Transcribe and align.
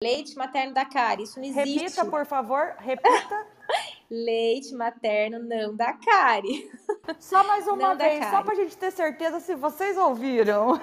Leite 0.00 0.36
materno 0.36 0.72
da 0.72 0.84
cárie, 0.84 1.24
isso 1.24 1.40
não 1.40 1.46
existe. 1.46 1.80
Repita, 1.80 2.04
por 2.04 2.24
favor, 2.24 2.76
repita. 2.78 3.46
Leite 4.08 4.72
materno 4.72 5.40
não 5.40 5.74
dá 5.74 5.92
cárie. 5.92 6.70
Só 7.18 7.42
mais 7.42 7.66
uma 7.66 7.88
não 7.88 7.96
vez, 7.96 8.24
só 8.26 8.40
pra 8.44 8.54
gente 8.54 8.76
ter 8.76 8.92
certeza 8.92 9.40
se 9.40 9.56
vocês 9.56 9.98
ouviram. 9.98 10.80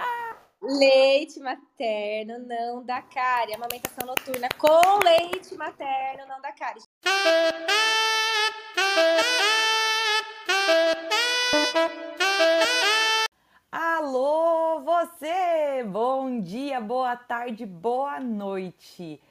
Leite 0.60 1.40
materno 1.40 2.38
não 2.40 2.84
dá 2.84 3.00
cárie. 3.00 3.54
Amamentação 3.54 4.06
noturna 4.06 4.50
com 4.58 4.98
leite 5.02 5.54
materno 5.54 6.26
não 6.28 6.38
dá 6.42 6.52
cárie. 6.52 6.82
Alô, 13.72 14.80
você! 14.80 15.84
Bom 15.84 16.40
dia, 16.40 16.80
boa 16.80 17.14
tarde, 17.14 17.64
boa 17.64 18.18
noite. 18.18 19.22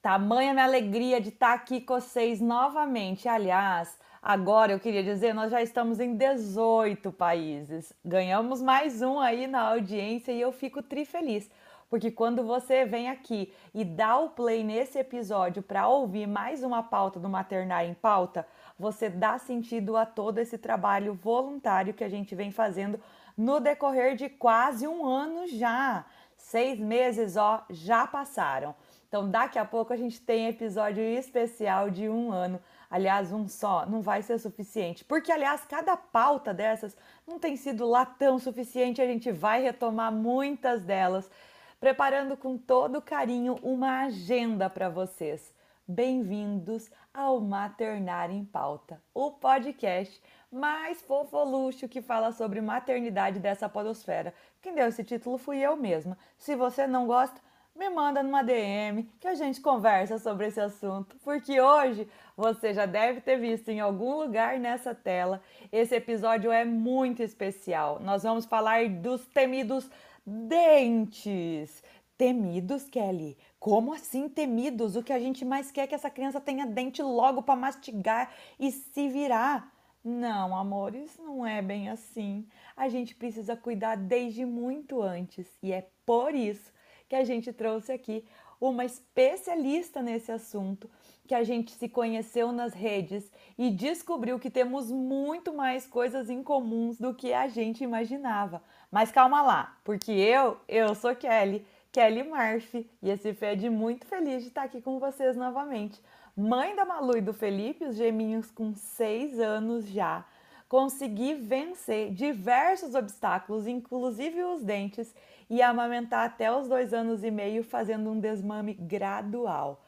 Tamanha 0.00 0.54
minha 0.54 0.64
alegria 0.64 1.20
de 1.20 1.28
estar 1.28 1.52
aqui 1.52 1.78
com 1.78 2.00
vocês 2.00 2.40
novamente. 2.40 3.28
Aliás, 3.28 3.98
Agora 4.22 4.72
eu 4.72 4.80
queria 4.80 5.02
dizer, 5.02 5.32
nós 5.32 5.50
já 5.50 5.62
estamos 5.62 6.00
em 6.00 6.16
18 6.16 7.12
países. 7.12 7.92
Ganhamos 8.04 8.60
mais 8.60 9.00
um 9.00 9.20
aí 9.20 9.46
na 9.46 9.60
audiência 9.60 10.32
e 10.32 10.40
eu 10.40 10.50
fico 10.50 10.82
tri 10.82 11.04
feliz. 11.04 11.48
Porque 11.88 12.10
quando 12.10 12.42
você 12.42 12.84
vem 12.84 13.08
aqui 13.08 13.52
e 13.72 13.84
dá 13.84 14.18
o 14.18 14.30
play 14.30 14.64
nesse 14.64 14.98
episódio 14.98 15.62
para 15.62 15.88
ouvir 15.88 16.26
mais 16.26 16.62
uma 16.62 16.82
pauta 16.82 17.20
do 17.20 17.28
Maternário 17.28 17.90
em 17.90 17.94
Pauta, 17.94 18.46
você 18.78 19.08
dá 19.08 19.38
sentido 19.38 19.96
a 19.96 20.04
todo 20.04 20.38
esse 20.38 20.58
trabalho 20.58 21.14
voluntário 21.14 21.94
que 21.94 22.04
a 22.04 22.08
gente 22.08 22.34
vem 22.34 22.50
fazendo 22.50 23.00
no 23.38 23.60
decorrer 23.60 24.16
de 24.16 24.28
quase 24.28 24.86
um 24.86 25.06
ano 25.06 25.46
já. 25.46 26.04
Seis 26.36 26.78
meses, 26.78 27.36
ó, 27.36 27.64
já 27.70 28.06
passaram. 28.06 28.74
Então, 29.08 29.30
daqui 29.30 29.58
a 29.58 29.64
pouco 29.64 29.92
a 29.92 29.96
gente 29.96 30.20
tem 30.20 30.48
episódio 30.48 31.02
especial 31.02 31.88
de 31.88 32.08
um 32.08 32.30
ano 32.30 32.60
Aliás, 32.90 33.32
um 33.32 33.46
só 33.46 33.84
não 33.84 34.00
vai 34.00 34.22
ser 34.22 34.38
suficiente, 34.38 35.04
porque, 35.04 35.30
aliás, 35.30 35.62
cada 35.66 35.94
pauta 35.94 36.54
dessas 36.54 36.96
não 37.26 37.38
tem 37.38 37.54
sido 37.54 37.86
lá 37.86 38.06
tão 38.06 38.38
suficiente, 38.38 39.02
a 39.02 39.06
gente 39.06 39.30
vai 39.30 39.62
retomar 39.62 40.10
muitas 40.10 40.82
delas, 40.84 41.30
preparando 41.78 42.34
com 42.34 42.56
todo 42.56 43.02
carinho 43.02 43.58
uma 43.62 44.04
agenda 44.04 44.70
para 44.70 44.88
vocês. 44.88 45.52
Bem-vindos 45.86 46.90
ao 47.12 47.40
Maternar 47.40 48.30
em 48.30 48.44
Pauta, 48.44 49.02
o 49.12 49.32
podcast 49.32 50.22
mais 50.50 51.00
fofoluxo 51.02 51.88
que 51.88 52.00
fala 52.00 52.32
sobre 52.32 52.60
maternidade 52.60 53.38
dessa 53.38 53.68
podosfera. 53.68 54.32
Quem 54.60 54.74
deu 54.74 54.88
esse 54.88 55.04
título 55.04 55.38
fui 55.38 55.58
eu 55.58 55.76
mesma. 55.76 56.16
Se 56.38 56.54
você 56.54 56.86
não 56.86 57.06
gosta, 57.06 57.40
me 57.78 57.88
manda 57.90 58.22
numa 58.22 58.42
DM 58.42 59.04
que 59.20 59.28
a 59.28 59.34
gente 59.34 59.60
conversa 59.60 60.18
sobre 60.18 60.46
esse 60.46 60.60
assunto, 60.60 61.16
porque 61.22 61.60
hoje 61.60 62.08
você 62.36 62.74
já 62.74 62.86
deve 62.86 63.20
ter 63.20 63.36
visto 63.36 63.68
em 63.68 63.78
algum 63.78 64.16
lugar 64.16 64.58
nessa 64.58 64.94
tela. 64.94 65.40
Esse 65.70 65.94
episódio 65.94 66.50
é 66.50 66.64
muito 66.64 67.22
especial. 67.22 68.00
Nós 68.00 68.24
vamos 68.24 68.46
falar 68.46 68.88
dos 68.88 69.24
temidos 69.26 69.88
dentes. 70.26 71.82
Temidos, 72.16 72.88
Kelly? 72.88 73.38
Como 73.60 73.94
assim 73.94 74.28
temidos? 74.28 74.96
O 74.96 75.02
que 75.04 75.12
a 75.12 75.20
gente 75.20 75.44
mais 75.44 75.70
quer 75.70 75.82
é 75.82 75.86
que 75.86 75.94
essa 75.94 76.10
criança 76.10 76.40
tenha 76.40 76.66
dente 76.66 77.00
logo 77.00 77.42
para 77.42 77.54
mastigar 77.54 78.34
e 78.58 78.72
se 78.72 79.08
virar. 79.08 79.72
Não, 80.08 80.56
amores, 80.56 81.18
não 81.18 81.46
é 81.46 81.60
bem 81.60 81.90
assim. 81.90 82.48
A 82.74 82.88
gente 82.88 83.14
precisa 83.14 83.54
cuidar 83.54 83.94
desde 83.94 84.46
muito 84.46 85.02
antes 85.02 85.46
e 85.62 85.70
é 85.70 85.86
por 86.06 86.34
isso 86.34 86.72
que 87.06 87.14
a 87.14 87.22
gente 87.24 87.52
trouxe 87.52 87.92
aqui 87.92 88.24
uma 88.58 88.86
especialista 88.86 90.00
nesse 90.00 90.32
assunto, 90.32 90.90
que 91.26 91.34
a 91.34 91.44
gente 91.44 91.72
se 91.72 91.90
conheceu 91.90 92.50
nas 92.52 92.72
redes 92.72 93.30
e 93.58 93.70
descobriu 93.70 94.38
que 94.38 94.48
temos 94.48 94.90
muito 94.90 95.52
mais 95.52 95.86
coisas 95.86 96.30
em 96.30 96.42
comuns 96.42 96.98
do 96.98 97.12
que 97.12 97.34
a 97.34 97.46
gente 97.46 97.84
imaginava. 97.84 98.62
Mas 98.90 99.12
calma 99.12 99.42
lá, 99.42 99.76
porque 99.84 100.10
eu, 100.10 100.56
eu 100.66 100.94
sou 100.94 101.14
Kelly, 101.14 101.66
Kelly 101.92 102.22
Murphy, 102.22 102.90
e 103.02 103.10
esse 103.10 103.34
Fed 103.34 103.68
muito 103.68 104.06
feliz 104.06 104.42
de 104.42 104.48
estar 104.48 104.62
aqui 104.62 104.80
com 104.80 104.98
vocês 104.98 105.36
novamente. 105.36 106.00
Mãe 106.40 106.76
da 106.76 106.84
Malu 106.84 107.16
e 107.16 107.20
do 107.20 107.32
Felipe, 107.32 107.84
os 107.84 107.96
geminhos 107.96 108.48
com 108.48 108.72
seis 108.72 109.40
anos 109.40 109.88
já. 109.88 110.24
Consegui 110.68 111.34
vencer 111.34 112.12
diversos 112.12 112.94
obstáculos, 112.94 113.66
inclusive 113.66 114.44
os 114.44 114.62
dentes, 114.62 115.12
e 115.50 115.60
amamentar 115.60 116.24
até 116.24 116.48
os 116.52 116.68
dois 116.68 116.94
anos 116.94 117.24
e 117.24 117.30
meio, 117.32 117.64
fazendo 117.64 118.08
um 118.12 118.20
desmame 118.20 118.72
gradual. 118.74 119.84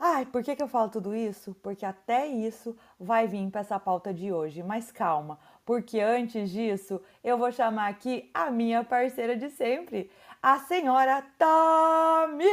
Ai, 0.00 0.26
por 0.26 0.42
que, 0.42 0.56
que 0.56 0.62
eu 0.64 0.66
falo 0.66 0.88
tudo 0.90 1.14
isso? 1.14 1.54
Porque 1.62 1.86
até 1.86 2.26
isso 2.26 2.76
vai 2.98 3.28
vir 3.28 3.48
para 3.48 3.60
essa 3.60 3.78
pauta 3.78 4.12
de 4.12 4.32
hoje. 4.32 4.64
Mas 4.64 4.90
calma, 4.90 5.38
porque 5.64 6.00
antes 6.00 6.50
disso 6.50 7.00
eu 7.22 7.38
vou 7.38 7.52
chamar 7.52 7.86
aqui 7.86 8.28
a 8.34 8.50
minha 8.50 8.82
parceira 8.82 9.36
de 9.36 9.48
sempre, 9.48 10.10
a 10.42 10.58
senhora 10.58 11.24
Tamires! 11.38 12.48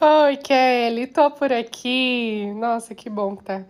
Oi, 0.00 0.36
Kelly, 0.36 1.08
tô 1.08 1.28
por 1.28 1.52
aqui. 1.52 2.52
Nossa, 2.54 2.94
que 2.94 3.10
bom 3.10 3.36
que 3.36 3.42
tá 3.42 3.64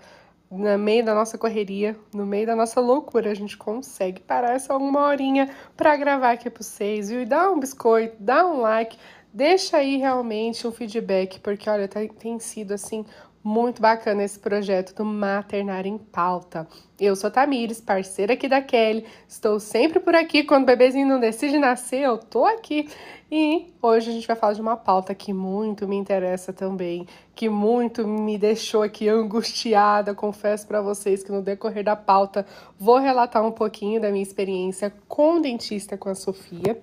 no 0.50 0.78
meio 0.78 1.03
da 1.03 1.15
nossa 1.15 1.39
correria, 1.39 1.97
no 2.12 2.27
meio 2.27 2.47
da 2.47 2.55
nossa 2.55 2.81
loucura, 2.81 3.31
a 3.31 3.34
gente 3.34 3.56
consegue 3.56 4.21
parar 4.21 4.61
só 4.61 4.77
uma 4.77 5.06
horinha 5.06 5.49
para 5.75 5.97
gravar 5.97 6.33
aqui 6.33 6.50
para 6.50 6.62
vocês, 6.62 7.09
viu? 7.09 7.22
E 7.22 7.27
dá 7.27 7.50
um 7.50 7.59
biscoito, 7.59 8.17
dá 8.21 8.47
um 8.47 8.61
like, 8.61 8.99
deixa 9.33 9.78
aí 9.78 9.97
realmente 9.97 10.67
um 10.67 10.72
feedback, 10.72 11.41
porque 11.41 11.69
olha, 11.71 11.88
tá, 11.88 12.00
tem 12.19 12.38
sido 12.38 12.72
assim 12.72 13.06
muito 13.43 13.81
bacana 13.81 14.25
esse 14.25 14.38
projeto 14.38 14.94
do 14.94 15.04
Maternar 15.04 15.87
em 15.87 15.97
Pauta. 15.97 16.66
Eu 16.99 17.15
sou 17.15 17.31
Tamires, 17.31 17.81
parceira 17.81 18.34
aqui 18.34 18.49
da 18.49 18.60
Kelly. 18.60 19.04
Estou 19.26 19.60
sempre 19.60 20.00
por 20.00 20.15
aqui. 20.15 20.43
Quando 20.43 20.65
o 20.65 20.66
bebezinho 20.66 21.06
não 21.06 21.21
decide 21.21 21.59
nascer, 21.59 22.00
eu 22.00 22.19
tô 22.19 22.44
aqui. 22.44 22.88
E 23.31 23.72
hoje 23.81 24.10
a 24.10 24.12
gente 24.12 24.26
vai 24.26 24.37
falar 24.37 24.54
de 24.54 24.60
uma 24.60 24.76
pauta 24.76 25.15
que 25.15 25.32
muito 25.32 25.87
me 25.87 25.97
interessa 25.97 26.53
também, 26.53 27.06
que 27.34 27.49
muito 27.49 28.06
me 28.06 28.37
deixou 28.38 28.82
aqui 28.82 29.09
angustiada. 29.09 30.15
Confesso 30.15 30.66
para 30.66 30.81
vocês 30.81 31.22
que 31.22 31.31
no 31.31 31.43
decorrer 31.43 31.84
da 31.84 31.94
pauta 31.94 32.44
vou 32.78 32.99
relatar 32.99 33.44
um 33.44 33.53
pouquinho 33.53 34.00
da 34.00 34.10
minha 34.10 34.22
experiência 34.22 34.93
com 35.06 35.41
dentista 35.41 35.97
com 35.97 36.09
a 36.09 36.15
Sofia. 36.15 36.81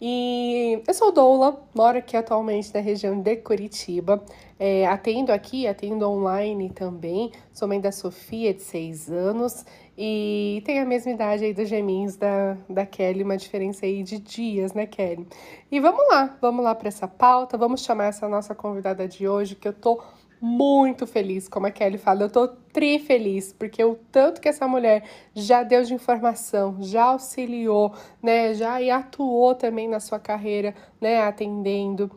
E 0.00 0.82
eu 0.86 0.94
sou 0.94 1.12
doula, 1.12 1.62
moro 1.74 1.98
aqui 1.98 2.16
atualmente 2.16 2.72
na 2.74 2.80
região 2.80 3.20
de 3.20 3.36
Curitiba. 3.36 4.22
É, 4.58 4.86
atendo 4.86 5.32
aqui, 5.32 5.66
atendo 5.66 6.08
online 6.08 6.70
também. 6.70 7.32
Sou 7.52 7.66
mãe 7.66 7.80
da 7.80 7.90
Sofia, 7.92 8.52
de 8.54 8.62
6 8.62 9.10
anos, 9.10 9.64
e 9.96 10.62
tem 10.64 10.80
a 10.80 10.84
mesma 10.84 11.12
idade 11.12 11.44
aí 11.44 11.52
dos 11.52 11.68
geminhos 11.68 12.16
da, 12.16 12.56
da 12.68 12.86
Kelly, 12.86 13.22
uma 13.22 13.36
diferença 13.36 13.86
aí 13.86 14.02
de 14.02 14.18
dias, 14.18 14.72
né, 14.72 14.86
Kelly? 14.86 15.26
E 15.70 15.80
vamos 15.80 16.04
lá, 16.08 16.36
vamos 16.40 16.64
lá 16.64 16.74
para 16.74 16.88
essa 16.88 17.06
pauta, 17.06 17.56
vamos 17.56 17.82
chamar 17.82 18.06
essa 18.06 18.28
nossa 18.28 18.54
convidada 18.54 19.06
de 19.06 19.28
hoje, 19.28 19.54
que 19.54 19.68
eu 19.68 19.72
tô 19.72 20.02
muito 20.44 21.06
feliz, 21.06 21.48
como 21.48 21.66
a 21.66 21.70
Kelly 21.70 21.96
fala, 21.96 22.24
eu 22.24 22.28
tô 22.28 22.46
tri 22.46 22.98
feliz, 22.98 23.50
porque 23.54 23.82
o 23.82 23.94
tanto 24.12 24.42
que 24.42 24.48
essa 24.48 24.68
mulher 24.68 25.02
já 25.34 25.62
deu 25.62 25.82
de 25.82 25.94
informação, 25.94 26.76
já 26.82 27.04
auxiliou, 27.04 27.94
né, 28.22 28.52
já 28.52 28.76
atuou 28.94 29.54
também 29.54 29.88
na 29.88 30.00
sua 30.00 30.18
carreira, 30.18 30.74
né, 31.00 31.22
atendendo 31.22 32.10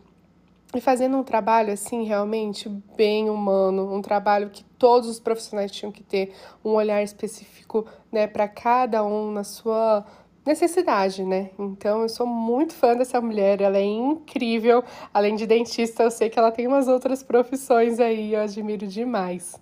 e 0.75 0.81
fazendo 0.81 1.16
um 1.16 1.23
trabalho 1.23 1.71
assim 1.71 2.03
realmente 2.03 2.67
bem 2.97 3.29
humano, 3.29 3.95
um 3.95 4.01
trabalho 4.01 4.49
que 4.49 4.61
todos 4.77 5.07
os 5.07 5.21
profissionais 5.21 5.71
tinham 5.71 5.89
que 5.89 6.03
ter 6.03 6.33
um 6.66 6.71
olhar 6.71 7.01
específico, 7.01 7.85
né, 8.11 8.27
para 8.27 8.49
cada 8.49 9.05
um 9.05 9.31
na 9.31 9.45
sua 9.45 10.05
necessidade, 10.47 11.24
né? 11.24 11.52
Então 11.59 12.02
eu 12.02 12.09
sou 12.09 12.25
muito 12.25 12.74
fã 12.74 12.96
dessa 12.96 13.22
mulher, 13.22 13.62
ela 13.62 13.78
é 13.78 13.84
incrível. 13.84 14.84
Além 15.13 15.35
de 15.35 15.46
dentista, 15.46 16.03
eu 16.03 16.09
sei 16.09 16.29
que 16.29 16.40
ela 16.40 16.52
tem 16.52 16.66
umas 16.66 16.88
outras 16.88 17.22
profissões 17.22 17.99
aí, 17.99 18.34
eu 18.34 18.41
admiro 18.41 18.88
demais. 18.88 19.61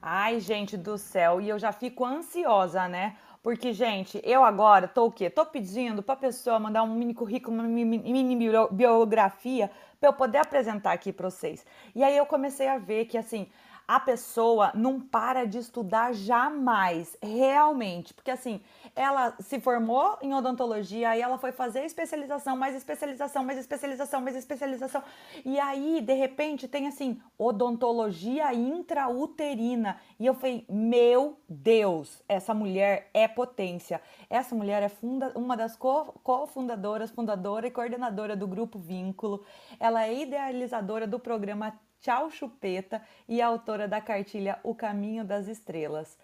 Ai, 0.00 0.38
gente 0.40 0.76
do 0.76 0.98
céu, 0.98 1.40
e 1.40 1.48
eu 1.48 1.58
já 1.58 1.72
fico 1.72 2.04
ansiosa, 2.04 2.86
né? 2.88 3.16
Porque, 3.42 3.72
gente, 3.72 4.20
eu 4.24 4.44
agora 4.44 4.86
tô 4.86 5.06
o 5.06 5.10
quê? 5.10 5.28
Tô 5.28 5.44
pedindo 5.44 6.02
pra 6.02 6.14
pessoa 6.14 6.60
mandar 6.60 6.84
um 6.84 6.94
mini 6.94 7.14
currículo, 7.14 7.56
uma 7.56 7.64
mini 7.64 8.48
biografia 8.70 9.68
para 9.98 10.08
eu 10.10 10.12
poder 10.12 10.38
apresentar 10.38 10.92
aqui 10.92 11.12
para 11.12 11.28
vocês. 11.28 11.64
E 11.94 12.04
aí 12.04 12.16
eu 12.16 12.26
comecei 12.26 12.68
a 12.68 12.78
ver 12.78 13.06
que, 13.06 13.18
assim, 13.18 13.48
a 13.86 13.98
pessoa 13.98 14.70
não 14.74 15.00
para 15.00 15.44
de 15.44 15.58
estudar 15.58 16.14
jamais, 16.14 17.16
realmente, 17.20 18.14
porque 18.14 18.30
assim, 18.30 18.60
ela 18.94 19.34
se 19.40 19.58
formou 19.58 20.18
em 20.20 20.34
odontologia, 20.34 21.10
aí 21.10 21.20
ela 21.20 21.38
foi 21.38 21.52
fazer 21.52 21.84
especialização, 21.84 22.56
mais 22.56 22.74
especialização, 22.74 23.44
mais 23.44 23.58
especialização, 23.58 24.20
mais 24.20 24.36
especialização, 24.36 25.02
e 25.44 25.58
aí, 25.58 26.00
de 26.00 26.14
repente, 26.14 26.68
tem 26.68 26.86
assim, 26.86 27.20
odontologia 27.38 28.52
intrauterina, 28.52 29.98
e 30.18 30.26
eu 30.26 30.34
falei, 30.34 30.66
meu 30.68 31.38
Deus, 31.48 32.22
essa 32.28 32.52
mulher 32.52 33.08
é 33.14 33.26
potência, 33.26 34.00
essa 34.28 34.54
mulher 34.54 34.82
é 34.82 34.88
funda 34.88 35.32
uma 35.34 35.56
das 35.56 35.76
cofundadoras, 35.76 37.10
fundadora 37.10 37.66
e 37.66 37.70
coordenadora 37.70 38.36
do 38.36 38.46
Grupo 38.46 38.78
Vínculo, 38.78 39.44
ela 39.80 40.04
é 40.04 40.14
idealizadora 40.14 41.06
do 41.06 41.18
programa 41.18 41.72
Tchau 42.02 42.30
Chupeta 42.30 43.00
e 43.28 43.40
autora 43.40 43.86
da 43.86 44.00
cartilha 44.00 44.58
O 44.64 44.74
Caminho 44.74 45.24
das 45.24 45.46
Estrelas. 45.46 46.18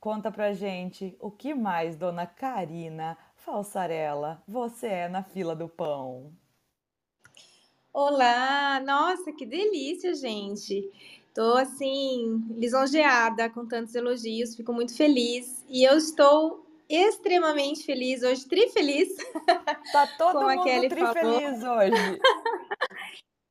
Conta 0.00 0.30
pra 0.30 0.52
gente 0.52 1.16
o 1.18 1.28
que 1.28 1.52
mais, 1.52 1.96
dona 1.96 2.24
Karina 2.24 3.18
Falsarella, 3.34 4.40
você 4.46 4.86
é 4.86 5.08
na 5.08 5.24
fila 5.24 5.56
do 5.56 5.68
pão. 5.68 6.32
Olá, 7.92 8.80
nossa, 8.86 9.32
que 9.32 9.44
delícia, 9.44 10.14
gente. 10.14 10.88
Tô 11.34 11.56
assim, 11.56 12.44
lisonjeada 12.50 13.50
com 13.50 13.66
tantos 13.66 13.92
elogios, 13.96 14.54
fico 14.54 14.72
muito 14.72 14.96
feliz. 14.96 15.64
E 15.68 15.82
eu 15.82 15.96
estou 15.98 16.64
extremamente 16.88 17.84
feliz 17.84 18.22
hoje, 18.22 18.46
trifeliz. 18.46 19.08
Tá 19.92 20.06
todo 20.16 20.40
mundo 20.40 20.88
trifeliz 20.88 21.62
hoje. 21.64 22.20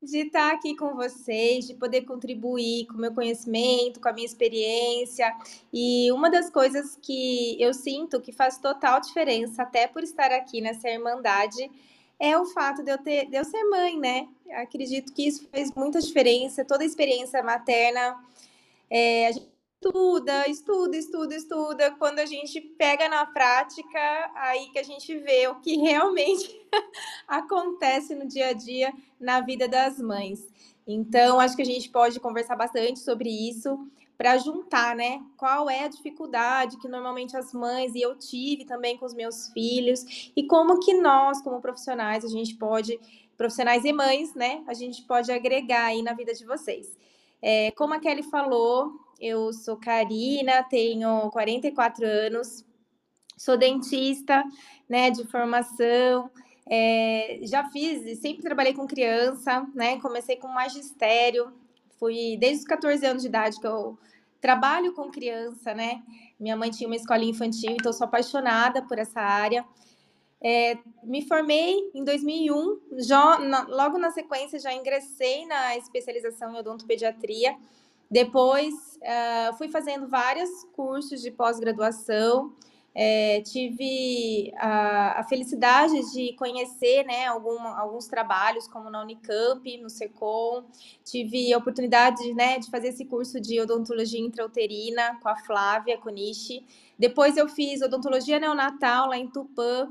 de 0.02 0.18
estar 0.18 0.52
aqui 0.52 0.76
com 0.76 0.94
vocês, 0.94 1.66
de 1.66 1.74
poder 1.74 2.02
contribuir 2.02 2.86
com 2.86 2.94
o 2.94 3.00
meu 3.00 3.12
conhecimento, 3.12 4.00
com 4.00 4.08
a 4.08 4.12
minha 4.12 4.26
experiência. 4.26 5.32
E 5.72 6.10
uma 6.12 6.30
das 6.30 6.48
coisas 6.50 6.96
que 7.02 7.60
eu 7.60 7.74
sinto 7.74 8.20
que 8.20 8.32
faz 8.32 8.58
total 8.58 9.00
diferença, 9.00 9.62
até 9.62 9.86
por 9.86 10.02
estar 10.02 10.30
aqui 10.30 10.60
nessa 10.60 10.88
Irmandade, 10.88 11.70
é 12.18 12.36
o 12.38 12.46
fato 12.46 12.82
de 12.82 12.90
eu, 12.90 12.98
ter, 12.98 13.26
de 13.26 13.36
eu 13.36 13.44
ser 13.44 13.62
mãe, 13.64 13.98
né? 13.98 14.28
Acredito 14.52 15.12
que 15.12 15.26
isso 15.26 15.46
faz 15.50 15.72
muita 15.74 16.00
diferença. 16.00 16.64
Toda 16.64 16.82
a 16.82 16.86
experiência 16.86 17.42
materna, 17.42 18.16
é, 18.90 19.28
a 19.28 19.32
gente 19.32 19.57
estuda, 19.80 20.48
estuda, 20.48 20.96
estuda, 20.96 21.34
estuda. 21.34 21.90
Quando 21.92 22.18
a 22.18 22.26
gente 22.26 22.60
pega 22.60 23.08
na 23.08 23.24
prática, 23.24 24.30
aí 24.34 24.68
que 24.70 24.78
a 24.78 24.82
gente 24.82 25.16
vê 25.18 25.46
o 25.46 25.60
que 25.60 25.76
realmente 25.76 26.60
acontece 27.26 28.14
no 28.14 28.26
dia 28.26 28.48
a 28.48 28.52
dia 28.52 28.92
na 29.20 29.40
vida 29.40 29.68
das 29.68 29.98
mães. 29.98 30.46
Então, 30.86 31.38
acho 31.38 31.54
que 31.54 31.62
a 31.62 31.66
gente 31.66 31.88
pode 31.90 32.18
conversar 32.18 32.56
bastante 32.56 32.98
sobre 32.98 33.28
isso 33.30 33.88
para 34.16 34.36
juntar, 34.36 34.96
né? 34.96 35.22
Qual 35.36 35.70
é 35.70 35.84
a 35.84 35.88
dificuldade 35.88 36.76
que 36.78 36.88
normalmente 36.88 37.36
as 37.36 37.52
mães 37.52 37.94
e 37.94 38.00
eu 38.00 38.16
tive 38.16 38.64
também 38.64 38.98
com 38.98 39.06
os 39.06 39.14
meus 39.14 39.48
filhos 39.50 40.32
e 40.34 40.42
como 40.44 40.80
que 40.80 40.92
nós, 40.94 41.40
como 41.40 41.60
profissionais, 41.60 42.24
a 42.24 42.28
gente 42.28 42.56
pode, 42.56 42.98
profissionais 43.36 43.84
e 43.84 43.92
mães, 43.92 44.34
né? 44.34 44.64
A 44.66 44.74
gente 44.74 45.02
pode 45.02 45.30
agregar 45.30 45.84
aí 45.84 46.02
na 46.02 46.14
vida 46.14 46.34
de 46.34 46.44
vocês. 46.44 46.98
É, 47.40 47.70
como 47.72 47.94
a 47.94 48.00
Kelly 48.00 48.24
falou, 48.24 49.07
eu 49.18 49.52
sou 49.52 49.76
Karina, 49.76 50.62
tenho 50.64 51.30
44 51.30 52.04
anos, 52.06 52.64
sou 53.36 53.56
dentista, 53.56 54.44
né, 54.88 55.10
de 55.10 55.24
formação. 55.24 56.30
É, 56.70 57.40
já 57.42 57.64
fiz, 57.70 58.18
sempre 58.20 58.42
trabalhei 58.42 58.74
com 58.74 58.86
criança, 58.86 59.66
né? 59.74 59.98
Comecei 60.00 60.36
com 60.36 60.48
magistério, 60.48 61.52
fui 61.98 62.36
desde 62.38 62.60
os 62.60 62.68
14 62.68 63.06
anos 63.06 63.22
de 63.22 63.28
idade 63.28 63.58
que 63.58 63.66
eu 63.66 63.98
trabalho 64.40 64.92
com 64.92 65.10
criança, 65.10 65.74
né? 65.74 66.02
Minha 66.38 66.56
mãe 66.56 66.70
tinha 66.70 66.86
uma 66.86 66.96
escola 66.96 67.24
infantil, 67.24 67.70
então 67.70 67.92
sou 67.92 68.04
apaixonada 68.06 68.82
por 68.82 68.98
essa 68.98 69.20
área. 69.20 69.64
É, 70.40 70.78
me 71.02 71.26
formei 71.26 71.90
em 71.92 72.04
2001, 72.04 72.80
já, 72.98 73.38
na, 73.40 73.62
logo 73.62 73.98
na 73.98 74.10
sequência 74.10 74.58
já 74.58 74.72
ingressei 74.72 75.44
na 75.46 75.76
especialização 75.76 76.52
em 76.52 76.58
odontopediatria. 76.58 77.56
Depois 78.10 78.74
uh, 79.02 79.56
fui 79.56 79.68
fazendo 79.68 80.08
vários 80.08 80.50
cursos 80.72 81.20
de 81.20 81.30
pós-graduação. 81.30 82.52
É, 82.94 83.42
tive 83.42 84.52
a, 84.56 85.20
a, 85.20 85.24
felicidade 85.24 85.94
de 86.12 86.32
conhecer 86.32 87.04
né, 87.04 87.26
algum, 87.26 87.60
alguns 87.60 88.08
trabalhos, 88.08 88.66
como 88.66 88.90
na 88.90 89.02
Unicamp, 89.02 89.78
no 89.78 89.88
SECOM. 89.88 90.64
Tive 91.04 91.52
a 91.52 91.58
oportunidade 91.58 92.34
né, 92.34 92.58
de 92.58 92.68
fazer 92.68 92.88
esse 92.88 93.04
curso 93.04 93.40
de 93.40 93.60
odontologia 93.60 94.18
intrauterina 94.18 95.16
com 95.22 95.28
a 95.28 95.36
Flávia 95.36 95.96
Konishi. 95.96 96.66
Depois 96.98 97.36
eu 97.36 97.48
fiz 97.48 97.82
odontologia 97.82 98.40
neonatal 98.40 99.08
lá 99.10 99.16
em 99.16 99.28
Tupã, 99.28 99.88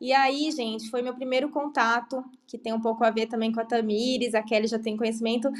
e 0.00 0.14
aí, 0.14 0.50
gente, 0.50 0.88
foi 0.88 1.02
meu 1.02 1.12
primeiro 1.12 1.50
contato, 1.50 2.24
que 2.46 2.56
tem 2.56 2.72
um 2.72 2.80
pouco 2.80 3.04
a 3.04 3.10
ver 3.10 3.26
também 3.26 3.52
com 3.52 3.60
a 3.60 3.64
Tamires, 3.66 4.34
a 4.34 4.42
Kelly 4.42 4.66
já 4.66 4.78
tem 4.78 4.96
conhecimento, 4.96 5.50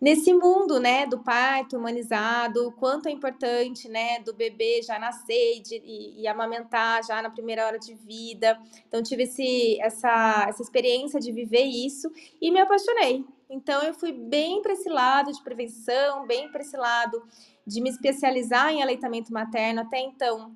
nesse 0.00 0.32
mundo, 0.32 0.78
né, 0.78 1.06
do 1.06 1.18
parto 1.18 1.76
humanizado, 1.76 2.72
quanto 2.78 3.08
é 3.08 3.10
importante, 3.10 3.88
né, 3.88 4.20
do 4.20 4.34
bebê 4.34 4.82
já 4.82 4.98
nascer 4.98 5.56
e, 5.56 5.60
de, 5.60 5.76
e, 5.76 6.20
e, 6.20 6.28
amamentar 6.28 7.04
já 7.04 7.22
na 7.22 7.30
primeira 7.30 7.66
hora 7.66 7.78
de 7.78 7.94
vida. 7.94 8.60
Então, 8.88 9.02
tive 9.02 9.24
esse, 9.24 9.80
essa, 9.80 10.46
essa 10.48 10.62
experiência 10.62 11.18
de 11.18 11.32
viver 11.32 11.64
isso 11.64 12.10
e 12.40 12.50
me 12.50 12.60
apaixonei. 12.60 13.24
Então, 13.48 13.82
eu 13.82 13.94
fui 13.94 14.12
bem 14.12 14.60
para 14.60 14.72
esse 14.72 14.88
lado 14.88 15.32
de 15.32 15.42
prevenção, 15.42 16.26
bem 16.26 16.50
para 16.50 16.62
esse 16.62 16.76
lado 16.76 17.22
de 17.66 17.80
me 17.80 17.90
especializar 17.90 18.72
em 18.72 18.82
aleitamento 18.82 19.32
materno. 19.32 19.82
Até 19.82 20.00
então, 20.00 20.54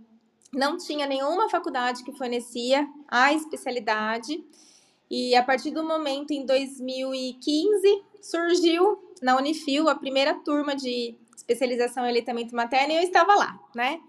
não 0.53 0.77
tinha 0.77 1.07
nenhuma 1.07 1.49
faculdade 1.49 2.03
que 2.05 2.13
fornecia 2.13 2.87
a 3.09 3.33
especialidade. 3.33 4.45
E 5.09 5.35
a 5.35 5.43
partir 5.43 5.71
do 5.71 5.85
momento, 5.85 6.33
em 6.33 6.45
2015, 6.45 8.03
surgiu 8.21 9.10
na 9.21 9.37
Unifil 9.37 9.89
a 9.89 9.95
primeira 9.95 10.35
turma 10.35 10.75
de 10.75 11.15
especialização 11.37 12.05
em 12.05 12.09
aleitamento 12.09 12.55
materno 12.55 12.93
e 12.93 12.97
eu 12.97 13.03
estava 13.03 13.35
lá, 13.35 13.59
né? 13.75 14.01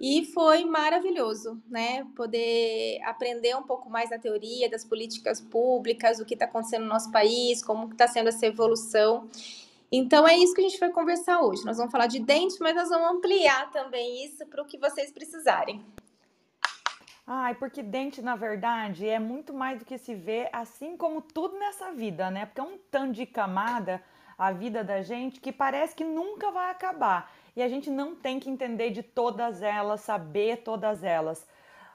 E 0.00 0.26
foi 0.26 0.64
maravilhoso, 0.64 1.60
né? 1.68 2.06
Poder 2.14 3.00
aprender 3.04 3.56
um 3.56 3.62
pouco 3.62 3.88
mais 3.88 4.10
da 4.10 4.18
teoria, 4.18 4.68
das 4.68 4.84
políticas 4.84 5.40
públicas, 5.40 6.20
o 6.20 6.24
que 6.24 6.34
está 6.34 6.44
acontecendo 6.44 6.82
no 6.82 6.88
nosso 6.88 7.10
país, 7.10 7.64
como 7.64 7.90
está 7.90 8.06
sendo 8.06 8.28
essa 8.28 8.46
evolução. 8.46 9.28
Então 9.90 10.28
é 10.28 10.36
isso 10.36 10.52
que 10.52 10.60
a 10.60 10.64
gente 10.64 10.78
vai 10.78 10.90
conversar 10.90 11.40
hoje. 11.40 11.64
Nós 11.64 11.78
vamos 11.78 11.92
falar 11.92 12.08
de 12.08 12.18
dente, 12.18 12.56
mas 12.60 12.74
nós 12.74 12.90
vamos 12.90 13.16
ampliar 13.16 13.70
também 13.70 14.24
isso 14.24 14.44
para 14.46 14.62
o 14.62 14.66
que 14.66 14.76
vocês 14.76 15.10
precisarem. 15.10 15.82
Ai, 17.26 17.54
porque 17.54 17.82
dente, 17.82 18.20
na 18.20 18.36
verdade, 18.36 19.08
é 19.08 19.18
muito 19.18 19.52
mais 19.52 19.78
do 19.78 19.84
que 19.84 19.98
se 19.98 20.14
vê, 20.14 20.48
assim 20.52 20.96
como 20.96 21.20
tudo 21.20 21.58
nessa 21.58 21.90
vida, 21.90 22.30
né? 22.30 22.46
Porque 22.46 22.60
é 22.60 22.64
um 22.64 22.78
tanto 22.90 23.14
de 23.14 23.26
camada 23.26 24.02
a 24.38 24.52
vida 24.52 24.84
da 24.84 25.02
gente 25.02 25.40
que 25.40 25.52
parece 25.52 25.94
que 25.94 26.04
nunca 26.04 26.50
vai 26.50 26.70
acabar. 26.70 27.32
E 27.54 27.62
a 27.62 27.68
gente 27.68 27.90
não 27.90 28.14
tem 28.14 28.38
que 28.38 28.50
entender 28.50 28.90
de 28.90 29.02
todas 29.02 29.62
elas, 29.62 30.02
saber 30.02 30.58
todas 30.58 31.02
elas. 31.02 31.46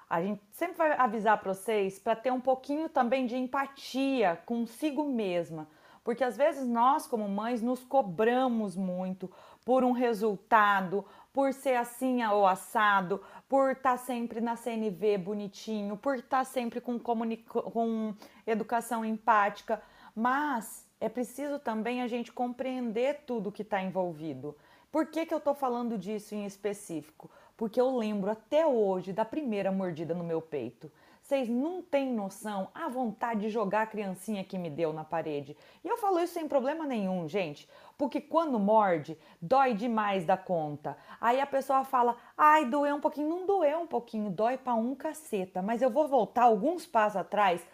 A 0.10 0.22
gente 0.22 0.42
sempre 0.52 0.78
vai 0.78 0.92
avisar 0.94 1.38
para 1.40 1.54
vocês 1.54 2.00
para 2.00 2.16
ter 2.16 2.32
um 2.32 2.42
pouquinho 2.42 2.90
também 2.90 3.26
de 3.26 3.38
empatia 3.38 4.42
consigo 4.46 5.04
mesma 5.04 5.68
porque 6.04 6.24
às 6.24 6.36
vezes 6.36 6.68
nós, 6.68 7.06
como 7.06 7.28
mães, 7.30 7.62
nos 7.62 7.84
cobramos 7.84 8.76
muito 8.76 9.30
por 9.64 9.84
um 9.84 9.92
resultado, 9.92 11.06
por 11.32 11.54
ser 11.54 11.76
assim 11.76 12.24
ou 12.26 12.48
assado, 12.48 13.22
por 13.48 13.72
estar 13.72 13.92
tá 13.92 13.98
sempre 13.98 14.42
na 14.42 14.56
CNV 14.56 15.18
bonitinho, 15.20 15.96
por 15.96 16.16
estar 16.16 16.40
tá 16.40 16.44
sempre 16.44 16.82
com, 16.82 16.98
com 16.98 18.16
educação 18.48 19.06
empática, 19.06 19.82
mas 20.16 20.90
é 21.02 21.10
preciso 21.10 21.58
também 21.58 22.02
a 22.02 22.08
gente 22.08 22.32
compreender 22.32 23.24
tudo 23.26 23.52
que 23.52 23.64
está 23.64 23.82
envolvido. 23.82 24.56
Por 24.92 25.08
que, 25.08 25.26
que 25.26 25.34
eu 25.34 25.40
estou 25.40 25.56
falando 25.56 25.98
disso 25.98 26.36
em 26.36 26.46
específico? 26.46 27.30
Porque 27.58 27.82
eu 27.82 27.98
lembro 27.98 28.30
até 28.30 28.66
hoje 28.68 29.12
da 29.12 29.26
primeira 29.26 29.72
mordida 29.72 30.14
no 30.14 30.24
meu 30.24 30.42
peito. 30.42 30.92
Vocês 31.22 31.48
não 31.48 31.82
têm 31.82 32.12
noção 32.14 32.70
a 32.74 32.90
vontade 32.90 33.42
de 33.42 33.50
jogar 33.50 33.84
a 33.84 33.88
criancinha 33.88 34.44
que 34.44 34.58
me 34.58 34.70
deu 34.70 34.92
na 34.92 35.04
parede. 35.04 35.56
E 35.84 35.88
eu 35.88 35.98
falo 35.98 36.20
isso 36.20 36.34
sem 36.34 36.48
problema 36.48 36.86
nenhum, 36.86 37.28
gente, 37.28 37.70
porque 37.98 38.20
quando 38.20 38.60
morde, 38.60 39.18
dói 39.42 39.74
demais 39.74 40.26
da 40.26 40.36
conta. 40.36 40.98
Aí 41.20 41.40
a 41.40 41.46
pessoa 41.46 41.84
fala: 41.84 42.18
"Ai, 42.38 42.66
doeu 42.66 42.96
um 42.96 43.02
pouquinho". 43.02 43.30
Não 43.30 43.46
doeu 43.46 43.80
um 43.80 43.88
pouquinho, 43.88 44.30
dói 44.30 44.58
para 44.58 44.76
um 44.76 44.94
caceta. 44.94 45.62
Mas 45.62 45.82
eu 45.82 45.90
vou 45.90 46.08
voltar 46.08 46.44
alguns 46.44 46.86
passos 46.86 47.18
atrás, 47.18 47.66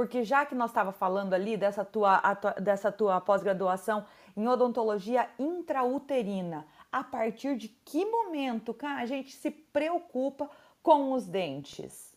porque 0.00 0.24
já 0.24 0.46
que 0.46 0.54
nós 0.54 0.70
estava 0.70 0.92
falando 0.92 1.34
ali 1.34 1.58
dessa 1.58 1.84
tua, 1.84 2.22
dessa 2.58 2.90
tua 2.90 3.20
pós-graduação 3.20 4.02
em 4.34 4.48
odontologia 4.48 5.28
intrauterina, 5.38 6.66
a 6.90 7.04
partir 7.04 7.54
de 7.54 7.68
que 7.68 8.06
momento, 8.06 8.72
cara, 8.72 9.02
a 9.02 9.04
gente 9.04 9.30
se 9.30 9.50
preocupa 9.50 10.48
com 10.82 11.12
os 11.12 11.26
dentes? 11.26 12.14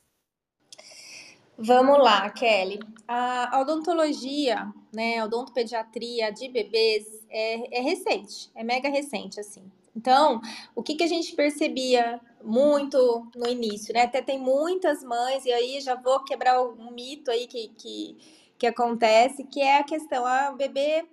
Vamos 1.58 2.00
lá, 2.00 2.30
Kelly. 2.30 2.80
A 3.06 3.60
odontologia, 3.60 4.72
né, 4.94 5.22
odontopediatria 5.22 6.32
de 6.32 6.48
bebês 6.48 7.06
é, 7.30 7.80
é 7.80 7.82
recente, 7.82 8.50
é 8.56 8.64
mega 8.64 8.88
recente, 8.88 9.42
assim. 9.42 9.70
Então, 9.96 10.42
o 10.76 10.82
que, 10.82 10.96
que 10.96 11.04
a 11.04 11.08
gente 11.08 11.36
percebia 11.36 12.20
muito 12.44 13.30
no 13.36 13.48
início, 13.48 13.94
né? 13.94 14.02
Até 14.02 14.22
tem 14.22 14.40
muitas 14.40 15.04
mães, 15.04 15.46
e 15.46 15.52
aí 15.52 15.80
já 15.80 15.96
vou 15.96 16.24
quebrar 16.24 16.62
um 16.62 16.92
mito 16.92 17.32
aí 17.32 17.48
que, 17.48 17.70
que, 17.70 18.18
que 18.58 18.68
acontece, 18.68 19.46
que 19.46 19.62
é 19.62 19.78
a 19.78 19.84
questão, 19.84 20.26
ah, 20.26 20.52
o 20.54 20.58
bebê 20.58 21.06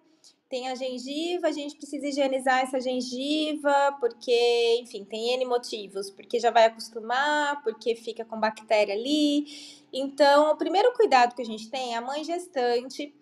tem 0.50 0.68
a 0.68 0.74
gengiva, 0.74 1.46
a 1.46 1.52
gente 1.52 1.76
precisa 1.76 2.08
higienizar 2.08 2.62
essa 2.62 2.80
gengiva, 2.80 3.96
porque, 4.00 4.80
enfim, 4.82 5.04
tem 5.04 5.34
N 5.34 5.44
motivos, 5.44 6.10
porque 6.10 6.40
já 6.40 6.50
vai 6.50 6.64
acostumar, 6.64 7.62
porque 7.62 7.94
fica 7.94 8.24
com 8.24 8.40
bactéria 8.40 8.92
ali. 8.92 9.46
Então, 9.92 10.50
o 10.50 10.56
primeiro 10.56 10.92
cuidado 10.94 11.36
que 11.36 11.42
a 11.42 11.44
gente 11.44 11.70
tem 11.70 11.94
é 11.94 11.98
a 11.98 12.00
mãe 12.00 12.24
gestante. 12.24 13.14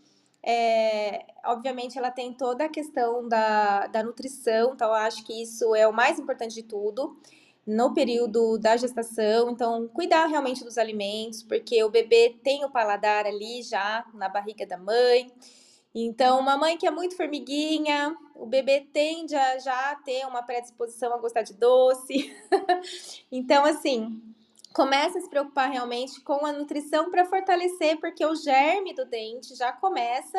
É, 0.42 1.26
obviamente, 1.45 1.99
ela 1.99 2.11
tem 2.11 2.33
toda 2.33 2.64
a 2.64 2.68
questão 2.68 3.28
da, 3.28 3.87
da 3.88 4.02
nutrição, 4.02 4.73
então 4.73 4.92
acho 4.92 5.25
que 5.25 5.42
isso 5.42 5.75
é 5.75 5.87
o 5.87 5.92
mais 5.92 6.18
importante 6.18 6.54
de 6.54 6.62
tudo 6.62 7.16
no 7.66 7.92
período 7.92 8.57
da 8.59 8.76
gestação. 8.76 9.50
Então, 9.50 9.87
cuidar 9.88 10.26
realmente 10.26 10.64
dos 10.64 10.78
alimentos, 10.78 11.42
porque 11.42 11.85
o 11.85 11.90
bebê 11.90 12.35
tem 12.42 12.64
o 12.64 12.71
paladar 12.71 13.26
ali 13.26 13.62
já 13.62 14.07
na 14.14 14.28
barriga 14.28 14.66
da 14.66 14.78
mãe. 14.78 15.30
Então, 15.95 16.40
uma 16.40 16.57
mãe 16.57 16.78
que 16.78 16.87
é 16.87 16.90
muito 16.90 17.16
formiguinha, 17.16 18.16
o 18.35 18.47
bebê 18.47 18.87
tende 18.92 19.35
a 19.35 19.59
já 19.59 19.95
ter 19.97 20.25
uma 20.26 20.42
predisposição 20.42 21.12
a 21.12 21.18
gostar 21.18 21.42
de 21.42 21.52
doce. 21.54 22.35
então, 23.30 23.64
assim, 23.64 24.23
começa 24.78 25.18
a 25.18 25.20
se 25.20 25.28
preocupar 25.28 25.68
realmente 25.68 26.20
com 26.20 26.47
a 26.47 26.52
nutrição 26.52 27.11
para 27.11 27.25
fortalecer, 27.25 27.99
porque 27.99 28.25
o 28.25 28.37
germe 28.37 28.94
do 28.94 29.04
dente 29.04 29.56
já 29.56 29.73
começa 29.73 30.38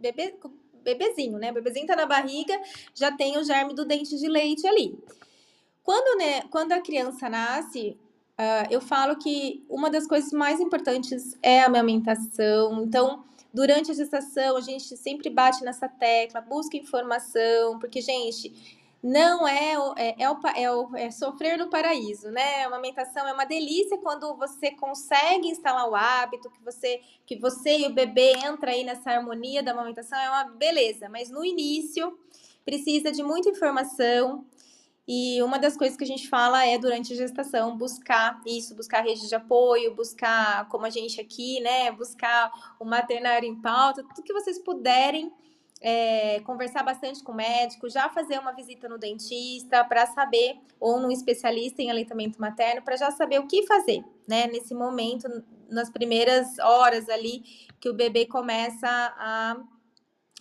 bebê, 0.00 0.34
bebezinho, 0.82 1.38
né? 1.38 1.52
O 1.52 1.54
bebezinho 1.54 1.86
tá 1.86 1.94
na 1.94 2.04
barriga, 2.04 2.60
já 2.92 3.12
tem 3.12 3.38
o 3.38 3.44
germe 3.44 3.74
do 3.74 3.84
dente 3.84 4.18
de 4.18 4.26
leite 4.26 4.66
ali. 4.66 4.98
Quando, 5.84 6.18
né, 6.18 6.42
quando 6.50 6.72
a 6.72 6.80
criança 6.80 7.28
nasce, 7.28 7.96
uh, 8.32 8.66
eu 8.72 8.80
falo 8.80 9.14
que 9.18 9.64
uma 9.68 9.88
das 9.88 10.04
coisas 10.04 10.32
mais 10.32 10.58
importantes 10.58 11.38
é 11.40 11.62
a 11.62 11.66
amamentação. 11.66 12.82
Então, 12.82 13.24
Durante 13.56 13.90
a 13.90 13.94
gestação, 13.94 14.54
a 14.54 14.60
gente 14.60 14.94
sempre 14.98 15.30
bate 15.30 15.64
nessa 15.64 15.88
tecla, 15.88 16.42
busca 16.42 16.76
informação, 16.76 17.78
porque, 17.78 18.02
gente, 18.02 18.75
não 19.02 19.46
é, 19.46 19.74
é, 19.96 20.22
é, 20.22 20.30
o, 20.30 20.40
é, 20.56 20.72
o, 20.72 20.96
é 20.96 21.10
sofrer 21.10 21.56
no 21.58 21.68
paraíso, 21.68 22.30
né? 22.30 22.64
A 22.64 22.66
amamentação 22.66 23.26
é 23.26 23.32
uma 23.32 23.44
delícia 23.44 23.98
quando 23.98 24.36
você 24.36 24.70
consegue 24.72 25.48
instalar 25.48 25.88
o 25.88 25.94
hábito, 25.94 26.50
que 26.50 26.62
você, 26.64 27.00
que 27.24 27.36
você 27.36 27.78
e 27.78 27.86
o 27.86 27.92
bebê 27.92 28.32
entra 28.44 28.72
aí 28.72 28.84
nessa 28.84 29.10
harmonia 29.10 29.62
da 29.62 29.72
amamentação, 29.72 30.18
é 30.18 30.28
uma 30.28 30.44
beleza. 30.44 31.08
Mas 31.08 31.30
no 31.30 31.44
início 31.44 32.18
precisa 32.64 33.12
de 33.12 33.22
muita 33.22 33.48
informação, 33.48 34.44
e 35.08 35.40
uma 35.40 35.56
das 35.56 35.76
coisas 35.76 35.96
que 35.96 36.02
a 36.02 36.06
gente 36.06 36.28
fala 36.28 36.66
é 36.66 36.76
durante 36.76 37.12
a 37.12 37.16
gestação 37.16 37.76
buscar 37.76 38.40
isso, 38.44 38.74
buscar 38.74 39.04
rede 39.04 39.28
de 39.28 39.34
apoio, 39.36 39.94
buscar, 39.94 40.68
como 40.68 40.84
a 40.84 40.90
gente 40.90 41.20
aqui, 41.20 41.60
né, 41.60 41.92
buscar 41.92 42.50
o 42.80 42.84
maternário 42.84 43.48
em 43.48 43.54
pauta, 43.54 44.02
tudo 44.02 44.24
que 44.24 44.32
vocês 44.32 44.58
puderem 44.58 45.32
é, 45.88 46.40
conversar 46.40 46.82
bastante 46.82 47.22
com 47.22 47.30
o 47.30 47.36
médico, 47.36 47.88
já 47.88 48.08
fazer 48.08 48.40
uma 48.40 48.50
visita 48.50 48.88
no 48.88 48.98
dentista 48.98 49.84
para 49.84 50.04
saber, 50.04 50.58
ou 50.80 50.98
num 50.98 51.12
especialista 51.12 51.80
em 51.80 51.92
aleitamento 51.92 52.40
materno, 52.40 52.82
para 52.82 52.96
já 52.96 53.12
saber 53.12 53.38
o 53.38 53.46
que 53.46 53.64
fazer, 53.68 54.02
né, 54.26 54.48
nesse 54.48 54.74
momento, 54.74 55.28
nas 55.70 55.88
primeiras 55.88 56.58
horas 56.58 57.08
ali 57.08 57.44
que 57.78 57.88
o 57.88 57.94
bebê 57.94 58.26
começa 58.26 58.88
a 58.88 59.62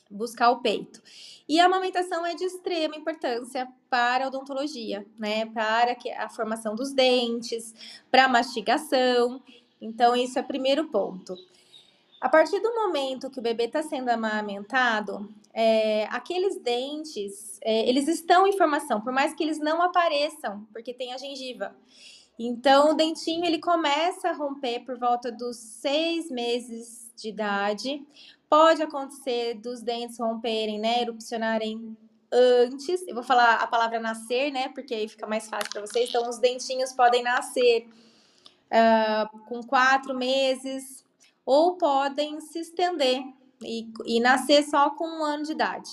buscar 0.10 0.50
o 0.50 0.64
peito. 0.64 1.00
E 1.48 1.60
a 1.60 1.66
amamentação 1.68 2.26
é 2.26 2.34
de 2.34 2.44
extrema 2.44 2.96
importância 2.96 3.68
para 3.88 4.26
a 4.26 4.28
odontologia, 4.30 5.06
né? 5.20 5.46
Para 5.48 5.96
a 6.18 6.30
formação 6.30 6.74
dos 6.76 6.92
dentes, 6.92 8.02
para 8.10 8.26
a 8.26 8.30
mastigação. 8.30 9.44
Então, 9.80 10.16
isso 10.16 10.40
é 10.40 10.42
o 10.42 10.48
primeiro 10.48 10.88
ponto. 10.88 11.36
A 12.20 12.30
partir 12.30 12.60
do 12.60 12.74
momento 12.74 13.30
que 13.30 13.40
o 13.40 13.44
bebê 13.44 13.66
está 13.66 13.84
sendo 13.84 14.10
amamentado, 14.10 15.34
é, 15.54 16.06
aqueles 16.06 16.60
dentes, 16.62 17.60
é, 17.62 17.88
eles 17.88 18.08
estão 18.08 18.48
em 18.48 18.58
formação, 18.58 19.02
por 19.02 19.14
mais 19.14 19.34
que 19.34 19.44
eles 19.44 19.60
não 19.60 19.82
apareçam, 19.82 20.68
porque 20.72 20.94
tem 20.94 21.14
a 21.14 21.18
gengiva. 21.18 21.76
Então, 22.38 22.92
o 22.92 22.94
dentinho 22.94 23.46
ele 23.46 23.60
começa 23.60 24.30
a 24.30 24.34
romper 24.34 24.82
por 24.82 24.98
volta 24.98 25.32
dos 25.32 25.56
seis 25.56 26.30
meses 26.30 27.12
de 27.16 27.30
idade, 27.30 28.06
Pode 28.50 28.82
acontecer 28.82 29.56
dos 29.56 29.82
dentes 29.82 30.20
romperem, 30.20 30.80
né, 30.80 31.02
erupcionarem 31.02 31.98
antes. 32.32 33.06
Eu 33.08 33.16
vou 33.16 33.24
falar 33.24 33.56
a 33.56 33.68
palavra 33.68 34.00
nascer, 34.00 34.52
né, 34.52 34.70
porque 34.70 34.94
aí 34.94 35.08
fica 35.08 35.26
mais 35.26 35.50
fácil 35.50 35.70
para 35.72 35.82
vocês. 35.82 36.10
Então, 36.10 36.30
os 36.30 36.38
dentinhos 36.38 36.94
podem 36.94 37.24
nascer 37.24 37.88
uh, 38.68 39.40
com 39.46 39.64
quatro 39.64 40.14
meses 40.14 41.04
ou 41.46 41.78
podem 41.78 42.42
se 42.42 42.60
estender 42.60 43.24
e, 43.62 43.92
e 44.06 44.20
nascer 44.20 44.64
só 44.64 44.90
com 44.90 45.06
um 45.06 45.24
ano 45.24 45.44
de 45.44 45.52
idade. 45.52 45.92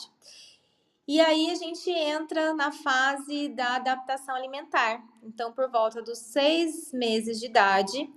E 1.07 1.21
aí 1.21 1.51
a 1.51 1.55
gente 1.57 1.91
entra 1.91 2.55
na 2.55 2.71
fase 2.71 3.49
da 3.49 3.77
adaptação 3.77 4.35
alimentar. 4.35 5.03
Então, 5.23 5.53
por 5.53 5.69
volta 5.71 6.01
dos 6.01 6.19
seis 6.19 6.93
meses 6.93 7.41
de 7.41 7.47
idade, 7.47 8.09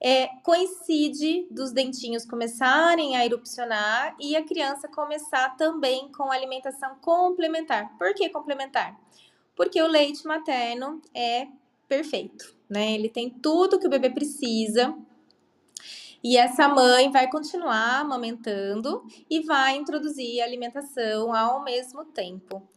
é, 0.00 0.28
coincide 0.42 1.46
dos 1.50 1.72
dentinhos 1.72 2.24
começarem 2.24 3.16
a 3.16 3.26
erupcionar 3.26 4.16
e 4.18 4.34
a 4.34 4.44
criança 4.44 4.88
começar 4.88 5.56
também 5.56 6.10
com 6.12 6.30
alimentação 6.32 6.96
complementar. 7.00 7.96
Por 7.98 8.14
que 8.14 8.28
complementar? 8.30 8.98
Porque 9.54 9.82
o 9.82 9.86
leite 9.86 10.26
materno 10.26 11.02
é 11.14 11.48
perfeito, 11.86 12.54
né? 12.68 12.92
Ele 12.94 13.08
tem 13.08 13.28
tudo 13.28 13.78
que 13.78 13.86
o 13.86 13.90
bebê 13.90 14.08
precisa. 14.08 14.96
E 16.22 16.36
essa 16.36 16.68
mãe 16.68 17.10
vai 17.10 17.30
continuar 17.30 18.00
amamentando 18.00 19.06
e 19.28 19.40
vai 19.40 19.76
introduzir 19.76 20.40
a 20.40 20.44
alimentação 20.44 21.34
ao 21.34 21.64
mesmo 21.64 22.04
tempo. 22.04 22.68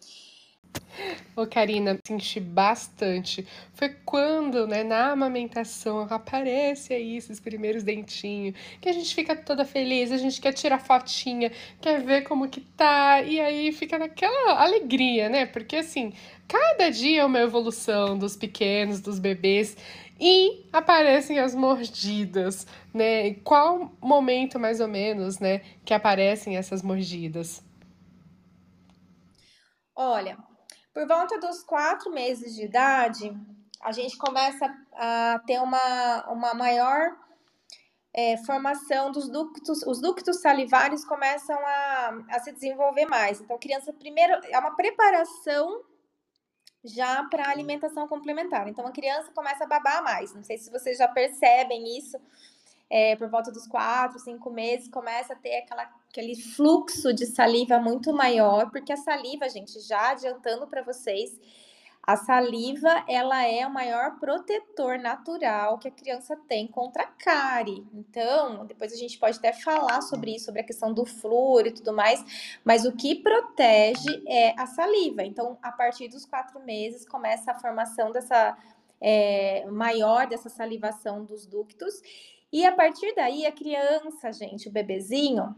Ô, 1.36 1.48
Karina, 1.48 2.00
senti 2.06 2.40
bastante. 2.40 3.46
Foi 3.74 3.90
quando, 3.90 4.68
né, 4.68 4.84
na 4.84 5.12
amamentação, 5.12 6.02
aparece 6.10 6.94
aí 6.94 7.18
esses 7.18 7.40
primeiros 7.40 7.84
dentinhos, 7.84 8.56
que 8.80 8.88
a 8.88 8.94
gente 8.94 9.14
fica 9.14 9.36
toda 9.36 9.66
feliz, 9.66 10.12
a 10.12 10.18
gente 10.18 10.40
quer 10.40 10.54
tirar 10.54 10.80
fotinha, 10.80 11.52
quer 11.82 12.02
ver 12.02 12.22
como 12.24 12.48
que 12.48 12.62
tá, 12.62 13.22
e 13.24 13.40
aí 13.40 13.72
fica 13.72 13.98
naquela 13.98 14.62
alegria, 14.62 15.30
né? 15.30 15.48
Porque 15.48 15.78
assim, 15.78 16.14
cada 16.48 16.90
dia 16.90 17.22
é 17.22 17.26
uma 17.26 17.40
evolução 17.40 18.18
dos 18.18 18.36
pequenos, 18.36 19.02
dos 19.02 19.18
bebês, 19.18 19.76
e 20.20 20.68
aparecem 20.72 21.40
as 21.40 21.56
mordidas, 21.56 22.68
né? 22.94 23.34
Qual 23.44 23.92
momento 24.02 24.60
mais 24.60 24.80
ou 24.80 24.88
menos, 24.88 25.40
né, 25.40 25.60
que 25.84 25.94
aparecem 25.94 26.58
essas 26.58 26.82
mordidas? 26.82 27.64
Olha, 29.96 30.38
por 30.94 31.08
volta 31.08 31.40
dos 31.40 31.64
quatro 31.64 32.12
meses 32.12 32.56
de 32.56 32.64
idade, 32.64 33.36
a 33.82 33.92
gente 33.92 34.18
começa 34.18 34.66
a 34.94 35.42
ter 35.46 35.60
uma, 35.60 36.32
uma 36.32 36.54
maior 36.54 37.16
é, 38.14 38.38
formação 38.38 39.12
dos 39.12 39.28
ductos, 39.28 39.82
os 39.84 40.00
ductos 40.00 40.40
salivares 40.42 41.04
começam 41.04 41.58
a, 41.58 42.24
a 42.30 42.40
se 42.40 42.52
desenvolver 42.52 43.06
mais. 43.06 43.42
Então, 43.42 43.58
criança, 43.58 43.92
primeiro, 43.92 44.34
é 44.50 44.58
uma 44.58 44.76
preparação 44.76 45.84
já 46.84 47.24
para 47.24 47.50
alimentação 47.50 48.08
complementar. 48.08 48.68
Então, 48.68 48.86
a 48.86 48.92
criança 48.92 49.32
começa 49.34 49.64
a 49.64 49.68
babar 49.68 50.04
mais. 50.04 50.34
Não 50.34 50.44
sei 50.44 50.58
se 50.58 50.72
vocês 50.72 50.98
já 50.98 51.08
percebem 51.08 51.98
isso 51.98 52.18
é, 52.90 53.16
por 53.16 53.28
volta 53.28 53.52
dos 53.52 53.66
quatro, 53.66 54.20
cinco 54.20 54.52
meses, 54.52 54.88
começa 54.88 55.34
a 55.34 55.36
ter 55.36 55.58
aquela, 55.58 55.90
aquele 56.10 56.36
fluxo 56.36 57.12
de 57.12 57.26
saliva 57.26 57.80
muito 57.80 58.14
maior, 58.14 58.70
porque 58.70 58.94
a 58.94 58.98
saliva, 58.98 59.50
gente, 59.50 59.80
já 59.80 60.12
adiantando 60.12 60.68
para 60.68 60.84
vocês, 60.84 61.40
a 62.06 62.18
saliva, 62.18 63.06
ela 63.08 63.48
é 63.48 63.66
o 63.66 63.74
maior 63.74 64.20
protetor 64.20 65.00
natural 65.00 65.78
que 65.80 65.88
a 65.88 65.92
criança 65.92 66.36
tem 66.48 66.68
contra 66.68 67.04
a 67.04 67.08
cárie. 67.08 67.88
Então, 67.94 68.66
depois 68.66 68.92
a 68.92 68.98
gente 68.98 69.18
pode 69.18 69.38
até 69.38 69.54
falar 69.54 70.02
sobre 70.02 70.36
isso, 70.36 70.46
sobre 70.46 70.62
a 70.62 70.66
questão 70.66 70.94
do 70.94 71.06
flúor 71.06 71.66
e 71.66 71.72
tudo 71.72 71.94
mais, 71.94 72.22
mas 72.66 72.86
o 72.86 72.92
que 72.92 73.16
protege 73.16 74.22
é 74.28 74.54
a 74.60 74.66
saliva. 74.66 75.24
Então, 75.24 75.58
a 75.62 75.72
partir 75.72 76.10
dos 76.10 76.26
quatro 76.26 76.60
meses, 76.60 77.08
começa 77.08 77.52
a 77.52 77.60
formação 77.60 78.12
dessa 78.12 78.58
é, 79.00 79.66
maior 79.70 80.28
dessa 80.28 80.50
salivação 80.50 81.24
dos 81.24 81.46
ductos 81.46 82.02
e 82.54 82.64
a 82.68 82.72
partir 82.72 83.16
daí, 83.16 83.48
a 83.48 83.52
criança, 83.52 84.32
gente, 84.32 84.70
o 84.70 84.72
bebezinho, 84.72 85.56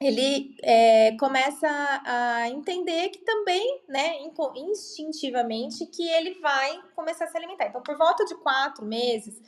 ele 0.00 0.56
é, 0.62 1.16
começa 1.18 1.68
a 2.04 2.48
entender 2.48 3.08
que 3.10 3.18
também, 3.18 3.82
né, 3.88 4.18
instintivamente, 4.56 5.86
que 5.86 6.06
ele 6.08 6.34
vai 6.40 6.82
começar 6.94 7.24
a 7.24 7.28
se 7.28 7.36
alimentar. 7.36 7.66
Então, 7.66 7.82
por 7.82 7.96
volta 7.96 8.24
de 8.24 8.34
quatro 8.36 8.84
meses, 8.84 9.40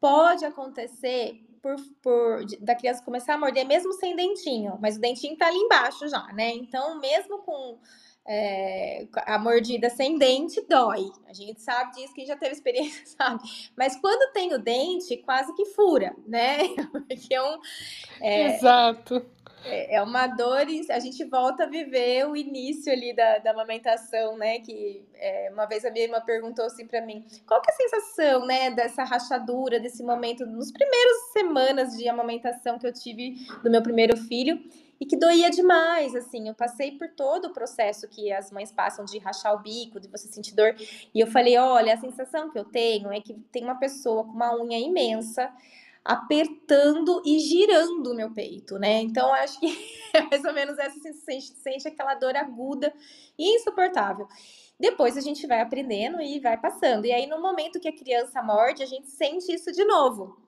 pode 0.00 0.44
acontecer 0.44 1.40
por, 1.62 1.76
por, 2.02 2.44
da 2.60 2.74
criança 2.74 3.04
começar 3.04 3.34
a 3.34 3.38
morder 3.38 3.66
mesmo 3.66 3.92
sem 3.94 4.16
dentinho, 4.16 4.78
mas 4.80 4.96
o 4.96 5.00
dentinho 5.00 5.36
tá 5.36 5.46
ali 5.46 5.58
embaixo 5.58 6.08
já, 6.08 6.26
né? 6.32 6.50
Então, 6.54 6.98
mesmo 7.00 7.38
com 7.38 7.78
é, 8.26 9.06
a 9.26 9.38
mordida 9.38 9.90
sem 9.90 10.18
dente 10.18 10.60
dói. 10.68 11.10
A 11.26 11.32
gente 11.32 11.60
sabe 11.60 11.92
disso, 11.92 12.14
quem 12.14 12.26
já 12.26 12.36
teve 12.36 12.52
experiência 12.54 13.04
sabe. 13.06 13.42
Mas 13.76 13.96
quando 13.96 14.32
tem 14.32 14.54
o 14.54 14.58
dente, 14.58 15.16
quase 15.18 15.54
que 15.54 15.66
fura, 15.66 16.14
né? 16.26 16.58
Porque 17.08 17.34
é 17.34 17.42
um. 17.42 17.58
É, 18.20 18.56
Exato. 18.56 19.26
É, 19.64 19.96
é 19.96 20.02
uma 20.02 20.26
dor 20.26 20.66
a 20.90 20.98
gente 20.98 21.24
volta 21.24 21.64
a 21.64 21.66
viver 21.66 22.26
o 22.26 22.36
início 22.36 22.92
ali 22.92 23.14
da, 23.14 23.38
da 23.38 23.50
amamentação, 23.50 24.36
né? 24.36 24.58
Que 24.60 25.04
é, 25.14 25.50
uma 25.52 25.66
vez 25.66 25.84
a 25.84 25.90
minha 25.90 26.04
irmã 26.04 26.20
perguntou 26.20 26.64
assim 26.64 26.86
para 26.86 27.00
mim, 27.00 27.24
qual 27.46 27.60
que 27.60 27.70
é 27.70 27.74
a 27.74 27.76
sensação, 27.76 28.46
né, 28.46 28.70
dessa 28.70 29.04
rachadura, 29.04 29.78
desse 29.78 30.02
momento, 30.02 30.46
nos 30.46 30.72
primeiros 30.72 31.32
semanas 31.32 31.96
de 31.96 32.08
amamentação 32.08 32.78
que 32.78 32.86
eu 32.86 32.92
tive 32.92 33.34
do 33.62 33.70
meu 33.70 33.82
primeiro 33.82 34.16
filho 34.16 34.58
e 35.00 35.06
que 35.06 35.16
doía 35.16 35.50
demais, 35.50 36.14
assim, 36.14 36.46
eu 36.46 36.54
passei 36.54 36.92
por 36.92 37.08
todo 37.08 37.46
o 37.46 37.52
processo 37.52 38.06
que 38.06 38.30
as 38.30 38.50
mães 38.50 38.70
passam 38.70 39.04
de 39.04 39.18
rachar 39.18 39.54
o 39.54 39.58
bico, 39.58 39.98
de 39.98 40.08
você 40.08 40.28
sentir 40.28 40.54
dor, 40.54 40.74
e 41.14 41.18
eu 41.18 41.26
falei, 41.26 41.56
olha, 41.56 41.94
a 41.94 41.96
sensação 41.96 42.50
que 42.50 42.58
eu 42.58 42.66
tenho 42.66 43.10
é 43.10 43.18
que 43.18 43.32
tem 43.50 43.64
uma 43.64 43.78
pessoa 43.78 44.24
com 44.24 44.32
uma 44.32 44.54
unha 44.54 44.78
imensa 44.78 45.50
apertando 46.04 47.22
e 47.24 47.38
girando 47.38 48.12
o 48.12 48.14
meu 48.14 48.32
peito, 48.32 48.78
né? 48.78 49.00
Então 49.00 49.32
acho 49.34 49.60
que 49.60 49.66
é 50.14 50.22
mais 50.22 50.44
ou 50.44 50.52
menos 50.52 50.78
essa 50.78 50.98
sensação, 50.98 51.56
sente 51.62 51.88
aquela 51.88 52.14
dor 52.14 52.36
aguda 52.36 52.92
e 53.38 53.56
insuportável. 53.56 54.26
Depois 54.78 55.16
a 55.16 55.20
gente 55.20 55.46
vai 55.46 55.60
aprendendo 55.60 56.20
e 56.20 56.40
vai 56.40 56.56
passando. 56.56 57.04
E 57.04 57.12
aí 57.12 57.26
no 57.26 57.40
momento 57.40 57.80
que 57.80 57.88
a 57.88 57.96
criança 57.96 58.42
morde, 58.42 58.82
a 58.82 58.86
gente 58.86 59.10
sente 59.10 59.52
isso 59.52 59.70
de 59.72 59.84
novo. 59.84 60.40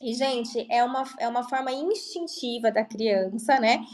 E, 0.00 0.14
gente, 0.14 0.64
é 0.70 0.84
uma, 0.84 1.02
é 1.18 1.26
uma 1.26 1.48
forma 1.48 1.72
instintiva 1.72 2.70
da 2.70 2.84
criança, 2.84 3.58
né? 3.58 3.84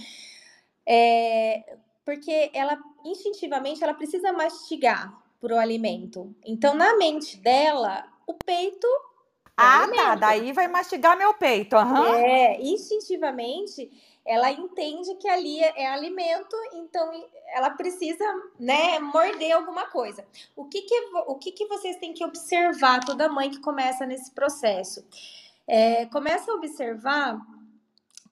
É, 0.87 1.79
porque 2.05 2.51
ela, 2.53 2.79
instintivamente, 3.05 3.83
ela 3.83 3.95
precisa 3.95 4.33
mastigar 4.33 5.19
o 5.41 5.59
alimento. 5.59 6.35
Então, 6.45 6.75
na 6.75 6.97
mente 6.97 7.37
dela, 7.39 8.07
o 8.27 8.35
peito. 8.35 8.87
Ah, 9.57 9.87
tá. 9.95 10.15
Daí 10.17 10.53
vai 10.53 10.69
mastigar 10.69 11.17
meu 11.17 11.35
peito. 11.35 11.77
Uhum. 11.77 12.15
É, 12.15 12.61
instintivamente, 12.61 13.91
ela 14.27 14.51
entende 14.51 15.15
que 15.17 15.29
ali 15.29 15.63
é, 15.63 15.83
é 15.83 15.87
alimento, 15.87 16.57
então 16.73 17.11
ela 17.55 17.71
precisa, 17.71 18.25
né, 18.59 18.99
morder 18.99 19.53
alguma 19.53 19.87
coisa. 19.87 20.27
O 20.57 20.65
que 20.65 20.83
que, 20.83 20.95
o 21.27 21.37
que 21.37 21.53
que 21.53 21.67
vocês 21.67 21.97
têm 21.99 22.13
que 22.13 22.25
observar, 22.25 23.05
toda 23.05 23.29
mãe 23.29 23.51
que 23.51 23.61
começa 23.61 24.05
nesse 24.05 24.31
processo? 24.33 25.05
é, 25.67 26.07
começa 26.07 26.51
a 26.51 26.55
observar 26.55 27.41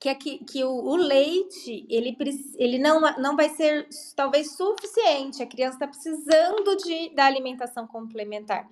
que, 0.03 0.09
aqui, 0.09 0.39
que 0.39 0.61
o, 0.65 0.69
o, 0.69 0.97
leite 0.97 1.85
ele, 1.89 2.17
ele 2.57 2.77
não, 2.77 2.99
não 3.17 3.37
vai 3.37 3.47
ser 3.47 3.87
talvez 4.17 4.51
suficiente. 4.51 5.41
A 5.41 5.47
criança 5.47 5.77
está 5.77 5.87
precisando 5.87 6.75
de, 6.75 7.15
da 7.15 7.25
alimentação 7.25 7.87
complementar. 7.87 8.69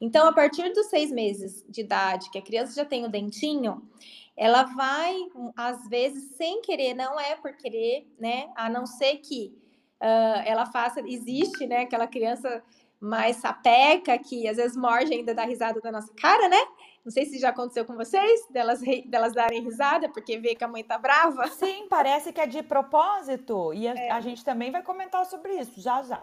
Então, 0.00 0.26
a 0.26 0.32
partir 0.32 0.72
dos 0.72 0.86
seis 0.86 1.12
meses 1.12 1.62
de 1.68 1.82
idade, 1.82 2.30
que 2.30 2.38
a 2.38 2.42
criança 2.42 2.74
já 2.74 2.84
tem 2.86 3.04
o 3.04 3.10
dentinho, 3.10 3.86
ela 4.34 4.62
vai, 4.62 5.14
às 5.54 5.86
vezes, 5.86 6.34
sem 6.36 6.62
querer, 6.62 6.94
não 6.94 7.20
é 7.20 7.36
por 7.36 7.54
querer, 7.58 8.10
né? 8.18 8.48
A 8.56 8.70
não 8.70 8.86
ser 8.86 9.18
que 9.18 9.52
uh, 10.00 10.40
ela 10.46 10.64
faça, 10.64 11.02
existe, 11.06 11.66
né? 11.66 11.82
Aquela 11.82 12.06
criança 12.06 12.64
mais 12.98 13.36
sapeca 13.36 14.18
que 14.18 14.48
às 14.48 14.56
vezes 14.56 14.78
morde 14.78 15.12
ainda 15.12 15.34
dá 15.34 15.44
risada 15.44 15.78
da 15.82 15.92
nossa 15.92 16.12
cara, 16.14 16.48
né? 16.48 16.60
Não 17.04 17.10
sei 17.10 17.24
se 17.24 17.38
já 17.38 17.48
aconteceu 17.48 17.84
com 17.84 17.96
vocês, 17.96 18.46
delas, 18.50 18.80
delas 19.06 19.32
darem 19.32 19.62
risada 19.62 20.08
porque 20.08 20.38
vê 20.38 20.54
que 20.54 20.64
a 20.64 20.68
mãe 20.68 20.84
tá 20.84 20.98
brava. 20.98 21.48
Sim, 21.48 21.86
parece 21.88 22.32
que 22.32 22.40
é 22.40 22.46
de 22.46 22.62
propósito. 22.62 23.72
E 23.72 23.88
a, 23.88 23.94
é. 23.94 24.10
a 24.10 24.20
gente 24.20 24.44
também 24.44 24.70
vai 24.70 24.82
comentar 24.82 25.24
sobre 25.24 25.54
isso, 25.54 25.80
já 25.80 26.02
já. 26.02 26.22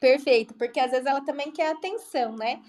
Perfeito, 0.00 0.54
porque 0.54 0.80
às 0.80 0.90
vezes 0.90 1.06
ela 1.06 1.24
também 1.24 1.50
quer 1.50 1.72
atenção, 1.72 2.36
né? 2.36 2.62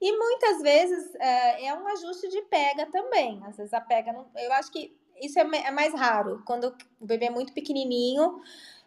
E 0.00 0.16
muitas 0.16 0.62
vezes 0.62 1.14
é, 1.16 1.66
é 1.66 1.74
um 1.74 1.86
ajuste 1.88 2.28
de 2.28 2.42
pega 2.42 2.86
também. 2.86 3.40
Às 3.44 3.56
vezes 3.56 3.72
a 3.72 3.80
pega 3.80 4.12
não. 4.12 4.26
Eu 4.36 4.52
acho 4.52 4.70
que 4.70 4.96
isso 5.20 5.38
é, 5.38 5.42
é 5.42 5.70
mais 5.70 5.92
raro. 5.92 6.42
Quando 6.44 6.74
o 7.00 7.06
bebê 7.06 7.26
é 7.26 7.30
muito 7.30 7.52
pequenininho, 7.52 8.40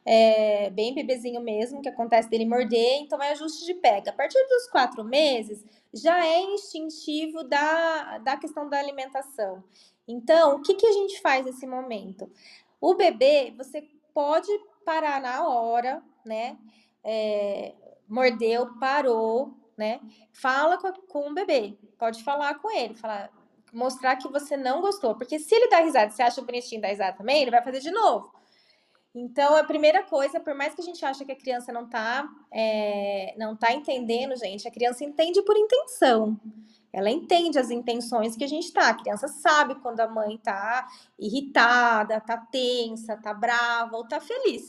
é, 0.05 0.69
bem 0.69 0.93
bebezinho 0.93 1.41
mesmo, 1.41 1.81
que 1.81 1.89
acontece 1.89 2.29
dele 2.29 2.45
morder, 2.45 2.99
então 2.99 3.21
é 3.21 3.31
ajuste 3.31 3.65
de 3.65 3.73
pega. 3.75 4.11
A 4.11 4.13
partir 4.13 4.39
dos 4.47 4.67
quatro 4.67 5.03
meses, 5.03 5.63
já 5.93 6.25
é 6.25 6.41
instintivo 6.41 7.43
da, 7.43 8.17
da 8.19 8.37
questão 8.37 8.69
da 8.69 8.79
alimentação. 8.79 9.63
Então, 10.07 10.55
o 10.55 10.61
que, 10.61 10.73
que 10.73 10.87
a 10.87 10.91
gente 10.91 11.21
faz 11.21 11.45
nesse 11.45 11.67
momento? 11.67 12.29
O 12.79 12.95
bebê, 12.95 13.53
você 13.55 13.87
pode 14.13 14.49
parar 14.83 15.21
na 15.21 15.47
hora, 15.47 16.03
né? 16.25 16.57
É, 17.03 17.73
mordeu, 18.07 18.77
parou, 18.79 19.53
né? 19.77 20.01
Fala 20.33 20.77
com, 20.77 20.91
com 21.07 21.29
o 21.29 21.33
bebê, 21.33 21.77
pode 21.97 22.23
falar 22.23 22.55
com 22.55 22.69
ele, 22.71 22.95
falar, 22.95 23.31
mostrar 23.71 24.15
que 24.15 24.27
você 24.27 24.57
não 24.57 24.81
gostou, 24.81 25.15
porque 25.15 25.39
se 25.39 25.55
ele 25.55 25.69
dá 25.69 25.79
risada, 25.79 26.11
você 26.11 26.21
acha 26.21 26.41
bonitinho 26.41 26.81
dar 26.81 26.89
risada 26.89 27.17
também, 27.17 27.41
ele 27.41 27.51
vai 27.51 27.63
fazer 27.63 27.79
de 27.79 27.91
novo. 27.91 28.40
Então, 29.13 29.55
a 29.55 29.63
primeira 29.63 30.03
coisa, 30.03 30.39
por 30.39 30.55
mais 30.55 30.73
que 30.73 30.81
a 30.81 30.83
gente 30.83 31.03
ache 31.05 31.25
que 31.25 31.31
a 31.33 31.37
criança 31.37 31.73
não 31.73 31.87
tá, 31.87 32.27
é, 32.51 33.35
não 33.37 33.55
tá 33.57 33.73
entendendo, 33.73 34.35
gente, 34.37 34.67
a 34.67 34.71
criança 34.71 35.03
entende 35.03 35.41
por 35.41 35.57
intenção. 35.57 36.39
Ela 36.93 37.09
entende 37.09 37.57
as 37.57 37.69
intenções 37.69 38.35
que 38.35 38.43
a 38.43 38.47
gente 38.47 38.71
tá. 38.71 38.89
A 38.89 38.93
criança 38.93 39.27
sabe 39.27 39.75
quando 39.75 39.99
a 39.99 40.07
mãe 40.07 40.37
tá 40.37 40.87
irritada, 41.19 42.19
tá 42.21 42.37
tensa, 42.37 43.17
tá 43.17 43.33
brava 43.33 43.95
ou 43.95 44.07
tá 44.07 44.19
feliz. 44.19 44.67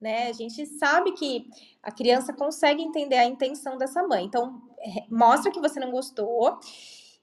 Né? 0.00 0.28
A 0.28 0.32
gente 0.32 0.66
sabe 0.66 1.12
que 1.12 1.48
a 1.82 1.90
criança 1.90 2.32
consegue 2.32 2.82
entender 2.82 3.16
a 3.16 3.24
intenção 3.24 3.76
dessa 3.78 4.02
mãe. 4.02 4.24
Então, 4.24 4.62
é, 4.78 5.06
mostra 5.10 5.50
que 5.50 5.60
você 5.60 5.80
não 5.80 5.90
gostou. 5.90 6.58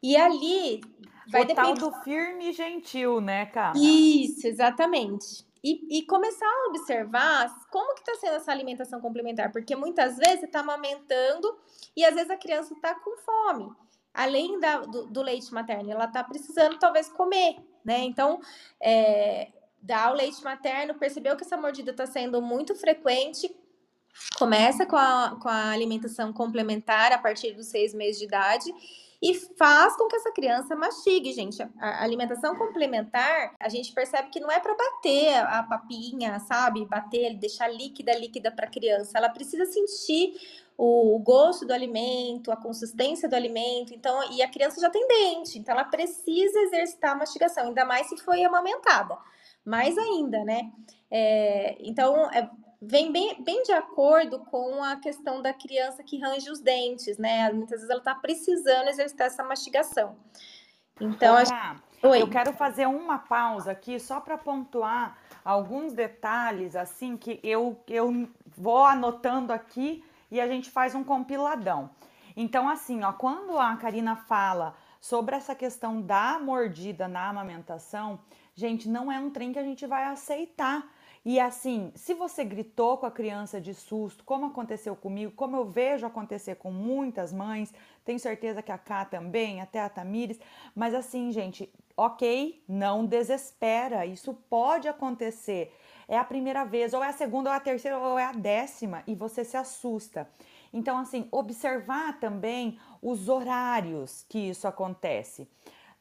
E 0.02 0.18
ali 0.18 0.82
vai 1.30 1.44
o 1.44 1.46
depender. 1.46 1.54
tal 1.54 1.92
do 1.92 1.92
firme 2.04 2.50
e 2.50 2.54
gentil, 2.54 3.22
né, 3.22 3.46
cara? 3.46 3.78
Isso, 3.78 4.46
exatamente. 4.46 5.46
E, 5.64 6.00
e, 6.00 6.06
começar 6.06 6.46
a 6.46 6.70
observar 6.70 7.48
como 7.72 7.96
que 7.96 8.02
está 8.02 8.16
sendo 8.16 8.36
essa 8.36 8.52
alimentação 8.52 9.00
complementar, 9.00 9.50
porque 9.50 9.78
muitas 9.78 10.18
vezes 10.18 10.42
você 10.42 10.46
está 10.46 10.60
amamentando 10.60 11.58
e 11.96 12.04
às 12.04 12.14
vezes 12.14 12.30
a 12.30 12.36
criança 12.36 12.74
está 12.74 12.94
com 12.96 13.16
fome. 13.18 13.72
Além 14.14 14.60
da, 14.60 14.80
do, 14.80 15.06
do, 15.06 15.22
leite 15.22 15.54
materno, 15.54 15.90
ela 15.90 16.04
está 16.04 16.22
precisando 16.22 16.78
talvez 16.78 17.08
comer, 17.08 17.56
né? 17.84 18.00
Então, 18.00 18.42
é, 18.82 19.54
dar 19.82 20.12
o 20.12 20.16
leite 20.16 20.44
materno, 20.44 20.96
percebeu 20.96 21.38
que 21.38 21.46
essa 21.46 21.56
mordida 21.56 21.92
está 21.92 22.06
sendo 22.06 22.42
muito 22.42 22.76
frequente, 22.76 23.50
começa 24.38 24.86
com 24.86 24.98
a, 24.98 25.40
com 25.42 25.48
a 25.48 25.72
alimentação 25.72 26.34
complementar 26.34 27.14
a 27.14 27.18
partir 27.18 27.54
dos 27.54 27.68
seis 27.68 27.94
meses 27.94 28.20
de 28.20 28.26
idade 28.26 28.74
e 29.24 29.34
faz 29.58 29.96
com 29.96 30.06
que 30.10 30.18
essa 30.18 30.34
criança 30.34 30.76
mastigue, 30.76 31.32
gente. 31.32 31.64
A 31.80 32.04
alimentação 32.04 32.58
complementar, 32.58 33.56
a 33.58 33.70
gente 33.70 33.94
percebe 33.94 34.30
que 34.30 34.42
não 34.42 34.52
é 34.52 34.60
para 34.60 34.76
bater 34.76 35.38
a 35.38 35.64
papinha, 35.64 36.38
sabe? 36.42 36.86
Bater, 36.86 37.34
deixar 37.38 37.70
líquida, 37.70 38.14
líquida 38.14 38.52
para 38.52 38.66
a 38.66 38.70
criança. 38.70 39.18
Ela 39.18 39.30
precisa 39.30 39.66
sentir 39.66 40.34
o 40.78 41.18
gosto 41.20 41.66
do 41.66 41.72
alimento, 41.72 42.52
a 42.52 42.58
consistência 42.58 43.30
do 43.30 43.36
alimento. 43.36 43.94
Então, 43.94 44.30
e 44.30 44.42
a 44.42 44.52
criança 44.52 44.82
já 44.82 44.90
tem 44.90 45.08
dente, 45.08 45.58
então 45.58 45.74
ela 45.74 45.86
precisa 45.86 46.60
exercitar 46.60 47.12
a 47.12 47.16
mastigação, 47.16 47.68
ainda 47.68 47.86
mais 47.86 48.10
se 48.10 48.18
foi 48.18 48.44
amamentada. 48.44 49.18
Mais 49.64 49.98
ainda, 49.98 50.44
né? 50.44 50.70
É, 51.10 51.78
então, 51.80 52.30
é, 52.30 52.50
vem 52.86 53.12
bem, 53.12 53.42
bem 53.42 53.64
de 53.64 53.72
acordo 53.72 54.40
com 54.40 54.84
a 54.84 54.96
questão 54.98 55.42
da 55.42 55.54
criança 55.54 56.04
que 56.04 56.20
range 56.20 56.50
os 56.50 56.60
dentes, 56.60 57.18
né? 57.18 57.52
Muitas 57.52 57.80
vezes 57.80 57.90
ela 57.90 58.00
está 58.00 58.16
precisando 58.16 58.88
exercitar 58.90 59.28
essa 59.28 59.44
mastigação. 59.44 60.16
Então, 61.00 61.36
Opa, 61.42 61.76
Oi. 62.04 62.22
eu 62.22 62.30
quero 62.30 62.54
fazer 62.54 62.88
uma 62.88 63.18
pausa 63.18 63.72
aqui 63.72 64.00
só 64.00 64.20
para 64.20 64.38
pontuar 64.38 65.18
alguns 65.44 65.94
detalhes 65.94 66.76
assim 66.76 67.18
que 67.18 67.40
eu, 67.44 67.80
eu 67.88 68.30
vou 68.56 68.86
anotando 68.86 69.52
aqui 69.52 70.04
e 70.30 70.40
a 70.40 70.48
gente 70.48 70.70
faz 70.70 70.94
um 70.94 71.04
compiladão. 71.04 71.90
Então, 72.36 72.68
assim, 72.68 73.04
ó, 73.04 73.14
quando 73.14 73.58
a 73.58 73.76
Karina 73.78 74.16
fala 74.16 74.76
sobre 75.00 75.36
essa 75.36 75.54
questão 75.54 76.02
da 76.02 76.40
mordida 76.40 77.08
na 77.08 77.30
amamentação, 77.30 78.20
gente, 78.56 78.90
não 78.90 79.12
é 79.12 79.20
um 79.20 79.30
trem 79.30 79.52
que 79.52 79.60
a 79.60 79.64
gente 79.64 79.86
vai 79.86 80.06
aceitar 80.06 80.84
e 81.26 81.40
assim, 81.40 81.92
se 81.96 82.14
você 82.14 82.44
gritou 82.44 82.98
com 82.98 83.06
a 83.06 83.12
criança 83.12 83.62
de 83.62 83.74
susto, 83.74 84.24
como 84.26 84.48
aconteceu 84.48 84.94
comigo, 84.96 85.32
como 85.32 85.56
eu 85.56 85.66
vejo 85.66 86.06
acontecer 86.06 86.56
com 86.56 86.70
muitas 86.70 87.32
mães, 87.32 87.74
tenho 88.04 88.20
certeza 88.20 88.62
que 88.62 88.72
a 88.72 88.78
Cá 88.78 89.06
também, 89.06 89.62
até 89.62 89.80
a 89.80 89.88
Tamires, 89.88 90.40
mas 90.76 90.94
assim, 90.94 91.32
gente, 91.32 91.72
ok, 91.96 92.62
não 92.68 93.06
desespera, 93.06 94.06
isso 94.06 94.34
pode 94.50 94.88
acontecer. 94.90 95.74
É 96.10 96.18
a 96.18 96.26
primeira 96.26 96.66
vez, 96.66 96.94
ou 96.94 97.02
é 97.02 97.08
a 97.08 97.14
segunda, 97.14 97.50
ou 97.50 97.54
é 97.54 97.58
a 97.58 97.62
terceira, 97.62 97.98
ou 97.98 98.20
é 98.20 98.26
a 98.26 98.34
décima, 98.34 99.02
e 99.08 99.16
você 99.16 99.46
se 99.46 99.56
assusta. 99.56 100.30
Então, 100.74 100.98
assim, 100.98 101.28
observar 101.32 102.20
também 102.20 102.78
os 103.02 103.30
horários 103.30 104.26
que 104.28 104.40
isso 104.50 104.68
acontece. 104.68 105.48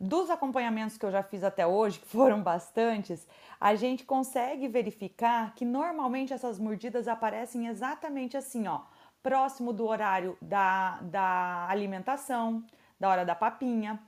Dos 0.03 0.31
acompanhamentos 0.31 0.99
que 0.99 1.07
eu 1.07 1.12
já 1.12 1.23
fiz 1.23 1.45
até 1.45 1.65
hoje, 1.65 2.01
que 2.01 2.07
foram 2.09 2.43
bastantes, 2.43 3.25
a 3.61 3.77
gente 3.77 4.05
consegue 4.05 4.67
verificar 4.67 5.55
que 5.55 5.65
normalmente 5.65 6.33
essas 6.33 6.59
mordidas 6.59 7.07
aparecem 7.07 7.69
exatamente 7.69 8.37
assim, 8.37 8.67
ó, 8.67 8.81
próximo 9.23 9.73
do 9.73 9.87
horário 9.87 10.37
da, 10.43 10.99
da 11.03 11.69
alimentação, 11.69 12.65
da 12.99 13.09
hora 13.09 13.25
da 13.25 13.37
papinha. 13.37 14.01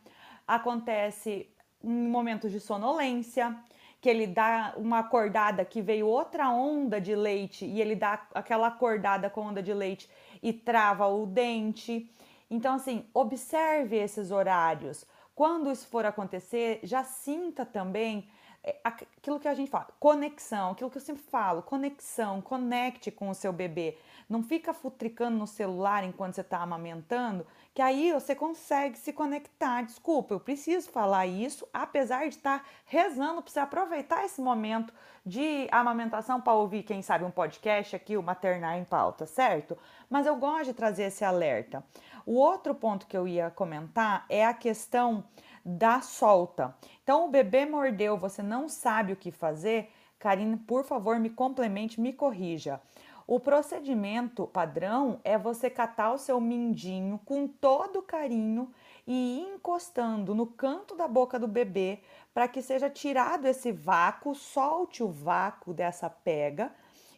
Acontece 0.48 1.48
em 1.80 2.08
momentos 2.08 2.50
de 2.50 2.58
sonolência, 2.58 3.56
que 4.00 4.10
ele 4.10 4.26
dá 4.26 4.74
uma 4.76 4.98
acordada 4.98 5.64
que 5.64 5.80
veio 5.80 6.08
outra 6.08 6.50
onda 6.50 7.00
de 7.00 7.14
leite 7.14 7.64
e 7.64 7.80
ele 7.80 7.94
dá 7.94 8.26
aquela 8.34 8.66
acordada 8.66 9.30
com 9.30 9.42
onda 9.42 9.62
de 9.62 9.72
leite 9.72 10.10
e 10.42 10.52
trava 10.52 11.06
o 11.06 11.24
dente. 11.24 12.10
Então, 12.50 12.74
assim, 12.74 13.06
observe 13.14 13.96
esses 13.96 14.32
horários. 14.32 15.06
Quando 15.34 15.70
isso 15.70 15.86
for 15.88 16.04
acontecer, 16.04 16.80
já 16.82 17.02
sinta 17.02 17.66
também 17.66 18.28
é, 18.62 18.80
aquilo 18.82 19.38
que 19.38 19.48
a 19.48 19.54
gente 19.54 19.70
fala, 19.70 19.88
conexão, 20.00 20.70
aquilo 20.70 20.90
que 20.90 20.96
eu 20.96 21.02
sempre 21.02 21.22
falo, 21.22 21.62
conexão, 21.62 22.40
conecte 22.40 23.10
com 23.10 23.28
o 23.28 23.34
seu 23.34 23.52
bebê. 23.52 23.98
Não 24.28 24.42
fica 24.42 24.72
futricando 24.72 25.36
no 25.36 25.46
celular 25.46 26.02
enquanto 26.02 26.34
você 26.34 26.40
está 26.40 26.58
amamentando, 26.58 27.46
que 27.74 27.82
aí 27.82 28.12
você 28.12 28.36
consegue 28.36 28.96
se 28.96 29.12
conectar. 29.12 29.82
Desculpa, 29.82 30.32
eu 30.32 30.38
preciso 30.38 30.88
falar 30.90 31.26
isso, 31.26 31.66
apesar 31.72 32.28
de 32.28 32.36
estar 32.36 32.64
rezando 32.86 33.42
para 33.42 33.50
você 33.50 33.58
aproveitar 33.58 34.24
esse 34.24 34.40
momento 34.40 34.94
de 35.26 35.66
amamentação 35.72 36.40
para 36.40 36.52
ouvir, 36.52 36.84
quem 36.84 37.02
sabe, 37.02 37.24
um 37.24 37.32
podcast 37.32 37.96
aqui, 37.96 38.16
o 38.16 38.22
Maternar 38.22 38.78
em 38.78 38.84
Pauta, 38.84 39.26
certo? 39.26 39.76
Mas 40.08 40.24
eu 40.24 40.36
gosto 40.36 40.66
de 40.66 40.74
trazer 40.74 41.04
esse 41.04 41.24
alerta. 41.24 41.84
O 42.24 42.34
outro 42.34 42.76
ponto 42.76 43.08
que 43.08 43.16
eu 43.16 43.26
ia 43.26 43.50
comentar 43.50 44.24
é 44.28 44.46
a 44.46 44.54
questão 44.54 45.24
da 45.64 46.00
solta. 46.00 46.76
Então, 47.02 47.24
o 47.24 47.30
bebê 47.30 47.66
mordeu, 47.66 48.16
você 48.16 48.42
não 48.42 48.68
sabe 48.68 49.14
o 49.14 49.16
que 49.16 49.32
fazer, 49.32 49.90
Karine, 50.18 50.56
por 50.56 50.84
favor, 50.84 51.18
me 51.18 51.28
complemente, 51.28 52.00
me 52.00 52.12
corrija. 52.12 52.80
O 53.26 53.40
procedimento 53.40 54.46
padrão 54.46 55.18
é 55.24 55.38
você 55.38 55.70
catar 55.70 56.12
o 56.12 56.18
seu 56.18 56.40
mindinho 56.40 57.18
com 57.24 57.48
todo 57.48 58.02
carinho 58.02 58.70
e 59.06 59.40
ir 59.40 59.54
encostando 59.54 60.34
no 60.34 60.46
canto 60.46 60.94
da 60.94 61.08
boca 61.08 61.38
do 61.38 61.48
bebê 61.48 62.00
para 62.34 62.48
que 62.48 62.60
seja 62.60 62.90
tirado 62.90 63.46
esse 63.46 63.72
vácuo, 63.72 64.34
solte 64.34 65.02
o 65.02 65.08
vácuo 65.08 65.72
dessa 65.72 66.10
pega 66.10 66.70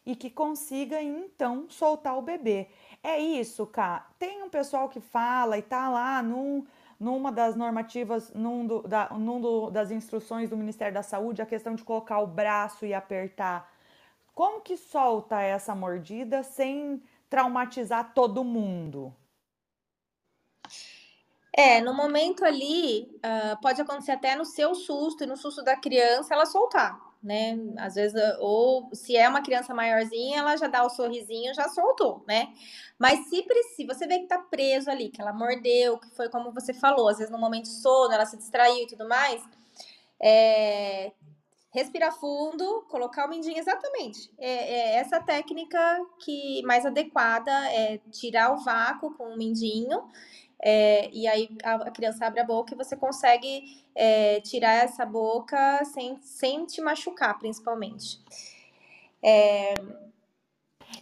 e 0.05 0.15
que 0.15 0.29
consiga 0.29 1.01
então 1.01 1.65
soltar 1.69 2.17
o 2.17 2.21
bebê. 2.21 2.69
É 3.03 3.19
isso, 3.19 3.65
cá. 3.65 4.07
Tem 4.17 4.41
um 4.41 4.49
pessoal 4.49 4.87
que 4.87 5.01
fala 5.01 5.57
e 5.57 5.61
tá 5.61 5.89
lá 5.89 6.23
num 6.23 6.65
numa 6.99 7.31
das 7.31 7.55
normativas, 7.55 8.33
num, 8.33 8.65
do, 8.65 8.81
da, 8.81 9.09
num 9.11 9.39
do, 9.39 9.69
das 9.69 9.91
instruções 9.91 10.49
do 10.49 10.57
Ministério 10.57 10.93
da 10.93 11.03
Saúde, 11.03 11.43
a 11.43 11.45
questão 11.45 11.75
de 11.75 11.83
colocar 11.83 12.19
o 12.19 12.25
braço 12.25 12.85
e 12.85 12.93
apertar. 12.93 13.71
Como 14.37 14.61
que 14.61 14.77
solta 14.77 15.41
essa 15.41 15.73
mordida 15.73 16.43
sem 16.43 17.01
traumatizar 17.27 18.13
todo 18.13 18.43
mundo? 18.43 19.11
É, 21.51 21.81
no 21.81 21.91
momento 21.91 22.45
ali, 22.45 23.09
uh, 23.15 23.59
pode 23.59 23.81
acontecer 23.81 24.11
até 24.11 24.35
no 24.35 24.45
seu 24.45 24.75
susto 24.75 25.23
e 25.23 25.25
no 25.25 25.35
susto 25.35 25.63
da 25.63 25.75
criança 25.75 26.35
ela 26.35 26.45
soltar 26.45 27.07
né? 27.23 27.57
Às 27.79 27.95
vezes, 27.95 28.21
ou 28.39 28.93
se 28.93 29.17
é 29.17 29.27
uma 29.27 29.41
criança 29.41 29.73
maiorzinha, 29.73 30.37
ela 30.37 30.55
já 30.55 30.67
dá 30.67 30.83
o 30.85 30.89
sorrisinho, 30.89 31.51
já 31.55 31.67
soltou, 31.67 32.23
né? 32.27 32.53
Mas 32.99 33.27
se, 33.27 33.43
se 33.75 33.85
você 33.87 34.05
vê 34.05 34.19
que 34.19 34.27
tá 34.27 34.37
preso 34.37 34.87
ali, 34.91 35.09
que 35.09 35.19
ela 35.19 35.33
mordeu, 35.33 35.97
que 35.97 36.11
foi 36.11 36.29
como 36.29 36.51
você 36.51 36.75
falou, 36.75 37.09
às 37.09 37.17
vezes 37.17 37.31
no 37.31 37.39
momento 37.39 37.67
sono, 37.67 38.13
ela 38.13 38.25
se 38.27 38.37
distraiu 38.37 38.83
e 38.83 38.87
tudo 38.87 39.09
mais, 39.09 39.43
é, 40.21 41.11
respirar 41.77 42.11
fundo, 42.11 42.83
colocar 42.89 43.27
o 43.27 43.29
mindinho 43.29 43.59
exatamente. 43.59 44.31
É, 44.39 44.49
é, 44.49 44.95
essa 44.95 45.21
técnica 45.21 45.77
que 46.19 46.63
mais 46.63 46.85
adequada 46.85 47.51
é 47.71 47.99
tirar 48.11 48.51
o 48.53 48.57
vácuo 48.57 49.13
com 49.13 49.33
o 49.33 49.37
mindinho 49.37 50.03
é, 50.59 51.09
e 51.11 51.27
aí 51.27 51.49
a, 51.63 51.91
criança 51.91 52.25
abre 52.25 52.39
a 52.39 52.43
boca 52.43 52.73
e 52.73 52.77
você 52.77 52.95
consegue 52.95 53.63
é, 53.93 54.41
tirar 54.41 54.73
essa 54.73 55.05
boca 55.05 55.85
sem, 55.85 56.19
sem 56.21 56.65
te 56.65 56.81
machucar, 56.81 57.37
principalmente. 57.37 58.19
É, 59.23 59.75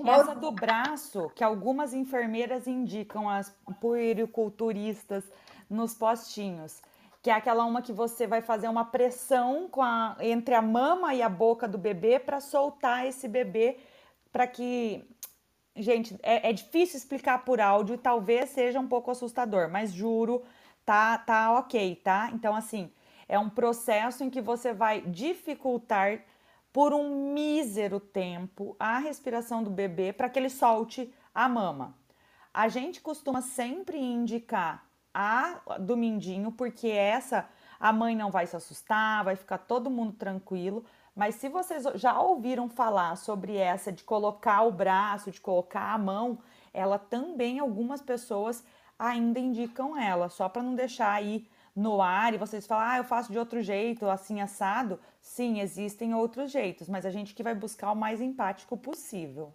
essa 0.06 0.36
do 0.36 0.52
braço, 0.52 1.32
que 1.34 1.44
algumas 1.44 1.94
enfermeiras 1.94 2.68
indicam 2.68 3.30
as 3.30 3.56
puericulturistas 3.80 5.24
nos 5.70 5.94
postinhos, 5.94 6.82
que 7.26 7.32
é 7.32 7.34
aquela 7.34 7.66
uma 7.66 7.82
que 7.82 7.92
você 7.92 8.28
vai 8.28 8.40
fazer 8.40 8.68
uma 8.68 8.86
pressão 8.86 9.68
a, 9.80 10.16
entre 10.20 10.54
a 10.54 10.62
mama 10.62 11.12
e 11.16 11.24
a 11.24 11.28
boca 11.28 11.68
do 11.68 11.76
bebê 11.76 12.20
para 12.20 12.40
soltar 12.40 13.08
esse 13.08 13.28
bebê 13.28 13.80
para 14.32 14.46
que 14.46 15.04
Gente, 15.76 16.16
é, 16.22 16.50
é, 16.50 16.54
difícil 16.54 16.98
explicar 16.98 17.44
por 17.44 17.60
áudio 17.60 17.96
e 17.96 17.98
talvez 17.98 18.52
seja 18.52 18.80
um 18.80 18.88
pouco 18.88 19.10
assustador, 19.10 19.70
mas 19.70 19.92
juro, 19.92 20.44
tá, 20.86 21.18
tá 21.18 21.52
ok, 21.52 21.96
tá? 21.98 22.30
Então, 22.32 22.56
assim, 22.56 22.90
é 23.28 23.38
um 23.38 23.50
processo 23.50 24.24
em 24.24 24.30
que 24.30 24.40
você 24.40 24.72
vai 24.72 25.02
dificultar 25.02 26.22
por 26.72 26.94
um 26.94 27.34
mísero 27.34 28.00
tempo 28.00 28.76
a 28.80 29.00
respiração 29.00 29.64
do 29.64 29.70
bebê 29.70 30.14
para 30.14 30.30
que 30.30 30.38
ele 30.38 30.50
solte 30.50 31.14
a 31.34 31.50
mama. 31.50 31.98
A 32.54 32.70
gente 32.70 33.02
costuma 33.02 33.42
sempre 33.42 33.98
indicar 33.98 34.85
a 35.16 35.78
do 35.80 35.96
mindinho, 35.96 36.52
porque 36.52 36.90
essa 36.90 37.48
a 37.80 37.94
mãe 37.94 38.16
não 38.16 38.30
vai 38.30 38.46
se 38.46 38.56
assustar, 38.56 39.24
vai 39.24 39.36
ficar 39.36 39.58
todo 39.60 39.90
mundo 39.90 40.14
tranquilo, 40.14 40.84
mas 41.16 41.36
se 41.36 41.48
vocês 41.48 41.86
já 41.96 42.20
ouviram 42.20 42.68
falar 42.68 43.16
sobre 43.16 43.56
essa 43.56 43.92
de 43.92 44.04
colocar 44.04 44.64
o 44.64 44.72
braço, 44.72 45.32
de 45.32 45.40
colocar 45.40 45.94
a 45.94 45.98
mão, 45.98 46.40
ela 46.74 47.00
também 47.00 47.60
algumas 47.60 48.02
pessoas 48.02 48.64
ainda 49.00 49.40
indicam 49.40 49.98
ela, 49.98 50.28
só 50.28 50.50
para 50.50 50.62
não 50.64 50.76
deixar 50.76 51.14
aí 51.14 51.48
no 51.76 52.02
ar 52.02 52.34
e 52.34 52.38
vocês 52.38 52.68
falam, 52.68 52.88
ah, 52.88 52.98
eu 52.98 53.04
faço 53.04 53.32
de 53.32 53.40
outro 53.40 53.62
jeito, 53.62 54.10
assim 54.10 54.42
assado. 54.42 55.00
Sim, 55.22 55.60
existem 55.60 56.14
outros 56.14 56.52
jeitos, 56.52 56.90
mas 56.90 57.06
a 57.06 57.10
gente 57.10 57.34
que 57.34 57.44
vai 57.44 57.56
buscar 57.56 57.92
o 57.92 57.96
mais 57.96 58.22
empático 58.22 58.78
possível. 58.78 59.54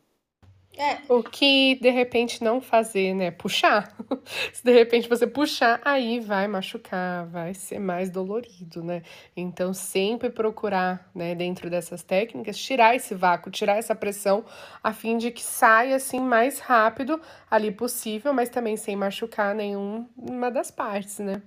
É. 0.76 0.98
O 1.09 1.22
que 1.22 1.74
de 1.80 1.90
repente 1.90 2.42
não 2.42 2.61
fazer, 2.61 3.12
né? 3.12 3.30
Puxar. 3.30 3.94
Se 4.52 4.64
de 4.64 4.72
repente 4.72 5.09
você 5.09 5.26
puxar, 5.26 5.80
aí 5.85 6.20
vai 6.20 6.46
machucar, 6.46 7.26
vai 7.26 7.52
ser 7.54 7.78
mais 7.78 8.09
dolorido, 8.09 8.83
né? 8.83 9.02
Então, 9.37 9.74
sempre 9.74 10.30
procurar, 10.30 11.11
né, 11.14 11.35
dentro 11.35 11.68
dessas 11.68 12.02
técnicas, 12.02 12.56
tirar 12.56 12.94
esse 12.94 13.14
vácuo, 13.14 13.50
tirar 13.50 13.76
essa 13.76 13.94
pressão, 13.94 14.44
a 14.83 14.92
fim 14.92 15.18
de 15.18 15.30
que 15.30 15.42
saia 15.42 15.96
assim 15.96 16.20
mais 16.20 16.61
rápido 16.61 17.20
ali 17.50 17.70
possível, 17.72 18.33
mas 18.33 18.48
também 18.48 18.76
sem 18.76 18.94
machucar 18.96 19.54
nenhuma 19.54 20.50
das 20.50 20.70
partes, 20.70 21.18
né? 21.18 21.42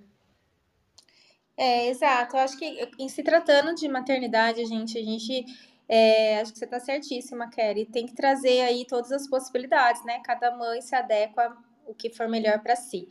É, 1.55 1.87
exato. 1.87 2.35
Eu 2.35 2.41
acho 2.41 2.57
que 2.57 2.65
em 2.99 3.07
se 3.07 3.23
tratando 3.23 3.73
de 3.75 3.87
maternidade, 3.87 4.65
gente, 4.65 4.97
a 4.97 5.03
gente 5.03 5.45
é, 5.87 6.39
acho 6.39 6.53
que 6.53 6.59
você 6.59 6.65
está 6.65 6.79
certíssima, 6.79 7.49
Kelly. 7.49 7.85
Tem 7.85 8.05
que 8.05 8.15
trazer 8.15 8.61
aí 8.61 8.85
todas 8.85 9.11
as 9.11 9.27
possibilidades, 9.27 10.03
né? 10.05 10.19
Cada 10.23 10.55
mãe 10.55 10.81
se 10.81 10.95
adequa 10.95 11.55
o 11.85 11.93
que 11.93 12.09
for 12.09 12.27
melhor 12.27 12.59
para 12.59 12.75
si. 12.75 13.07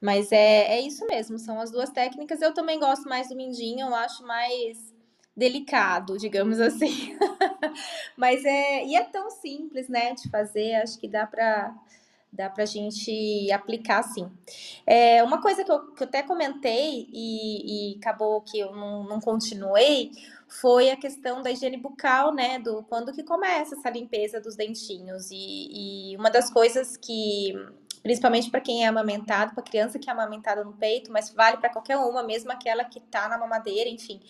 Mas 0.00 0.30
é, 0.32 0.74
é 0.74 0.80
isso 0.80 1.06
mesmo, 1.06 1.38
são 1.38 1.60
as 1.60 1.70
duas 1.70 1.90
técnicas. 1.90 2.42
Eu 2.42 2.52
também 2.52 2.78
gosto 2.78 3.08
mais 3.08 3.28
do 3.28 3.36
mindinho, 3.36 3.86
eu 3.88 3.94
acho 3.94 4.24
mais 4.26 4.94
delicado, 5.36 6.18
digamos 6.18 6.60
assim. 6.60 7.16
Mas 8.16 8.44
é. 8.44 8.84
E 8.84 8.96
é 8.96 9.04
tão 9.04 9.30
simples, 9.30 9.88
né, 9.88 10.14
de 10.14 10.28
fazer, 10.30 10.74
acho 10.74 10.98
que 10.98 11.08
dá 11.08 11.26
para 11.26 11.74
dá 12.34 12.50
para 12.50 12.64
a 12.64 12.66
gente 12.66 13.50
aplicar 13.52 14.02
sim. 14.02 14.28
É, 14.84 15.22
uma 15.22 15.40
coisa 15.40 15.62
que 15.62 15.70
eu, 15.70 15.92
que 15.92 16.02
eu 16.02 16.06
até 16.08 16.20
comentei 16.20 17.08
e, 17.12 17.92
e 17.92 17.98
acabou 17.98 18.40
que 18.40 18.58
eu 18.58 18.74
não, 18.74 19.04
não, 19.04 19.20
continuei 19.20 20.10
foi 20.60 20.90
a 20.90 20.96
questão 20.96 21.42
da 21.42 21.50
higiene 21.50 21.76
bucal, 21.76 22.32
né? 22.32 22.58
Do 22.58 22.84
quando 22.84 23.12
que 23.12 23.24
começa 23.24 23.74
essa 23.74 23.90
limpeza 23.90 24.40
dos 24.40 24.54
dentinhos. 24.54 25.30
E, 25.30 26.12
e 26.12 26.16
uma 26.16 26.30
das 26.30 26.48
coisas 26.48 26.96
que, 26.96 27.52
principalmente 28.02 28.50
para 28.50 28.60
quem 28.60 28.84
é 28.84 28.86
amamentado, 28.86 29.54
para 29.54 29.64
criança 29.64 29.98
que 29.98 30.08
é 30.08 30.12
amamentada 30.12 30.62
no 30.64 30.72
peito, 30.74 31.10
mas 31.10 31.30
vale 31.30 31.56
para 31.56 31.70
qualquer 31.70 31.96
uma, 31.96 32.22
mesmo 32.22 32.52
aquela 32.52 32.84
que 32.84 33.00
está 33.00 33.28
na 33.28 33.36
mamadeira, 33.36 33.90
enfim. 33.90 34.20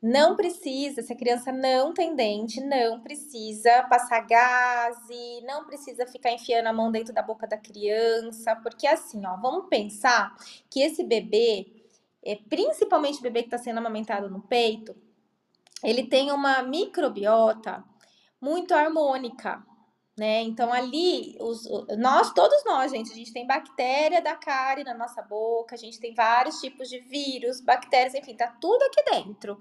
Não 0.00 0.36
precisa, 0.36 1.02
se 1.02 1.12
a 1.12 1.16
criança 1.16 1.50
não 1.50 1.92
tem 1.92 2.14
dente, 2.14 2.60
não 2.60 3.00
precisa 3.00 3.82
passar 3.90 4.20
gase, 4.20 5.40
não 5.42 5.64
precisa 5.64 6.06
ficar 6.06 6.30
enfiando 6.30 6.68
a 6.68 6.72
mão 6.72 6.92
dentro 6.92 7.12
da 7.12 7.20
boca 7.20 7.48
da 7.48 7.56
criança, 7.56 8.54
porque 8.54 8.86
assim, 8.86 9.26
ó, 9.26 9.36
vamos 9.36 9.68
pensar 9.68 10.36
que 10.70 10.80
esse 10.80 11.02
bebê, 11.02 11.66
é, 12.24 12.36
principalmente 12.36 13.18
o 13.18 13.22
bebê 13.22 13.40
que 13.40 13.48
está 13.48 13.58
sendo 13.58 13.78
amamentado 13.78 14.30
no 14.30 14.40
peito, 14.40 14.94
ele 15.82 16.04
tem 16.04 16.32
uma 16.32 16.62
microbiota 16.62 17.84
muito 18.40 18.74
harmônica, 18.74 19.62
né? 20.18 20.42
Então 20.42 20.72
ali, 20.72 21.36
os, 21.40 21.64
nós, 21.96 22.32
todos 22.32 22.64
nós, 22.64 22.90
gente, 22.90 23.12
a 23.12 23.14
gente 23.14 23.32
tem 23.32 23.46
bactéria 23.46 24.20
da 24.20 24.34
cárie 24.34 24.84
na 24.84 24.94
nossa 24.94 25.22
boca, 25.22 25.74
a 25.74 25.78
gente 25.78 26.00
tem 26.00 26.14
vários 26.14 26.60
tipos 26.60 26.88
de 26.88 26.98
vírus, 27.00 27.60
bactérias, 27.60 28.14
enfim, 28.14 28.36
tá 28.36 28.48
tudo 28.60 28.82
aqui 28.82 29.02
dentro. 29.10 29.58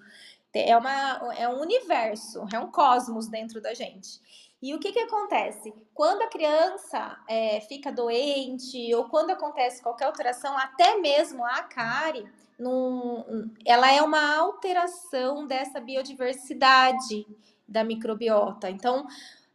É, 0.53 0.75
uma, 0.75 1.35
é 1.35 1.47
um 1.47 1.61
universo, 1.61 2.43
é 2.51 2.57
um 2.57 2.71
cosmos 2.71 3.27
dentro 3.27 3.61
da 3.61 3.75
gente. 3.75 4.19
E 4.59 4.73
o 4.73 4.79
que, 4.79 4.91
que 4.91 4.99
acontece? 4.99 5.71
Quando 5.93 6.23
a 6.23 6.29
criança 6.29 7.15
é, 7.29 7.61
fica 7.61 7.91
doente 7.91 8.93
ou 8.95 9.07
quando 9.07 9.29
acontece 9.29 9.83
qualquer 9.83 10.05
alteração, 10.05 10.57
até 10.57 10.97
mesmo 10.97 11.45
a 11.45 11.61
cárie, 11.61 12.27
num, 12.57 13.51
ela 13.65 13.91
é 13.91 14.01
uma 14.01 14.35
alteração 14.37 15.45
dessa 15.45 15.79
biodiversidade 15.79 17.25
da 17.67 17.83
microbiota. 17.83 18.69
Então, 18.69 19.05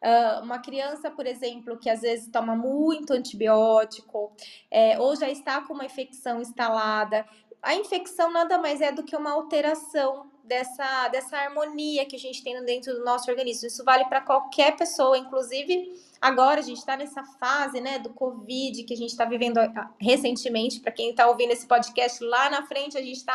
Uh, 0.05 0.43
uma 0.43 0.59
criança, 0.59 1.13
por 1.13 1.29
exemplo, 1.29 1.79
que 1.79 1.89
às 1.89 2.01
vezes 2.01 2.27
toma 2.27 2.57
muito 2.57 3.13
antibiótico, 3.13 4.33
é, 4.69 4.99
ou 4.99 5.15
já 5.15 5.31
está 5.31 5.61
com 5.61 5.75
uma 5.75 5.85
infecção 5.85 6.41
instalada, 6.41 7.25
a 7.63 7.77
infecção 7.77 8.29
nada 8.33 8.59
mais 8.59 8.81
é 8.81 8.91
do 8.91 9.05
que 9.05 9.15
uma 9.15 9.31
alteração 9.31 10.32
dessa, 10.53 11.09
dessa 11.09 11.39
harmonia 11.39 12.05
que 12.05 12.15
a 12.15 12.19
gente 12.19 12.45
tem 12.45 12.63
dentro 12.65 12.93
do 12.93 13.05
nosso 13.05 13.31
organismo. 13.31 13.67
Isso 13.67 13.83
vale 13.83 14.05
para 14.05 14.21
qualquer 14.21 14.77
pessoa, 14.77 15.17
inclusive 15.17 15.99
agora 16.21 16.61
a 16.61 16.63
gente 16.63 16.79
está 16.79 16.95
nessa 16.95 17.25
fase 17.25 17.81
né, 17.81 17.99
do 17.99 18.11
Covid 18.11 18.85
que 18.85 18.93
a 18.93 18.97
gente 18.97 19.11
está 19.11 19.25
vivendo 19.25 19.57
ah, 19.59 19.91
recentemente. 19.99 20.81
Para 20.81 20.93
quem 20.93 21.11
está 21.11 21.27
ouvindo 21.27 21.53
esse 21.53 21.67
podcast 21.67 22.23
lá 22.23 22.51
na 22.51 22.67
frente, 22.67 22.99
a 22.99 23.01
gente 23.01 23.17
está 23.17 23.35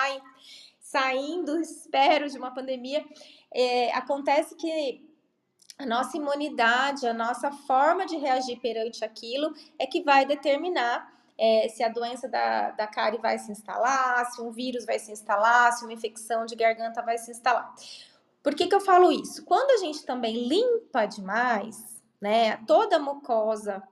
saindo, 0.80 1.60
espero, 1.60 2.30
de 2.30 2.38
uma 2.38 2.54
pandemia. 2.54 3.04
É, 3.52 3.92
acontece 3.94 4.56
que 4.56 5.04
a 5.80 5.86
nossa 5.88 6.18
imunidade, 6.18 7.08
a 7.08 7.14
nossa 7.14 7.52
forma 7.52 8.06
de 8.06 8.16
reagir 8.16 8.60
perante 8.60 9.04
aquilo 9.04 9.54
é 9.80 9.88
que 9.88 10.04
vai 10.04 10.24
determinar 10.24 11.17
é, 11.38 11.68
se 11.70 11.84
a 11.84 11.90
doença 11.90 12.28
da, 12.28 12.72
da 12.72 12.88
cárie 12.88 13.20
vai 13.20 13.38
se 13.38 13.52
instalar, 13.52 14.26
se 14.32 14.42
um 14.42 14.52
vírus 14.52 14.86
vai 14.86 14.98
se 14.98 15.12
instalar, 15.12 15.72
se 15.74 15.84
uma 15.84 15.94
infecção 15.94 16.46
de 16.46 16.56
garganta 16.56 17.02
vai 17.02 17.18
se 17.18 17.32
instalar. 17.32 17.74
Por 18.42 18.56
que, 18.56 18.68
que 18.68 18.76
eu 18.76 18.82
falo 18.82 19.12
isso? 19.12 19.44
Quando 19.46 19.72
a 19.72 19.78
gente 19.78 20.06
também 20.06 20.48
limpa 20.48 21.06
demais, 21.06 22.02
né, 22.20 22.58
toda 22.66 22.96
a 22.96 23.00
mucosa 23.00 23.84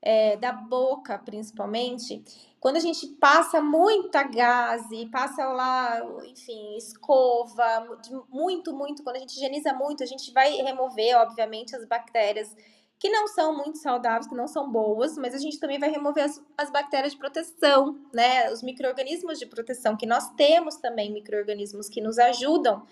é, 0.00 0.36
da 0.36 0.52
boca, 0.52 1.18
principalmente, 1.18 2.24
quando 2.60 2.76
a 2.76 2.80
gente 2.80 3.06
passa 3.06 3.60
muita 3.60 4.22
gaze, 4.22 5.06
passa 5.06 5.44
lá, 5.46 6.00
enfim, 6.24 6.76
escova, 6.76 7.98
muito, 8.28 8.72
muito, 8.72 9.02
quando 9.02 9.16
a 9.16 9.20
gente 9.20 9.36
higieniza 9.36 9.72
muito, 9.74 10.02
a 10.02 10.06
gente 10.06 10.32
vai 10.32 10.52
remover, 10.56 11.16
obviamente, 11.16 11.74
as 11.74 11.84
bactérias 11.84 12.54
que 12.98 13.08
não 13.08 13.28
são 13.28 13.56
muito 13.56 13.78
saudáveis, 13.78 14.26
que 14.26 14.34
não 14.34 14.48
são 14.48 14.70
boas, 14.70 15.16
mas 15.16 15.34
a 15.34 15.38
gente 15.38 15.58
também 15.60 15.78
vai 15.78 15.90
remover 15.90 16.24
as, 16.24 16.42
as 16.56 16.70
bactérias 16.70 17.12
de 17.12 17.18
proteção, 17.18 17.98
né? 18.12 18.50
Os 18.50 18.62
micro-organismos 18.62 19.38
de 19.38 19.46
proteção, 19.46 19.96
que 19.96 20.06
nós 20.06 20.28
temos 20.30 20.76
também 20.76 21.12
micro-organismos 21.12 21.88
que 21.88 22.00
nos 22.00 22.18
ajudam. 22.18 22.84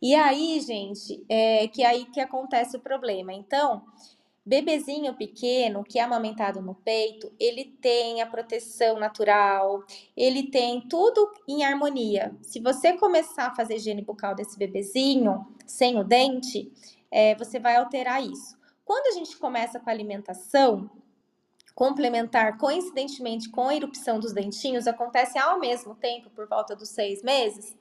E 0.00 0.14
aí, 0.14 0.60
gente, 0.60 1.24
é 1.28 1.68
que 1.68 1.84
aí 1.84 2.06
que 2.06 2.20
acontece 2.20 2.76
o 2.76 2.80
problema. 2.80 3.32
Então, 3.32 3.82
bebezinho 4.44 5.12
pequeno 5.14 5.82
que 5.82 5.98
é 5.98 6.02
amamentado 6.02 6.62
no 6.62 6.74
peito, 6.74 7.32
ele 7.38 7.64
tem 7.64 8.22
a 8.22 8.26
proteção 8.26 8.98
natural, 8.98 9.82
ele 10.16 10.44
tem 10.44 10.80
tudo 10.82 11.30
em 11.48 11.64
harmonia. 11.64 12.34
Se 12.40 12.60
você 12.60 12.92
começar 12.92 13.48
a 13.48 13.54
fazer 13.54 13.76
higiene 13.76 14.02
bucal 14.02 14.34
desse 14.34 14.56
bebezinho 14.56 15.46
sem 15.66 15.98
o 15.98 16.04
dente, 16.04 16.72
é, 17.10 17.34
você 17.34 17.58
vai 17.58 17.76
alterar 17.76 18.22
isso. 18.22 18.55
Quando 18.86 19.08
a 19.08 19.10
gente 19.10 19.36
começa 19.36 19.78
com 19.78 19.90
a 19.90 19.92
alimentação, 19.92 20.88
complementar 21.74 22.56
coincidentemente 22.56 23.50
com 23.50 23.68
a 23.68 23.74
erupção 23.74 24.18
dos 24.18 24.32
dentinhos, 24.32 24.86
acontece 24.86 25.38
ao 25.38 25.58
mesmo 25.60 25.94
tempo, 25.94 26.30
por 26.30 26.48
volta 26.48 26.74
dos 26.74 26.88
seis 26.88 27.22
meses, 27.22 27.76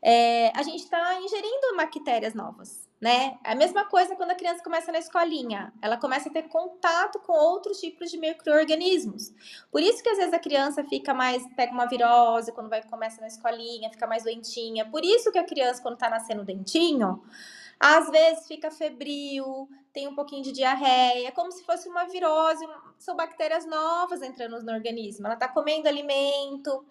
é, 0.00 0.52
a 0.54 0.62
gente 0.62 0.84
está 0.84 1.20
ingerindo 1.20 1.76
bactérias 1.76 2.34
novas 2.34 2.84
né? 3.04 3.38
A 3.44 3.54
mesma 3.54 3.84
coisa 3.84 4.16
quando 4.16 4.30
a 4.30 4.34
criança 4.34 4.64
começa 4.64 4.90
na 4.90 4.98
escolinha, 4.98 5.70
ela 5.82 5.98
começa 5.98 6.30
a 6.30 6.32
ter 6.32 6.44
contato 6.44 7.18
com 7.18 7.34
outros 7.34 7.78
tipos 7.78 8.10
de 8.10 8.16
micro-organismos. 8.16 9.30
Por 9.70 9.82
isso 9.82 10.02
que 10.02 10.08
às 10.08 10.16
vezes 10.16 10.32
a 10.32 10.38
criança 10.38 10.82
fica 10.84 11.12
mais, 11.12 11.46
pega 11.54 11.70
uma 11.70 11.86
virose 11.86 12.50
quando 12.52 12.70
vai 12.70 12.82
começa 12.82 13.20
na 13.20 13.26
escolinha, 13.26 13.90
fica 13.90 14.06
mais 14.06 14.22
doentinha. 14.22 14.86
Por 14.86 15.04
isso 15.04 15.30
que 15.30 15.38
a 15.38 15.44
criança 15.44 15.82
quando 15.82 15.98
tá 15.98 16.08
nascendo 16.08 16.44
dentinho, 16.44 17.22
às 17.78 18.08
vezes 18.10 18.46
fica 18.46 18.70
febril, 18.70 19.68
tem 19.92 20.08
um 20.08 20.14
pouquinho 20.14 20.42
de 20.42 20.52
diarreia, 20.52 21.30
como 21.32 21.52
se 21.52 21.64
fosse 21.64 21.88
uma 21.88 22.04
virose, 22.04 22.66
são 22.98 23.14
bactérias 23.14 23.66
novas 23.66 24.22
entrando 24.22 24.62
no 24.62 24.72
organismo. 24.72 25.26
Ela 25.26 25.36
tá 25.36 25.48
comendo 25.48 25.88
alimento, 25.88 26.84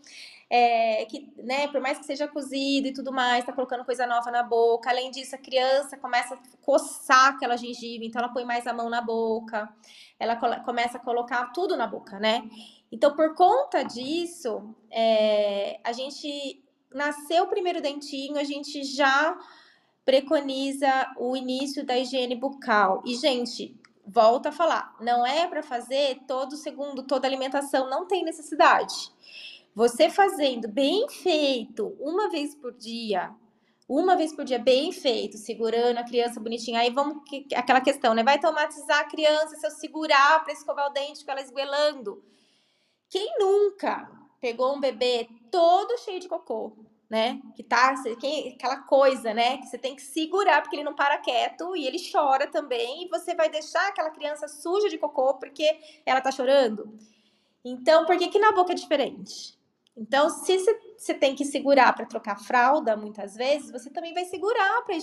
é, 0.50 1.06
que, 1.06 1.34
né, 1.38 1.67
por 1.67 1.82
mais 1.82 1.98
que 1.98 2.06
seja 2.06 2.28
cozido 2.28 2.88
e 2.88 2.93
tudo 2.93 3.12
mais, 3.12 3.46
tá 3.46 3.52
colocando 3.52 3.84
coisa 3.84 4.06
nova 4.06 4.30
na 4.30 4.43
boca. 4.43 4.89
Além 4.89 5.10
disso, 5.12 5.36
a 5.36 5.39
criança 5.39 5.98
começa 5.98 6.36
a 6.36 6.39
coçar 6.62 7.34
aquela 7.34 7.58
gengiva, 7.58 8.06
então 8.06 8.22
ela 8.22 8.32
põe 8.32 8.46
mais 8.46 8.67
a 8.67 8.74
mão 8.74 8.89
na 8.89 9.02
boca, 9.02 9.67
ela 10.19 10.36
começa 10.62 10.98
a 10.98 11.02
colocar 11.02 11.48
tudo 11.48 11.76
na 11.76 11.88
boca, 11.88 12.19
né? 12.19 12.48
Então, 12.91 13.15
por 13.15 13.34
conta 13.34 13.84
disso, 13.84 14.76
é, 14.91 15.80
a 15.84 15.91
gente 15.91 16.63
nasceu 16.93 17.46
o 17.46 17.48
primeiro 17.48 17.82
dentinho, 17.82 18.38
a 18.38 18.43
gente 18.43 18.84
já 18.84 19.36
preconiza 20.06 21.13
o 21.18 21.36
início 21.36 21.86
da 21.86 21.98
higiene 21.98 22.36
bucal. 22.36 23.02
E, 23.06 23.16
gente, 23.16 23.80
volta 24.06 24.50
a 24.50 24.52
falar, 24.52 24.96
não 25.00 25.26
é 25.26 25.48
para 25.48 25.63
fazer 25.63 26.20
todo 26.28 26.56
segundo, 26.58 27.04
toda 27.04 27.28
alimentação, 27.28 27.89
não 27.89 28.06
tem 28.06 28.24
necessidade. 28.24 29.12
Você 29.76 30.10
fazendo 30.10 30.68
bem 30.68 31.08
feito, 31.10 31.96
uma 32.00 32.30
vez 32.30 32.54
por 32.54 32.74
dia, 32.74 33.34
uma 33.88 34.16
vez 34.16 34.34
por 34.34 34.46
dia, 34.46 34.60
bem 34.60 34.92
feito, 34.92 35.38
segurando 35.38 35.98
a 35.98 36.04
criança 36.04 36.39
bonitinha. 36.39 36.80
Aí 36.80 36.89
vamos, 36.89 37.24
aquela 37.56 37.82
questão, 37.82 38.13
né? 38.13 38.24
Vai 38.24 38.39
traumatizar 38.39 39.00
a 39.00 39.10
criança 39.10 39.56
se 39.56 39.66
eu 39.66 39.72
segurar 39.72 40.44
para 40.44 40.54
escovar 40.54 40.89
o 40.89 40.94
dente 40.94 41.26
com 41.26 41.32
ela 41.32 41.42
esguelando. 41.42 42.24
Quem 43.10 43.36
nunca 43.39 44.10
pegou 44.39 44.76
um 44.76 44.80
bebê 44.80 45.28
todo 45.52 45.98
cheio 46.00 46.20
de 46.20 46.28
cocô, 46.28 46.74
né? 47.10 47.39
Que 47.56 47.63
tá, 47.63 47.94
quem, 48.20 48.54
aquela 48.54 48.78
coisa, 48.78 49.34
né? 49.34 49.58
Que 49.58 49.68
você 49.68 49.78
tem 49.78 49.96
que 49.96 50.02
segurar 50.02 50.62
porque 50.62 50.76
ele 50.76 50.84
não 50.84 50.96
para 50.96 51.18
quieto 51.20 51.76
e 51.76 51.86
ele 51.86 51.98
chora 52.12 52.48
também. 52.48 53.06
E 53.06 53.10
você 53.10 53.36
vai 53.36 53.50
deixar 53.50 53.88
aquela 53.88 54.10
criança 54.10 54.48
suja 54.48 54.89
de 54.89 54.98
cocô 54.98 55.36
porque 55.36 55.78
ela 56.06 56.22
tá 56.22 56.32
chorando. 56.32 56.98
Então, 57.63 58.06
por 58.06 58.18
que 58.18 58.28
que 58.28 58.39
na 58.39 58.52
boca 58.52 58.74
é 58.74 58.76
diferente? 58.76 59.58
Então, 59.96 60.30
se 60.30 60.58
você 60.98 61.13
tem 61.13 61.36
que 61.36 61.46
segurar 61.46 61.94
para 61.94 62.06
trocar 62.06 62.39
fralda, 62.39 62.98
muitas 62.98 63.36
vezes, 63.36 63.72
você 63.72 63.89
também 63.92 64.13
vai 64.13 64.26
segurar 64.26 64.82
para 64.84 64.96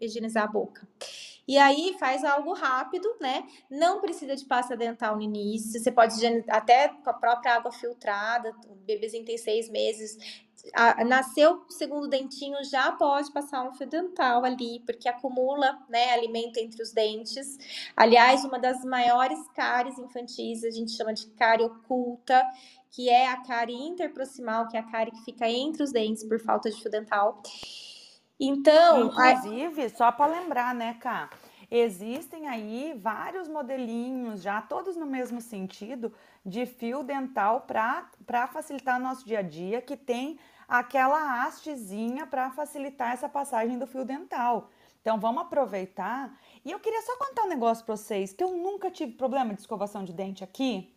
higienizar 0.00 0.44
a 0.44 0.46
boca. 0.46 0.86
E 1.46 1.56
aí 1.56 1.94
faz 1.98 2.24
algo 2.24 2.52
rápido, 2.52 3.08
né? 3.20 3.44
Não 3.70 4.00
precisa 4.00 4.34
de 4.34 4.44
pasta 4.44 4.76
dental 4.76 5.16
no 5.16 5.22
início. 5.22 5.80
Você 5.80 5.92
pode 5.92 6.14
até 6.48 6.88
com 6.88 7.10
a 7.10 7.14
própria 7.14 7.54
água 7.54 7.70
filtrada. 7.70 8.54
O 8.68 8.74
bebezinho 8.74 9.24
tem 9.24 9.38
seis 9.38 9.68
meses. 9.70 10.18
A, 10.74 11.04
nasceu 11.04 11.64
segundo 11.68 12.08
dentinho, 12.08 12.56
já 12.64 12.90
pode 12.90 13.32
passar 13.32 13.62
um 13.62 13.72
fio 13.74 13.86
dental 13.86 14.44
ali, 14.44 14.80
porque 14.84 15.08
acumula 15.08 15.78
né, 15.88 16.12
alimento 16.12 16.56
entre 16.58 16.82
os 16.82 16.92
dentes. 16.92 17.56
Aliás, 17.96 18.44
uma 18.44 18.58
das 18.58 18.84
maiores 18.84 19.38
cáries 19.54 19.98
infantis, 19.98 20.64
a 20.64 20.70
gente 20.70 20.90
chama 20.90 21.14
de 21.14 21.28
cárie 21.28 21.66
oculta, 21.66 22.42
que 22.90 23.08
é 23.08 23.28
a 23.28 23.36
cárie 23.42 23.76
interproximal, 23.76 24.66
que 24.68 24.76
é 24.76 24.80
a 24.80 24.90
cárie 24.90 25.12
que 25.12 25.24
fica 25.24 25.48
entre 25.48 25.82
os 25.82 25.92
dentes 25.92 26.24
por 26.24 26.40
falta 26.40 26.70
de 26.70 26.80
fio 26.80 26.90
dental. 26.90 27.42
Então, 28.38 29.06
inclusive, 29.06 29.88
só 29.90 30.12
para 30.12 30.32
lembrar, 30.40 30.74
né, 30.74 30.94
Cá? 31.00 31.30
Existem 31.70 32.46
aí 32.46 32.94
vários 32.96 33.48
modelinhos, 33.48 34.42
já 34.42 34.62
todos 34.62 34.96
no 34.96 35.06
mesmo 35.06 35.40
sentido, 35.40 36.12
de 36.44 36.64
fio 36.64 37.02
dental 37.02 37.62
para 37.62 38.46
facilitar 38.46 39.00
nosso 39.00 39.26
dia 39.26 39.40
a 39.40 39.42
dia, 39.42 39.82
que 39.82 39.96
tem 39.96 40.38
aquela 40.68 41.44
hastezinha 41.44 42.26
para 42.26 42.50
facilitar 42.50 43.12
essa 43.12 43.28
passagem 43.28 43.78
do 43.78 43.86
fio 43.86 44.04
dental. 44.04 44.70
Então 45.00 45.18
vamos 45.18 45.42
aproveitar. 45.42 46.38
E 46.64 46.70
eu 46.70 46.78
queria 46.78 47.02
só 47.02 47.16
contar 47.16 47.44
um 47.44 47.48
negócio 47.48 47.84
para 47.84 47.96
vocês, 47.96 48.32
que 48.32 48.44
eu 48.44 48.50
nunca 48.50 48.90
tive 48.90 49.12
problema 49.12 49.54
de 49.54 49.60
escovação 49.60 50.04
de 50.04 50.12
dente 50.12 50.44
aqui. 50.44 50.92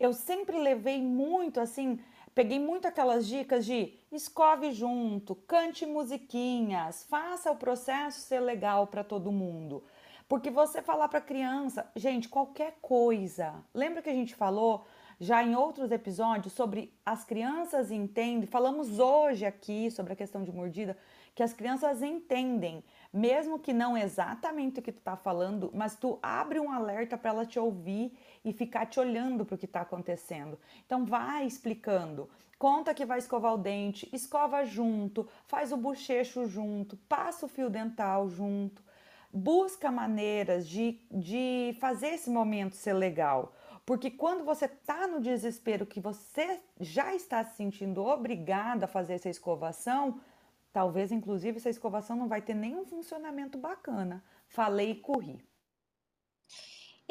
Eu 0.00 0.12
sempre 0.12 0.58
levei 0.58 1.00
muito 1.02 1.60
assim, 1.60 1.98
peguei 2.36 2.58
muito 2.58 2.86
aquelas 2.86 3.26
dicas 3.26 3.64
de 3.64 3.94
escove 4.12 4.70
junto, 4.70 5.34
cante 5.34 5.86
musiquinhas, 5.86 7.02
faça 7.04 7.50
o 7.50 7.56
processo 7.56 8.20
ser 8.20 8.40
legal 8.40 8.86
para 8.86 9.02
todo 9.02 9.32
mundo. 9.32 9.82
Porque 10.28 10.50
você 10.50 10.82
falar 10.82 11.08
para 11.08 11.22
criança, 11.22 11.90
gente, 11.96 12.28
qualquer 12.28 12.76
coisa. 12.82 13.54
Lembra 13.72 14.02
que 14.02 14.10
a 14.10 14.12
gente 14.12 14.34
falou 14.34 14.84
já 15.18 15.42
em 15.42 15.56
outros 15.56 15.90
episódios 15.90 16.52
sobre 16.52 16.92
as 17.06 17.24
crianças 17.24 17.90
entendem, 17.90 18.46
falamos 18.46 18.98
hoje 18.98 19.46
aqui 19.46 19.90
sobre 19.90 20.12
a 20.12 20.16
questão 20.16 20.44
de 20.44 20.52
mordida, 20.52 20.94
que 21.34 21.42
as 21.42 21.54
crianças 21.54 22.02
entendem, 22.02 22.84
mesmo 23.10 23.58
que 23.58 23.72
não 23.72 23.96
exatamente 23.96 24.80
o 24.80 24.82
que 24.82 24.92
tu 24.92 25.00
tá 25.00 25.16
falando, 25.16 25.70
mas 25.72 25.96
tu 25.96 26.18
abre 26.22 26.60
um 26.60 26.70
alerta 26.70 27.16
para 27.16 27.30
ela 27.30 27.46
te 27.46 27.58
ouvir 27.58 28.12
e 28.46 28.52
ficar 28.52 28.86
te 28.86 29.00
olhando 29.00 29.44
para 29.44 29.56
o 29.56 29.58
que 29.58 29.64
está 29.64 29.80
acontecendo. 29.80 30.56
Então 30.86 31.04
vai 31.04 31.44
explicando. 31.44 32.30
Conta 32.56 32.94
que 32.94 33.04
vai 33.04 33.18
escovar 33.18 33.52
o 33.54 33.58
dente, 33.58 34.08
escova 34.12 34.64
junto, 34.64 35.28
faz 35.48 35.72
o 35.72 35.76
bochecho 35.76 36.46
junto, 36.46 36.96
passa 37.08 37.44
o 37.44 37.48
fio 37.48 37.68
dental 37.68 38.30
junto. 38.30 38.84
Busca 39.32 39.90
maneiras 39.90 40.66
de, 40.66 41.00
de 41.10 41.76
fazer 41.80 42.10
esse 42.10 42.30
momento 42.30 42.76
ser 42.76 42.94
legal. 42.94 43.52
Porque 43.84 44.12
quando 44.12 44.44
você 44.44 44.66
está 44.66 45.08
no 45.08 45.20
desespero, 45.20 45.84
que 45.84 46.00
você 46.00 46.60
já 46.80 47.14
está 47.16 47.44
se 47.44 47.56
sentindo 47.56 48.04
obrigada 48.04 48.84
a 48.84 48.88
fazer 48.88 49.14
essa 49.14 49.28
escovação, 49.28 50.20
talvez 50.72 51.10
inclusive 51.10 51.56
essa 51.56 51.68
escovação 51.68 52.16
não 52.16 52.28
vai 52.28 52.40
ter 52.40 52.54
nenhum 52.54 52.86
funcionamento 52.86 53.58
bacana. 53.58 54.24
Falei 54.46 54.92
e 54.92 54.94
corri. 54.94 55.44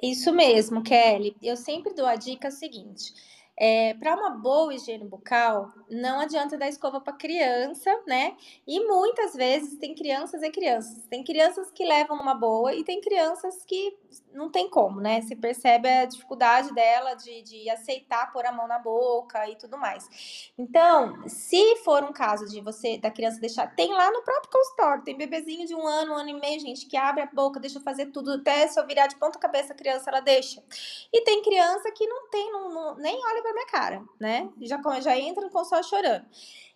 Isso 0.01 0.31
mesmo, 0.34 0.84
Kelly. 0.84 1.36
Eu 1.41 1.55
sempre 1.58 1.93
dou 1.93 2.05
a 2.05 2.15
dica 2.15 2.51
seguinte: 2.51 3.13
é, 3.57 3.93
para 3.93 4.15
uma 4.15 4.31
boa 4.31 4.73
higiene 4.73 5.05
bucal, 5.05 5.71
não 5.89 6.19
adianta 6.19 6.57
dar 6.57 6.67
escova 6.67 6.99
para 6.99 7.13
criança, 7.13 7.89
né? 8.05 8.35
E 8.67 8.81
muitas 8.85 9.33
vezes 9.33 9.77
tem 9.79 9.95
crianças 9.95 10.41
e 10.43 10.49
crianças. 10.49 11.05
Tem 11.05 11.23
crianças 11.23 11.71
que 11.71 11.85
levam 11.85 12.17
uma 12.17 12.33
boa 12.33 12.73
e 12.73 12.83
tem 12.83 12.99
crianças 12.99 13.63
que 13.65 13.97
não 14.33 14.49
tem 14.49 14.69
como, 14.69 14.99
né? 14.99 15.21
Se 15.21 15.35
percebe 15.35 15.87
a 15.87 16.05
dificuldade 16.05 16.73
dela 16.73 17.13
de, 17.13 17.41
de 17.43 17.69
aceitar 17.69 18.31
pôr 18.33 18.45
a 18.45 18.51
mão 18.51 18.67
na 18.67 18.77
boca 18.77 19.47
e 19.49 19.55
tudo 19.55 19.77
mais. 19.77 20.51
Então, 20.57 21.27
se 21.27 21.77
for 21.77 22.03
um 22.03 22.11
caso 22.11 22.45
de 22.47 22.59
você, 22.59 22.97
da 22.97 23.09
criança 23.09 23.39
deixar, 23.39 23.73
tem 23.73 23.93
lá 23.93 24.11
no 24.11 24.21
próprio 24.21 24.51
consultório, 24.51 25.03
tem 25.03 25.15
bebezinho 25.15 25.65
de 25.65 25.73
um 25.73 25.87
ano, 25.87 26.13
um 26.13 26.15
ano 26.15 26.29
e 26.29 26.39
meio, 26.39 26.59
gente, 26.59 26.87
que 26.87 26.97
abre 26.97 27.23
a 27.23 27.25
boca, 27.27 27.59
deixa 27.59 27.79
fazer 27.79 28.07
tudo, 28.07 28.33
até 28.33 28.67
se 28.67 28.79
eu 28.79 28.85
virar 28.85 29.07
de 29.07 29.15
ponta 29.15 29.39
cabeça 29.39 29.71
a 29.71 29.75
criança, 29.75 30.09
ela 30.09 30.19
deixa. 30.19 30.61
E 31.13 31.21
tem 31.21 31.41
criança 31.41 31.91
que 31.91 32.05
não 32.05 32.29
tem, 32.29 32.51
não, 32.51 32.69
não 32.73 32.95
nem 32.95 33.15
olha 33.25 33.44
pra 33.45 33.53
minha 33.53 33.67
cara, 33.67 34.03
né? 34.19 34.49
Já, 34.62 34.81
já 34.99 35.17
entra 35.17 35.43
no 35.43 35.51
consultório 35.51 35.88
chorando. 35.88 36.25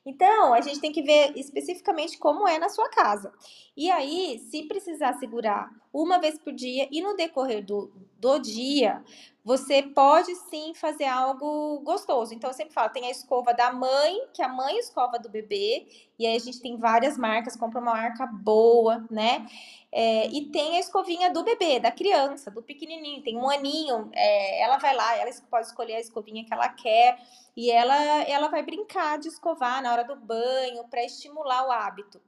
Então, 0.05 0.53
a 0.53 0.61
gente 0.61 0.79
tem 0.79 0.91
que 0.91 1.01
ver 1.01 1.33
especificamente 1.35 2.17
como 2.17 2.47
é 2.47 2.57
na 2.57 2.69
sua 2.69 2.89
casa. 2.89 3.33
E 3.75 3.91
aí, 3.91 4.39
se 4.39 4.63
precisar 4.63 5.13
segurar 5.13 5.69
uma 5.91 6.19
vez 6.19 6.39
por 6.39 6.53
dia 6.53 6.87
e 6.91 7.01
no 7.01 7.15
decorrer 7.15 7.65
do, 7.65 7.91
do 8.17 8.39
dia, 8.39 9.03
você 9.49 9.81
pode 9.81 10.35
sim 10.35 10.75
fazer 10.75 11.05
algo 11.05 11.79
gostoso. 11.79 12.35
Então, 12.35 12.51
eu 12.51 12.53
sempre 12.53 12.71
falo, 12.71 12.91
tem 12.91 13.07
a 13.07 13.09
escova 13.09 13.51
da 13.51 13.73
mãe, 13.73 14.27
que 14.31 14.43
a 14.43 14.47
mãe 14.47 14.77
escova 14.77 15.17
do 15.17 15.27
bebê, 15.27 15.87
e 16.19 16.27
aí 16.27 16.35
a 16.35 16.39
gente 16.39 16.61
tem 16.61 16.77
várias 16.77 17.17
marcas, 17.17 17.55
compra 17.55 17.81
uma 17.81 17.93
marca 17.93 18.27
boa, 18.27 19.03
né? 19.09 19.47
É, 19.91 20.27
e 20.27 20.51
tem 20.51 20.77
a 20.77 20.79
escovinha 20.79 21.33
do 21.33 21.43
bebê, 21.43 21.79
da 21.79 21.91
criança, 21.91 22.51
do 22.51 22.61
pequenininho, 22.61 23.23
tem 23.23 23.37
um 23.37 23.49
aninho, 23.49 24.11
é, 24.13 24.61
ela 24.61 24.77
vai 24.77 24.95
lá, 24.95 25.17
ela 25.17 25.31
pode 25.49 25.65
escolher 25.65 25.95
a 25.95 25.99
escovinha 25.99 26.45
que 26.45 26.53
ela 26.53 26.69
quer, 26.69 27.19
e 27.57 27.71
ela, 27.71 27.95
ela 28.25 28.49
vai 28.49 28.61
brincar 28.61 29.17
de 29.17 29.29
escovar 29.29 29.81
na 29.81 29.91
hora 29.91 30.03
do 30.03 30.15
banho, 30.15 30.87
para 30.89 31.03
estimular 31.03 31.65
o 31.65 31.71
hábito. 31.71 32.21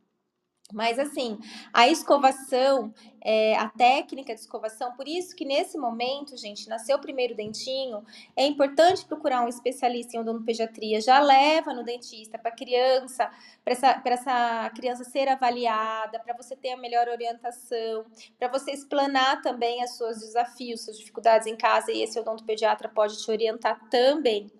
Mas 0.73 0.97
assim, 0.99 1.39
a 1.73 1.87
escovação, 1.87 2.93
é, 3.23 3.55
a 3.57 3.69
técnica 3.69 4.33
de 4.33 4.39
escovação, 4.39 4.93
por 4.93 5.07
isso 5.07 5.35
que 5.35 5.45
nesse 5.45 5.77
momento, 5.77 6.35
gente, 6.37 6.67
nasceu 6.67 6.97
o 6.97 7.01
primeiro 7.01 7.35
dentinho, 7.35 8.03
é 8.35 8.45
importante 8.45 9.05
procurar 9.05 9.43
um 9.43 9.47
especialista 9.47 10.15
em 10.15 10.19
odontopediatria. 10.19 11.01
Já 11.01 11.19
leva 11.19 11.73
no 11.73 11.83
dentista 11.83 12.37
para 12.37 12.51
criança, 12.51 13.29
para 13.63 13.73
essa, 13.73 14.01
essa 14.05 14.69
criança 14.75 15.03
ser 15.03 15.27
avaliada, 15.27 16.19
para 16.19 16.35
você 16.35 16.55
ter 16.55 16.71
a 16.71 16.77
melhor 16.77 17.07
orientação, 17.07 18.05
para 18.37 18.47
você 18.47 18.71
explanar 18.71 19.41
também 19.41 19.83
os 19.83 19.91
seus 19.91 20.19
desafios, 20.19 20.83
suas 20.85 20.97
dificuldades 20.97 21.47
em 21.47 21.55
casa, 21.55 21.91
e 21.91 22.01
esse 22.01 22.19
odontopediatra 22.19 22.89
pode 22.89 23.21
te 23.23 23.29
orientar 23.29 23.79
também. 23.89 24.51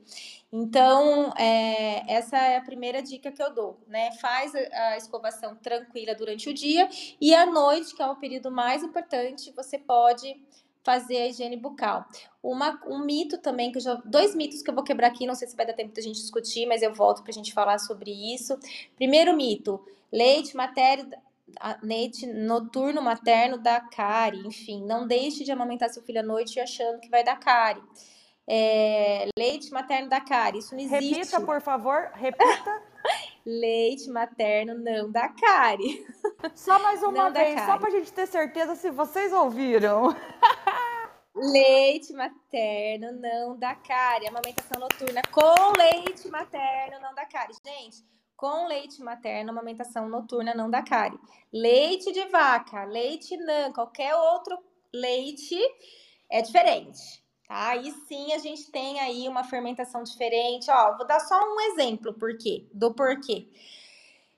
Então, 0.53 1.31
é, 1.37 2.13
essa 2.13 2.37
é 2.37 2.57
a 2.57 2.61
primeira 2.61 3.01
dica 3.01 3.31
que 3.31 3.41
eu 3.41 3.53
dou, 3.53 3.79
né? 3.87 4.11
Faz 4.19 4.53
a 4.53 4.97
escovação 4.97 5.55
tranquila 5.55 6.13
durante 6.13 6.49
o 6.49 6.53
dia 6.53 6.89
e 7.21 7.33
à 7.33 7.45
noite, 7.45 7.95
que 7.95 8.01
é 8.01 8.05
o 8.05 8.17
período 8.17 8.51
mais 8.51 8.83
importante, 8.83 9.53
você 9.55 9.79
pode 9.79 10.41
fazer 10.83 11.17
a 11.17 11.27
higiene 11.27 11.55
bucal. 11.55 12.05
Uma, 12.43 12.81
um 12.85 12.99
mito 13.05 13.37
também, 13.37 13.71
que 13.71 13.79
já, 13.79 13.93
dois 14.03 14.35
mitos 14.35 14.61
que 14.61 14.69
eu 14.69 14.75
vou 14.75 14.83
quebrar 14.83 15.07
aqui, 15.07 15.25
não 15.25 15.35
sei 15.35 15.47
se 15.47 15.55
vai 15.55 15.65
dar 15.65 15.73
tempo 15.73 15.93
da 15.93 16.01
gente 16.01 16.19
discutir, 16.19 16.65
mas 16.65 16.81
eu 16.81 16.93
volto 16.93 17.21
para 17.23 17.31
a 17.31 17.33
gente 17.33 17.53
falar 17.53 17.79
sobre 17.79 18.11
isso. 18.11 18.57
Primeiro 18.97 19.33
mito: 19.33 19.79
leite 20.11 20.53
materno, 20.57 21.11
leite 21.81 22.25
noturno 22.25 23.01
materno 23.01 23.57
dá 23.57 23.79
cárie. 23.79 24.45
Enfim, 24.45 24.83
não 24.83 25.07
deixe 25.07 25.45
de 25.45 25.51
amamentar 25.51 25.89
seu 25.89 26.03
filho 26.03 26.19
à 26.19 26.23
noite 26.23 26.59
achando 26.59 26.99
que 26.99 27.09
vai 27.09 27.23
dar 27.23 27.39
cárie 27.39 27.83
é, 28.49 29.27
leite 29.37 29.71
materno 29.71 30.09
da 30.09 30.21
cárie. 30.21 30.59
Isso 30.59 30.75
não 30.75 30.81
existe. 30.81 31.13
Repita, 31.13 31.41
por 31.41 31.61
favor, 31.61 32.11
repita. 32.13 32.83
leite 33.45 34.09
materno 34.09 34.75
não 34.75 35.11
dá 35.11 35.29
cárie. 35.29 36.05
Só 36.55 36.79
mais 36.79 37.01
uma 37.03 37.25
não 37.25 37.33
vez, 37.33 37.59
só 37.61 37.77
para 37.77 37.87
a 37.87 37.91
gente 37.91 38.11
ter 38.11 38.27
certeza 38.27 38.75
se 38.75 38.89
vocês 38.89 39.31
ouviram. 39.31 40.15
leite 41.35 42.13
materno 42.13 43.11
não 43.13 43.57
dá 43.57 43.75
cárie. 43.75 44.27
Amamentação 44.27 44.79
noturna 44.79 45.21
com 45.31 45.77
leite 45.77 46.27
materno 46.29 46.99
não 46.99 47.13
dá 47.13 47.25
cárie. 47.25 47.55
Gente, 47.65 48.03
com 48.35 48.65
leite 48.65 49.01
materno, 49.03 49.51
amamentação 49.51 50.09
noturna 50.09 50.55
não 50.55 50.67
dá 50.67 50.81
cárie. 50.81 51.19
Leite 51.53 52.11
de 52.11 52.25
vaca, 52.25 52.85
leite 52.85 53.37
não, 53.37 53.71
qualquer 53.71 54.15
outro 54.15 54.57
leite 54.91 55.59
é 56.29 56.41
diferente. 56.41 57.20
Tá? 57.51 57.71
Aí 57.71 57.91
sim 58.07 58.31
a 58.31 58.37
gente 58.37 58.71
tem 58.71 58.97
aí 59.01 59.27
uma 59.27 59.43
fermentação 59.43 60.03
diferente. 60.03 60.71
Ó, 60.71 60.95
vou 60.95 61.05
dar 61.05 61.19
só 61.19 61.37
um 61.37 61.59
exemplo 61.59 62.13
por 62.13 62.37
quê, 62.37 62.65
do 62.73 62.93
porquê. 62.93 63.49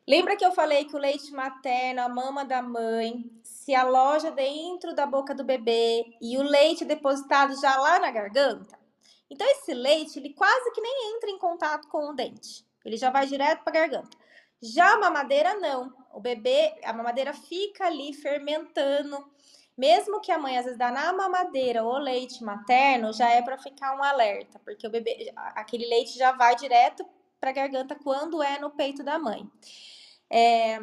Lembra 0.08 0.36
que 0.36 0.44
eu 0.44 0.52
falei 0.52 0.86
que 0.86 0.96
o 0.96 1.00
leite 1.00 1.32
materno, 1.32 2.02
a 2.02 2.10
mama 2.10 2.44
da 2.44 2.62
mãe, 2.62 3.32
se 3.44 3.74
aloja 3.74 4.32
dentro 4.32 4.96
da 4.96 5.06
boca 5.06 5.34
do 5.34 5.44
bebê 5.44 6.18
e 6.20 6.38
o 6.38 6.42
leite 6.42 6.84
depositado 6.84 7.60
já 7.62 7.78
lá 7.78 8.00
na 8.00 8.12
garganta? 8.12 8.78
Então 9.30 9.48
esse 9.48 9.74
leite, 9.74 10.18
ele 10.20 10.34
quase 10.34 10.72
que 10.72 10.82
nem 10.82 11.16
entra 11.16 11.30
em 11.30 11.38
contato 11.38 11.88
com 11.88 12.10
o 12.10 12.14
dente. 12.14 12.66
Ele 12.84 12.98
já 12.98 13.10
vai 13.12 13.28
direto 13.28 13.64
para 13.64 13.78
a 13.78 13.82
garganta. 13.82 14.18
Já 14.62 14.94
a 14.94 15.00
mamadeira 15.00 15.54
não. 15.56 15.94
O 16.14 16.20
bebê, 16.20 16.74
a 16.84 16.92
mamadeira 16.92 17.34
fica 17.34 17.86
ali 17.86 18.12
fermentando 18.12 19.24
mesmo 19.78 20.22
que 20.22 20.32
a 20.32 20.38
mãe 20.38 20.58
às 20.58 20.66
vezes 20.66 20.78
dá 20.78 20.92
na 20.92 21.12
mamadeira 21.14 21.84
ou 21.84 21.98
leite 21.98 22.44
materno, 22.44 23.12
já 23.14 23.30
é 23.30 23.42
para 23.42 23.58
ficar 23.58 23.98
um 23.98 24.04
alerta, 24.04 24.60
porque 24.64 24.86
o 24.86 24.90
bebê, 24.90 25.32
aquele 25.36 25.88
leite 25.88 26.18
já 26.18 26.32
vai 26.32 26.56
direto 26.56 27.06
para 27.40 27.50
a 27.50 27.54
garganta 27.54 27.96
quando 27.96 28.42
é 28.42 28.60
no 28.60 28.70
peito 28.70 29.04
da 29.04 29.18
mãe. 29.18 29.50
É, 30.30 30.80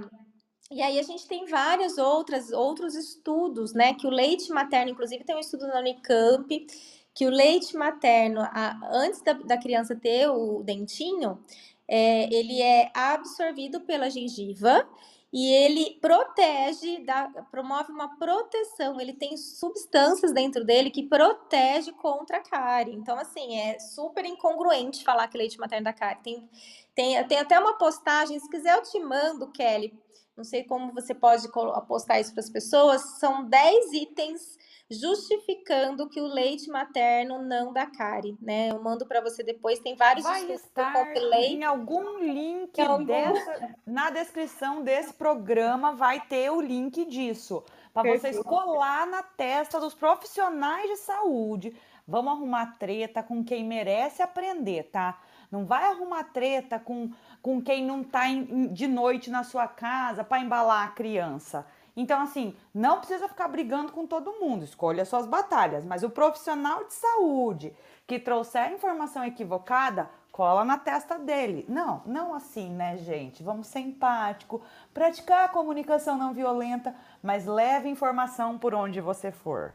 e 0.71 0.83
aí 0.83 0.99
a 0.99 1.03
gente 1.03 1.27
tem 1.27 1.47
vários 1.47 1.99
outras, 1.99 2.53
outros 2.53 2.95
estudos, 2.95 3.73
né? 3.73 3.95
Que 3.95 4.07
o 4.07 4.11
leite 4.11 4.53
materno, 4.53 4.93
inclusive 4.93 5.25
tem 5.25 5.35
um 5.35 5.41
estudo 5.41 5.67
na 5.67 5.81
Unicamp, 5.81 6.67
que 7.15 7.27
o 7.27 7.31
leite 7.31 7.77
materno, 7.77 8.41
a, 8.41 8.79
antes 8.93 9.21
da, 9.23 9.33
da, 9.33 9.59
criança 9.59 9.97
ter 9.97 10.29
o 10.29 10.63
dentinho, 10.63 11.43
é, 11.89 12.33
ele 12.33 12.63
é 12.63 12.91
absorvido 12.95 13.81
pela 13.81 14.09
gengiva 14.09 14.89
e 15.33 15.53
ele 15.53 15.99
protege, 16.01 17.05
dá, 17.05 17.29
promove 17.51 17.93
uma 17.93 18.17
proteção, 18.17 19.01
ele 19.01 19.13
tem 19.13 19.37
substâncias 19.37 20.33
dentro 20.33 20.65
dele 20.65 20.91
que 20.91 21.05
protege 21.05 21.93
contra 21.93 22.39
a 22.39 22.43
cárie. 22.43 22.95
Então, 22.95 23.17
assim, 23.17 23.57
é 23.57 23.79
super 23.79 24.25
incongruente 24.25 25.05
falar 25.05 25.29
que 25.29 25.39
leite 25.39 25.59
materno 25.59 25.85
da 25.85 25.93
cárie. 25.93 26.23
Tem, 26.23 26.51
tem, 26.95 27.25
tem 27.29 27.39
até 27.39 27.59
uma 27.59 27.79
postagem, 27.79 28.41
se 28.41 28.51
quiser 28.51 28.77
eu 28.77 28.83
te 28.83 28.99
mando, 28.99 29.53
Kelly, 29.53 29.97
não 30.37 30.45
sei 30.45 30.65
como 30.65 30.93
você 30.93 31.15
pode 31.15 31.49
postar 31.87 32.19
isso 32.19 32.33
para 32.33 32.41
as 32.41 32.51
pessoas, 32.51 33.03
são 33.21 33.45
10 33.45 33.93
itens 33.93 34.59
justificando 34.91 36.09
que 36.09 36.21
o 36.21 36.27
leite 36.27 36.69
materno 36.69 37.41
não 37.41 37.73
dá 37.73 37.87
cárie, 37.87 38.37
né? 38.43 38.71
Eu 38.71 38.83
mando 38.83 39.07
para 39.07 39.21
você 39.21 39.43
depois, 39.43 39.79
tem 39.79 39.95
vários 39.95 40.25
Vai 40.25 40.51
estar 40.51 40.93
em 41.33 41.63
algum 41.63 42.19
link 42.19 42.81
algum... 42.81 43.05
Dessa, 43.05 43.77
na 43.87 44.11
descrição 44.11 44.83
desse 44.83 45.15
programa 45.15 45.93
vai 45.93 46.21
ter 46.21 46.51
o 46.51 46.61
link 46.61 47.05
disso, 47.05 47.63
para 47.95 48.11
vocês 48.11 48.39
colar 48.43 49.07
na 49.07 49.23
testa 49.23 49.79
dos 49.79 49.95
profissionais 49.95 50.91
de 50.91 50.97
saúde. 50.97 51.75
Vamos 52.07 52.33
arrumar 52.33 52.77
treta 52.77 53.23
com 53.23 53.45
quem 53.45 53.65
merece 53.65 54.21
aprender, 54.21 54.91
tá? 54.91 55.21
Não 55.51 55.65
vai 55.65 55.85
arrumar 55.85 56.25
treta 56.25 56.79
com, 56.81 57.11
com 57.41 57.63
quem 57.63 57.85
não 57.85 58.01
está 58.01 58.25
de 58.73 58.89
noite 58.89 59.31
na 59.31 59.45
sua 59.45 59.69
casa 59.69 60.25
para 60.25 60.41
embalar 60.41 60.89
a 60.89 60.91
criança. 60.91 61.65
Então, 61.97 62.21
assim, 62.21 62.57
não 62.73 62.99
precisa 62.99 63.29
ficar 63.29 63.49
brigando 63.49 63.93
com 63.93 64.07
todo 64.07 64.41
mundo, 64.41 64.65
escolha 64.65 65.05
suas 65.05 65.27
batalhas, 65.27 65.85
mas 65.85 66.03
o 66.03 66.11
profissional 66.11 66.85
de 66.85 66.95
saúde 66.95 67.75
que 68.07 68.19
trouxer 68.19 68.73
informação 68.73 69.25
equivocada, 69.25 70.11
cola 70.33 70.65
na 70.65 70.79
testa 70.79 71.19
dele. 71.19 71.65
Não, 71.69 72.03
não 72.07 72.35
assim, 72.35 72.71
né, 72.71 72.97
gente? 72.97 73.43
Vamos 73.43 73.67
ser 73.67 73.81
empático, 73.81 74.63
praticar 74.93 75.45
a 75.45 75.49
comunicação 75.49 76.17
não 76.17 76.33
violenta, 76.33 76.95
mas 77.23 77.47
leve 77.47 77.89
informação 77.89 78.59
por 78.59 78.75
onde 78.75 79.01
você 79.01 79.31
for. 79.31 79.75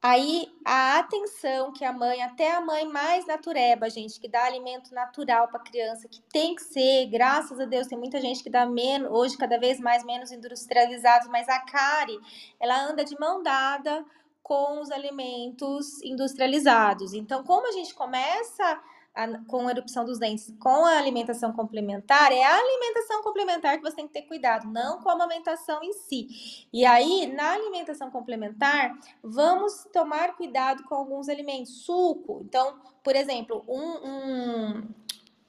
Aí 0.00 0.46
a 0.64 1.00
atenção 1.00 1.72
que 1.72 1.84
a 1.84 1.92
mãe, 1.92 2.22
até 2.22 2.52
a 2.52 2.60
mãe 2.60 2.86
mais 2.86 3.26
natureba, 3.26 3.90
gente, 3.90 4.20
que 4.20 4.28
dá 4.28 4.44
alimento 4.44 4.94
natural 4.94 5.48
para 5.48 5.58
criança, 5.58 6.06
que 6.08 6.22
tem 6.32 6.54
que 6.54 6.62
ser, 6.62 7.06
graças 7.06 7.58
a 7.58 7.64
Deus, 7.64 7.88
tem 7.88 7.98
muita 7.98 8.20
gente 8.20 8.42
que 8.42 8.48
dá 8.48 8.64
menos, 8.64 9.10
hoje 9.10 9.36
cada 9.36 9.58
vez 9.58 9.80
mais 9.80 10.04
menos 10.04 10.30
industrializados, 10.30 11.26
mas 11.28 11.48
a 11.48 11.58
Cari, 11.60 12.16
ela 12.60 12.80
anda 12.80 13.04
de 13.04 13.18
mão 13.18 13.42
dada 13.42 14.04
com 14.40 14.80
os 14.80 14.90
alimentos 14.92 16.00
industrializados. 16.02 17.12
Então, 17.12 17.42
como 17.42 17.66
a 17.68 17.72
gente 17.72 17.92
começa 17.92 18.80
a, 19.18 19.38
com 19.46 19.66
a 19.66 19.70
erupção 19.72 20.04
dos 20.04 20.18
dentes 20.18 20.54
com 20.60 20.86
a 20.86 20.96
alimentação 20.96 21.52
complementar, 21.52 22.30
é 22.30 22.44
a 22.44 22.56
alimentação 22.56 23.20
complementar 23.22 23.76
que 23.76 23.82
você 23.82 23.96
tem 23.96 24.06
que 24.06 24.12
ter 24.12 24.22
cuidado, 24.22 24.68
não 24.68 25.02
com 25.02 25.10
a 25.10 25.14
amamentação 25.14 25.82
em 25.82 25.92
si. 25.92 26.68
E 26.72 26.86
aí, 26.86 27.26
na 27.26 27.50
alimentação 27.50 28.12
complementar, 28.12 28.96
vamos 29.20 29.88
tomar 29.92 30.36
cuidado 30.36 30.84
com 30.84 30.94
alguns 30.94 31.28
alimentos. 31.28 31.84
Suco, 31.84 32.42
então, 32.44 32.78
por 33.02 33.16
exemplo, 33.16 33.64
um, 33.66 34.08
um 34.08 34.88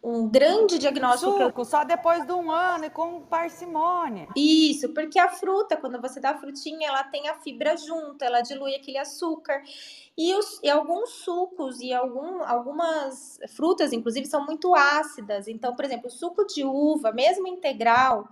um 0.01 0.29
grande 0.29 0.79
diagnóstico. 0.79 1.31
Suco, 1.31 1.61
eu... 1.61 1.65
só 1.65 1.83
depois 1.83 2.25
de 2.25 2.31
um 2.31 2.51
ano 2.51 2.85
e 2.85 2.89
com 2.89 3.21
parcimônia. 3.21 4.27
Isso, 4.35 4.89
porque 4.93 5.19
a 5.19 5.29
fruta, 5.29 5.75
quando 5.75 5.99
você 6.01 6.19
dá 6.19 6.31
a 6.31 6.37
frutinha, 6.37 6.87
ela 6.87 7.03
tem 7.03 7.27
a 7.27 7.35
fibra 7.35 7.75
junto, 7.75 8.23
ela 8.23 8.41
dilui 8.41 8.75
aquele 8.75 8.97
açúcar. 8.97 9.61
E, 10.17 10.33
os, 10.35 10.59
e 10.63 10.69
alguns 10.69 11.09
sucos 11.09 11.79
e 11.79 11.93
algum, 11.93 12.43
algumas 12.43 13.39
frutas, 13.55 13.93
inclusive, 13.93 14.25
são 14.25 14.45
muito 14.45 14.73
ácidas. 14.75 15.47
Então, 15.47 15.75
por 15.75 15.85
exemplo, 15.85 16.07
o 16.07 16.11
suco 16.11 16.45
de 16.45 16.63
uva, 16.63 17.11
mesmo 17.11 17.47
integral, 17.47 18.27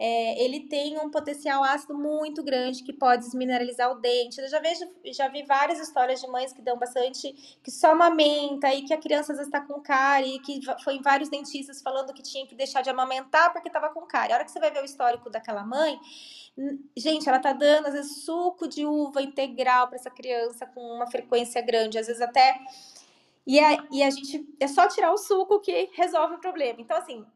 é, 0.00 0.44
ele 0.44 0.60
tem 0.60 0.96
um 0.96 1.10
potencial 1.10 1.64
ácido 1.64 1.92
muito 1.92 2.40
grande 2.44 2.84
que 2.84 2.92
pode 2.92 3.24
desmineralizar 3.24 3.90
o 3.90 3.96
dente. 3.96 4.40
Eu 4.40 4.48
já 4.48 4.60
vejo, 4.60 4.88
já 5.06 5.26
vi 5.26 5.42
várias 5.42 5.80
histórias 5.80 6.20
de 6.20 6.28
mães 6.28 6.52
que 6.52 6.62
dão 6.62 6.78
bastante, 6.78 7.58
que 7.60 7.70
só 7.72 7.90
amamenta 7.90 8.72
e 8.72 8.82
que 8.82 8.94
a 8.94 8.96
criança 8.96 9.32
às 9.32 9.38
vezes 9.38 9.52
está 9.52 9.60
com 9.60 9.80
cárie, 9.80 10.36
e 10.36 10.38
que 10.38 10.60
foi 10.84 10.94
em 10.94 11.02
vários 11.02 11.28
dentistas 11.28 11.82
falando 11.82 12.14
que 12.14 12.22
tinha 12.22 12.46
que 12.46 12.54
deixar 12.54 12.80
de 12.80 12.88
amamentar 12.88 13.52
porque 13.52 13.66
estava 13.66 13.88
com 13.88 14.02
cárie. 14.02 14.32
A 14.32 14.36
hora 14.36 14.44
que 14.44 14.52
você 14.52 14.60
vai 14.60 14.70
ver 14.70 14.82
o 14.82 14.84
histórico 14.84 15.28
daquela 15.28 15.64
mãe, 15.64 15.98
gente, 16.96 17.28
ela 17.28 17.40
tá 17.40 17.52
dando 17.52 17.88
às 17.88 17.94
vezes 17.94 18.24
suco 18.24 18.68
de 18.68 18.86
uva 18.86 19.20
integral 19.20 19.88
para 19.88 19.96
essa 19.96 20.10
criança 20.10 20.64
com 20.64 20.80
uma 20.80 21.10
frequência 21.10 21.60
grande, 21.60 21.98
às 21.98 22.06
vezes 22.06 22.22
até 22.22 22.56
e 23.44 23.58
a, 23.58 23.84
e 23.90 24.02
a 24.02 24.10
gente 24.10 24.46
é 24.60 24.68
só 24.68 24.86
tirar 24.86 25.10
o 25.12 25.18
suco 25.18 25.58
que 25.58 25.90
resolve 25.94 26.34
o 26.34 26.38
problema. 26.38 26.80
Então, 26.80 26.96
assim, 26.96 27.26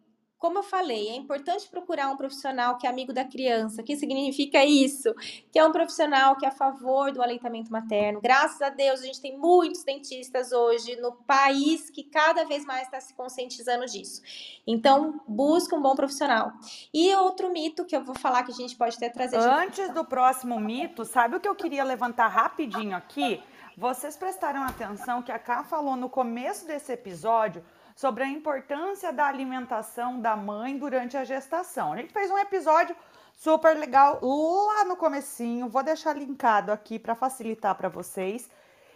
como 0.43 0.59
eu 0.59 0.65
falei, 0.65 1.09
é 1.11 1.15
importante 1.15 1.69
procurar 1.69 2.09
um 2.09 2.17
profissional 2.17 2.77
que 2.77 2.85
é 2.85 2.91
amigo 2.91 3.13
da 3.13 3.25
criança. 3.25 3.81
O 3.81 3.85
que 3.85 3.95
significa 3.95 4.65
isso? 4.65 5.15
Que 5.53 5.59
é 5.61 5.65
um 5.65 5.71
profissional 5.71 6.35
que 6.35 6.45
é 6.45 6.49
a 6.49 6.51
favor 6.51 7.13
do 7.13 7.23
aleitamento 7.23 7.71
materno. 7.71 8.21
Graças 8.21 8.61
a 8.61 8.69
Deus, 8.69 9.03
a 9.03 9.05
gente 9.05 9.21
tem 9.21 9.39
muitos 9.39 9.85
dentistas 9.85 10.51
hoje 10.51 10.97
no 10.97 11.13
país 11.13 11.89
que 11.91 12.03
cada 12.03 12.45
vez 12.45 12.65
mais 12.65 12.83
está 12.83 13.01
se 13.01 13.15
conscientizando 13.15 13.87
disso. 13.87 14.21
Então, 14.67 15.21
busca 15.29 15.77
um 15.77 15.81
bom 15.81 15.95
profissional. 15.95 16.51
E 16.93 17.15
outro 17.15 17.53
mito 17.53 17.85
que 17.85 17.95
eu 17.95 18.03
vou 18.03 18.17
falar 18.17 18.43
que 18.43 18.51
a 18.51 18.57
gente 18.57 18.75
pode 18.75 18.97
até 18.97 19.09
trazer. 19.09 19.37
Antes 19.37 19.95
do 19.95 20.05
próximo 20.05 20.59
mito, 20.59 21.05
sabe 21.05 21.37
o 21.37 21.41
que 21.41 21.47
eu 21.47 21.55
queria 21.55 21.85
levantar 21.85 22.27
rapidinho 22.27 22.97
aqui? 22.97 23.41
Vocês 23.79 24.17
prestaram 24.17 24.65
atenção 24.65 25.23
que 25.23 25.31
a 25.31 25.39
Ká 25.39 25.63
falou 25.63 25.95
no 25.95 26.11
começo 26.11 26.67
desse 26.67 26.93
episódio 26.93 27.65
sobre 27.95 28.25
a 28.25 28.29
importância 28.29 29.13
da 29.13 29.27
alimentação 29.27 30.21
da 30.21 30.37
mãe 30.37 30.77
durante 30.79 31.17
a 31.17 31.25
gestação. 31.25 31.93
A 31.93 31.97
gente 31.97 32.13
fez 32.13 32.31
um 32.31 32.39
episódio 32.39 32.95
super 33.35 33.77
legal 33.77 34.21
lá 34.23 34.85
no 34.85 34.97
comecinho, 34.97 35.69
vou 35.69 35.83
deixar 35.83 36.17
linkado 36.17 36.71
aqui 36.71 36.99
para 36.99 37.15
facilitar 37.15 37.75
para 37.75 37.89
vocês. 37.89 38.49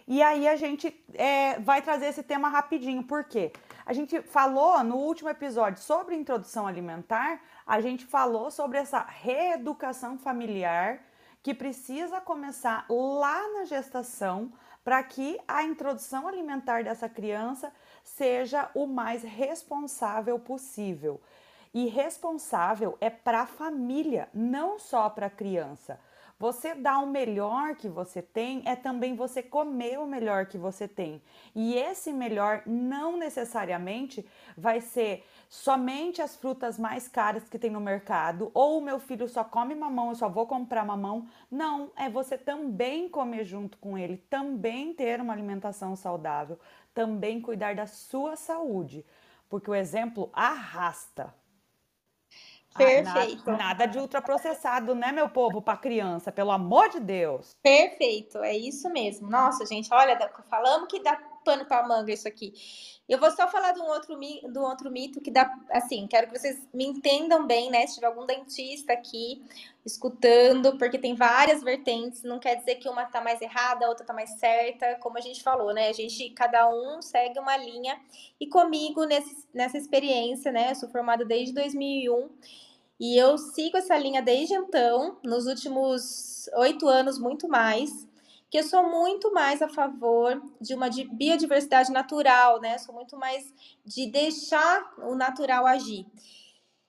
E 0.08 0.22
aí 0.22 0.46
a 0.46 0.54
gente 0.54 0.94
é, 1.14 1.58
vai 1.58 1.82
trazer 1.82 2.06
esse 2.06 2.22
tema 2.22 2.48
rapidinho, 2.48 3.02
porque 3.02 3.52
a 3.84 3.92
gente 3.92 4.22
falou 4.22 4.82
no 4.84 4.96
último 4.96 5.28
episódio 5.28 5.82
sobre 5.82 6.14
introdução 6.14 6.66
alimentar, 6.66 7.40
a 7.66 7.80
gente 7.80 8.06
falou 8.06 8.50
sobre 8.50 8.78
essa 8.78 9.00
reeducação 9.00 10.16
familiar 10.16 11.00
que 11.42 11.52
precisa 11.52 12.20
começar 12.20 12.86
lá 12.88 13.48
na 13.54 13.64
gestação 13.64 14.52
para 14.84 15.02
que 15.02 15.36
a 15.48 15.64
introdução 15.64 16.28
alimentar 16.28 16.84
dessa 16.84 17.08
criança 17.08 17.72
seja 18.06 18.70
o 18.74 18.86
mais 18.86 19.22
responsável 19.22 20.38
possível. 20.38 21.20
E 21.74 21.86
responsável 21.86 22.96
é 23.00 23.10
para 23.10 23.42
a 23.42 23.46
família, 23.46 24.28
não 24.32 24.78
só 24.78 25.10
para 25.10 25.26
a 25.26 25.30
criança. 25.30 26.00
Você 26.38 26.74
dar 26.74 26.98
o 26.98 27.06
melhor 27.06 27.76
que 27.76 27.88
você 27.88 28.20
tem 28.20 28.62
é 28.66 28.76
também 28.76 29.16
você 29.16 29.42
comer 29.42 29.98
o 29.98 30.06
melhor 30.06 30.46
que 30.46 30.58
você 30.58 30.86
tem. 30.86 31.22
E 31.54 31.74
esse 31.74 32.12
melhor 32.12 32.62
não 32.66 33.16
necessariamente 33.16 34.26
vai 34.56 34.82
ser 34.82 35.24
somente 35.48 36.20
as 36.20 36.36
frutas 36.36 36.78
mais 36.78 37.08
caras 37.08 37.48
que 37.48 37.58
tem 37.58 37.70
no 37.70 37.80
mercado, 37.80 38.50
ou 38.52 38.78
o 38.78 38.82
meu 38.82 38.98
filho 38.98 39.26
só 39.28 39.42
come 39.44 39.74
mamão, 39.74 40.10
eu 40.10 40.14
só 40.14 40.28
vou 40.28 40.46
comprar 40.46 40.84
mamão. 40.84 41.26
Não, 41.50 41.90
é 41.96 42.10
você 42.10 42.36
também 42.36 43.08
comer 43.08 43.44
junto 43.44 43.78
com 43.78 43.96
ele, 43.96 44.18
também 44.28 44.92
ter 44.92 45.20
uma 45.20 45.32
alimentação 45.32 45.96
saudável, 45.96 46.58
também 46.96 47.42
cuidar 47.42 47.74
da 47.74 47.86
sua 47.86 48.36
saúde, 48.36 49.04
porque 49.50 49.70
o 49.70 49.74
exemplo 49.74 50.30
arrasta. 50.32 51.32
Perfeito. 52.74 53.44
nada, 53.50 53.64
nada, 53.64 53.86
de 53.86 53.98
ultraprocessado, 53.98 54.94
né, 54.94 55.12
meu 55.12 55.28
povo, 55.28 55.60
para 55.60 55.76
criança, 55.76 56.32
pelo 56.32 56.50
amor 56.50 56.88
de 56.88 57.00
Deus. 57.00 57.54
Perfeito, 57.62 58.38
é 58.38 58.56
isso 58.56 58.88
mesmo. 58.90 59.28
Nossa, 59.28 59.66
gente, 59.66 59.92
olha, 59.92 60.18
falamos 60.48 60.88
que 60.88 61.02
dá 61.02 61.16
pano 61.46 61.64
para 61.64 61.86
manga 61.86 62.12
isso 62.12 62.26
aqui. 62.26 62.52
Eu 63.08 63.20
vou 63.20 63.30
só 63.30 63.46
falar 63.46 63.70
de 63.70 63.80
um 63.80 63.86
outro, 63.86 64.18
do 64.52 64.62
outro 64.62 64.90
mito 64.90 65.20
que 65.20 65.30
dá, 65.30 65.48
assim, 65.70 66.08
quero 66.08 66.26
que 66.26 66.36
vocês 66.36 66.66
me 66.74 66.84
entendam 66.84 67.46
bem, 67.46 67.70
né? 67.70 67.86
Se 67.86 67.94
tiver 67.94 68.08
algum 68.08 68.26
dentista 68.26 68.92
aqui 68.92 69.44
escutando, 69.84 70.76
porque 70.76 70.98
tem 70.98 71.14
várias 71.14 71.62
vertentes, 71.62 72.24
não 72.24 72.40
quer 72.40 72.56
dizer 72.56 72.74
que 72.74 72.88
uma 72.88 73.06
tá 73.06 73.20
mais 73.20 73.40
errada, 73.40 73.86
a 73.86 73.88
outra 73.88 74.04
tá 74.04 74.12
mais 74.12 74.30
certa, 74.40 74.96
como 74.96 75.16
a 75.16 75.20
gente 75.20 75.40
falou, 75.40 75.72
né? 75.72 75.88
A 75.88 75.92
gente, 75.92 76.30
cada 76.30 76.68
um 76.68 77.00
segue 77.00 77.38
uma 77.38 77.56
linha. 77.56 77.96
E 78.40 78.48
comigo, 78.48 79.04
nesse, 79.04 79.46
nessa 79.54 79.78
experiência, 79.78 80.50
né? 80.50 80.72
Eu 80.72 80.74
sou 80.74 80.88
formada 80.88 81.24
desde 81.24 81.54
2001 81.54 82.28
e 82.98 83.16
eu 83.16 83.38
sigo 83.38 83.76
essa 83.76 83.96
linha 83.96 84.20
desde 84.20 84.54
então, 84.54 85.18
nos 85.22 85.46
últimos 85.46 86.48
oito 86.56 86.88
anos, 86.88 87.20
muito 87.20 87.46
mais 87.46 88.08
que 88.50 88.58
eu 88.58 88.62
sou 88.62 88.88
muito 88.88 89.32
mais 89.32 89.60
a 89.60 89.68
favor 89.68 90.40
de 90.60 90.74
uma 90.74 90.88
biodiversidade 90.88 91.90
natural, 91.90 92.60
né? 92.60 92.78
Sou 92.78 92.94
muito 92.94 93.16
mais 93.16 93.52
de 93.84 94.10
deixar 94.10 94.94
o 94.98 95.14
natural 95.14 95.66
agir. 95.66 96.06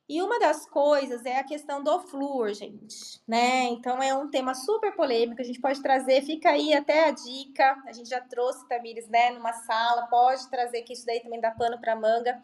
E 0.09 0.21
uma 0.21 0.39
das 0.39 0.65
coisas 0.69 1.25
é 1.25 1.37
a 1.37 1.43
questão 1.43 1.83
do 1.83 1.99
flúor, 1.99 2.53
gente, 2.53 3.21
né? 3.27 3.65
Então 3.65 4.01
é 4.01 4.15
um 4.15 4.29
tema 4.29 4.55
super 4.55 4.95
polêmico, 4.95 5.41
a 5.41 5.43
gente 5.43 5.59
pode 5.59 5.81
trazer, 5.81 6.21
fica 6.21 6.51
aí 6.51 6.73
até 6.73 7.09
a 7.09 7.11
dica, 7.11 7.83
a 7.85 7.91
gente 7.91 8.09
já 8.09 8.21
trouxe, 8.21 8.65
Tamires, 8.69 9.09
né, 9.09 9.31
numa 9.31 9.51
sala, 9.51 10.07
pode 10.07 10.49
trazer 10.49 10.83
que 10.83 10.93
isso 10.93 11.05
daí 11.05 11.19
também 11.19 11.41
dá 11.41 11.51
pano 11.51 11.77
para 11.77 11.93
manga. 11.93 12.41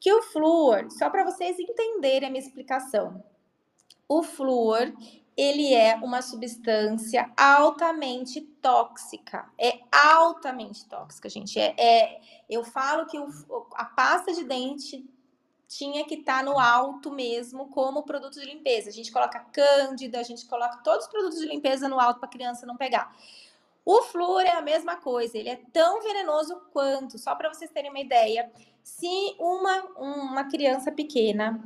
Que 0.00 0.10
o 0.10 0.22
flúor, 0.22 0.90
só 0.90 1.10
para 1.10 1.24
vocês 1.24 1.58
entenderem 1.58 2.28
a 2.28 2.32
minha 2.32 2.42
explicação. 2.42 3.22
O 4.08 4.22
flúor, 4.22 4.90
ele 5.36 5.74
é 5.74 5.94
uma 5.96 6.22
substância 6.22 7.30
altamente 7.36 8.40
tóxica. 8.40 9.50
É 9.58 9.80
altamente 9.92 10.86
tóxica, 10.86 11.28
gente. 11.28 11.60
É, 11.60 11.74
é 11.78 12.20
eu 12.48 12.64
falo 12.64 13.06
que 13.06 13.18
o, 13.18 13.28
a 13.74 13.84
pasta 13.84 14.32
de 14.32 14.44
dente 14.44 15.04
tinha 15.68 16.04
que 16.04 16.14
estar 16.14 16.38
tá 16.38 16.42
no 16.42 16.58
alto 16.58 17.10
mesmo 17.10 17.68
como 17.68 18.04
produto 18.04 18.40
de 18.40 18.46
limpeza. 18.46 18.88
A 18.88 18.92
gente 18.92 19.12
coloca 19.12 19.40
cândida, 19.52 20.20
a 20.20 20.22
gente 20.22 20.46
coloca 20.46 20.78
todos 20.78 21.04
os 21.04 21.10
produtos 21.10 21.38
de 21.38 21.46
limpeza 21.46 21.88
no 21.88 22.00
alto 22.00 22.18
para 22.18 22.28
a 22.28 22.32
criança 22.32 22.64
não 22.64 22.76
pegar. 22.76 23.14
O 23.84 24.02
flúor 24.02 24.42
é 24.42 24.52
a 24.52 24.62
mesma 24.62 24.96
coisa, 24.96 25.38
ele 25.38 25.48
é 25.48 25.60
tão 25.72 26.02
venenoso 26.02 26.60
quanto, 26.72 27.18
só 27.18 27.36
para 27.36 27.52
vocês 27.52 27.70
terem 27.70 27.88
uma 27.88 28.00
ideia, 28.00 28.50
se 28.82 29.36
uma, 29.38 29.82
uma 29.96 30.44
criança 30.44 30.90
pequena 30.90 31.62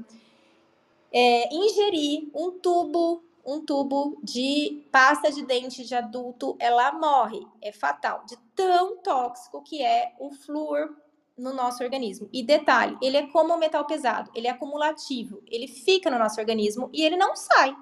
é, 1.11 1.55
ingerir 1.55 2.29
um 2.35 2.51
tubo 2.51 3.25
um 3.51 3.65
tubo 3.65 4.19
de 4.23 4.87
pasta 4.93 5.31
de 5.33 5.45
dente 5.45 5.85
de 5.85 5.95
adulto, 5.95 6.57
ela 6.61 6.93
morre, 6.93 7.45
é 7.61 7.73
fatal, 7.73 8.25
de 8.25 8.37
tão 8.55 8.99
tóxico 8.99 9.63
que 9.63 9.83
é 9.83 10.15
o 10.21 10.31
flúor 10.31 10.97
no 11.37 11.53
nosso 11.53 11.83
organismo. 11.83 12.29
E 12.33 12.45
detalhe, 12.45 12.97
ele 13.03 13.17
é 13.17 13.27
como 13.27 13.55
o 13.55 13.59
metal 13.59 13.85
pesado, 13.87 14.31
ele 14.35 14.47
é 14.47 14.51
acumulativo, 14.51 15.43
ele 15.47 15.67
fica 15.67 16.11
no 16.11 16.19
nosso 16.19 16.39
organismo 16.39 16.89
e 16.93 17.03
ele 17.03 17.17
não 17.17 17.35
sai, 17.35 17.75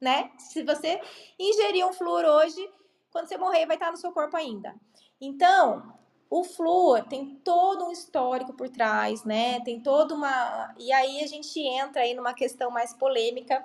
né? 0.00 0.30
Se 0.38 0.62
você 0.62 1.00
ingerir 1.38 1.86
um 1.86 1.92
flúor 1.92 2.24
hoje, 2.24 2.68
quando 3.10 3.28
você 3.28 3.38
morrer, 3.38 3.66
vai 3.66 3.76
estar 3.76 3.90
no 3.90 3.96
seu 3.96 4.12
corpo 4.12 4.36
ainda. 4.36 4.74
Então, 5.20 5.94
o 6.30 6.44
flúor 6.44 7.04
tem 7.04 7.36
todo 7.42 7.86
um 7.86 7.90
histórico 7.90 8.52
por 8.52 8.68
trás, 8.68 9.24
né? 9.24 9.60
Tem 9.60 9.80
toda 9.80 10.14
uma. 10.14 10.74
E 10.78 10.92
aí 10.92 11.22
a 11.22 11.26
gente 11.26 11.58
entra 11.58 12.02
aí 12.02 12.14
numa 12.14 12.34
questão 12.34 12.70
mais 12.70 12.92
polêmica, 12.92 13.64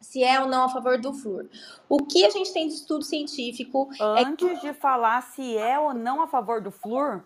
se 0.00 0.22
é 0.22 0.40
ou 0.40 0.46
não 0.46 0.64
a 0.64 0.68
favor 0.68 0.98
do 0.98 1.12
flúor. 1.12 1.46
O 1.88 1.98
que 2.04 2.24
a 2.24 2.30
gente 2.30 2.52
tem 2.52 2.68
de 2.68 2.74
estudo 2.74 3.04
científico. 3.04 3.88
Antes 4.00 4.58
é... 4.58 4.60
de 4.60 4.72
falar 4.72 5.22
se 5.22 5.56
é 5.56 5.78
ou 5.78 5.92
não 5.92 6.22
a 6.22 6.26
favor 6.26 6.60
do 6.60 6.70
flúor, 6.70 7.24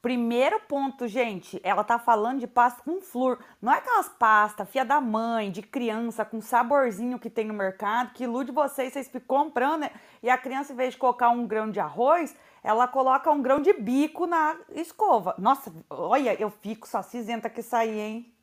primeiro 0.00 0.60
ponto, 0.60 1.06
gente, 1.08 1.60
ela 1.62 1.82
tá 1.84 1.98
falando 1.98 2.40
de 2.40 2.46
pasta 2.46 2.82
com 2.82 3.00
flúor. 3.00 3.38
Não 3.60 3.72
é 3.72 3.78
aquelas 3.78 4.08
pastas, 4.08 4.68
fia 4.68 4.84
da 4.84 5.00
mãe, 5.00 5.50
de 5.50 5.62
criança, 5.62 6.24
com 6.24 6.40
saborzinho 6.40 7.18
que 7.18 7.30
tem 7.30 7.46
no 7.46 7.54
mercado, 7.54 8.12
que 8.12 8.24
ilude 8.24 8.52
vocês, 8.52 8.92
vocês 8.92 9.08
ficam 9.08 9.44
comprando, 9.44 9.80
né? 9.80 9.90
E 10.22 10.28
a 10.30 10.38
criança, 10.38 10.72
em 10.72 10.76
vez 10.76 10.94
de 10.94 10.98
colocar 10.98 11.30
um 11.30 11.46
grão 11.46 11.70
de 11.70 11.80
arroz, 11.80 12.34
ela 12.62 12.88
coloca 12.88 13.30
um 13.30 13.42
grão 13.42 13.60
de 13.60 13.72
bico 13.74 14.26
na 14.26 14.56
escova. 14.70 15.34
Nossa, 15.38 15.72
olha, 15.90 16.34
eu 16.40 16.50
fico 16.50 16.88
só 16.88 17.02
cinzenta 17.02 17.50
que 17.50 17.62
sair, 17.62 17.98
hein? 17.98 18.33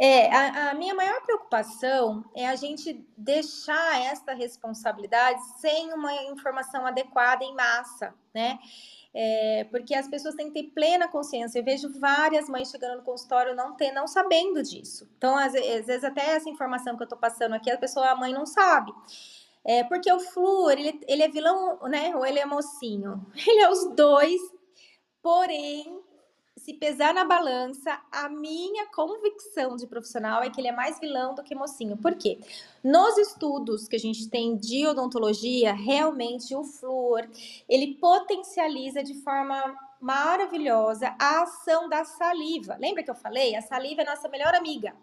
É, 0.00 0.32
a, 0.32 0.70
a, 0.70 0.74
minha 0.74 0.94
maior 0.94 1.20
preocupação 1.22 2.24
é 2.32 2.46
a 2.46 2.54
gente 2.54 3.04
deixar 3.16 4.00
esta 4.00 4.32
responsabilidade 4.32 5.40
sem 5.60 5.92
uma 5.92 6.14
informação 6.24 6.86
adequada 6.86 7.44
em 7.44 7.52
massa, 7.52 8.14
né? 8.32 8.60
É, 9.12 9.66
porque 9.70 9.94
as 9.94 10.06
pessoas 10.06 10.36
têm 10.36 10.52
que 10.52 10.62
ter 10.62 10.70
plena 10.70 11.08
consciência. 11.08 11.58
Eu 11.58 11.64
vejo 11.64 11.98
várias 11.98 12.48
mães 12.48 12.70
chegando 12.70 12.98
no 12.98 13.02
consultório 13.02 13.56
não 13.56 13.74
ter, 13.74 13.90
não 13.90 14.06
sabendo 14.06 14.62
disso. 14.62 15.08
Então, 15.16 15.36
às, 15.36 15.52
às 15.54 15.86
vezes, 15.86 16.04
até 16.04 16.36
essa 16.36 16.48
informação 16.48 16.96
que 16.96 17.02
eu 17.02 17.06
estou 17.06 17.18
passando 17.18 17.54
aqui, 17.54 17.68
a 17.68 17.76
pessoa, 17.76 18.10
a 18.10 18.14
mãe 18.14 18.32
não 18.32 18.46
sabe. 18.46 18.92
É, 19.64 19.82
porque 19.82 20.12
o 20.12 20.20
flúor, 20.20 20.72
ele, 20.72 21.00
ele 21.08 21.22
é 21.24 21.28
vilão, 21.28 21.80
né? 21.88 22.14
Ou 22.14 22.24
ele 22.24 22.38
é 22.38 22.46
mocinho? 22.46 23.26
Ele 23.34 23.60
é 23.60 23.68
os 23.68 23.94
dois, 23.96 24.40
porém, 25.20 26.00
se 26.68 26.74
pesar 26.74 27.14
na 27.14 27.24
balança, 27.24 27.98
a 28.12 28.28
minha 28.28 28.84
convicção 28.88 29.74
de 29.74 29.86
profissional 29.86 30.42
é 30.42 30.50
que 30.50 30.60
ele 30.60 30.68
é 30.68 30.72
mais 30.72 31.00
vilão 31.00 31.34
do 31.34 31.42
que 31.42 31.54
mocinho. 31.54 31.96
Por 31.96 32.14
quê? 32.14 32.38
Nos 32.84 33.16
estudos 33.16 33.88
que 33.88 33.96
a 33.96 33.98
gente 33.98 34.28
tem 34.28 34.54
de 34.54 34.86
odontologia, 34.86 35.72
realmente 35.72 36.54
o 36.54 36.62
flúor, 36.62 37.26
ele 37.66 37.94
potencializa 37.94 39.02
de 39.02 39.14
forma 39.22 39.56
maravilhosa 39.98 41.16
a 41.18 41.44
ação 41.44 41.88
da 41.88 42.04
saliva. 42.04 42.76
Lembra 42.78 43.02
que 43.02 43.10
eu 43.10 43.14
falei? 43.14 43.56
A 43.56 43.62
saliva 43.62 44.02
é 44.02 44.04
nossa 44.04 44.28
melhor 44.28 44.54
amiga. 44.54 44.94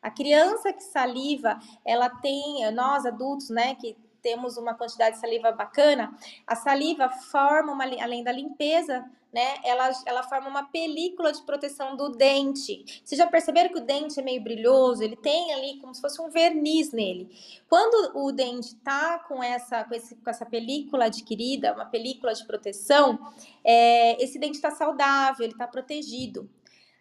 A 0.00 0.10
criança 0.10 0.72
que 0.72 0.82
saliva, 0.82 1.58
ela 1.84 2.08
tem, 2.08 2.72
nós 2.72 3.04
adultos, 3.04 3.50
né, 3.50 3.74
que 3.74 3.98
temos 4.22 4.56
uma 4.56 4.72
quantidade 4.72 5.16
de 5.16 5.20
saliva 5.20 5.52
bacana, 5.52 6.16
a 6.46 6.56
saliva 6.56 7.10
forma, 7.10 7.70
uma, 7.70 7.84
além 7.84 8.24
da 8.24 8.32
limpeza 8.32 9.04
né? 9.32 9.56
Ela, 9.64 9.90
ela 10.04 10.22
forma 10.22 10.48
uma 10.48 10.64
película 10.64 11.32
de 11.32 11.40
proteção 11.42 11.96
do 11.96 12.10
dente. 12.10 12.84
Vocês 13.02 13.18
já 13.18 13.26
perceberam 13.26 13.70
que 13.70 13.78
o 13.78 13.84
dente 13.84 14.20
é 14.20 14.22
meio 14.22 14.42
brilhoso? 14.42 15.02
Ele 15.02 15.16
tem 15.16 15.54
ali 15.54 15.78
como 15.80 15.94
se 15.94 16.00
fosse 16.00 16.20
um 16.20 16.28
verniz 16.28 16.92
nele. 16.92 17.30
Quando 17.68 18.18
o 18.18 18.30
dente 18.30 18.74
tá 18.76 19.20
com 19.20 19.42
essa, 19.42 19.84
com, 19.84 19.94
esse, 19.94 20.16
com 20.16 20.28
essa 20.28 20.44
película 20.44 21.06
adquirida, 21.06 21.72
uma 21.72 21.86
película 21.86 22.34
de 22.34 22.44
proteção, 22.46 23.18
é, 23.64 24.22
esse 24.22 24.38
dente 24.38 24.56
está 24.56 24.70
saudável, 24.70 25.44
ele 25.44 25.54
está 25.54 25.66
protegido. 25.66 26.50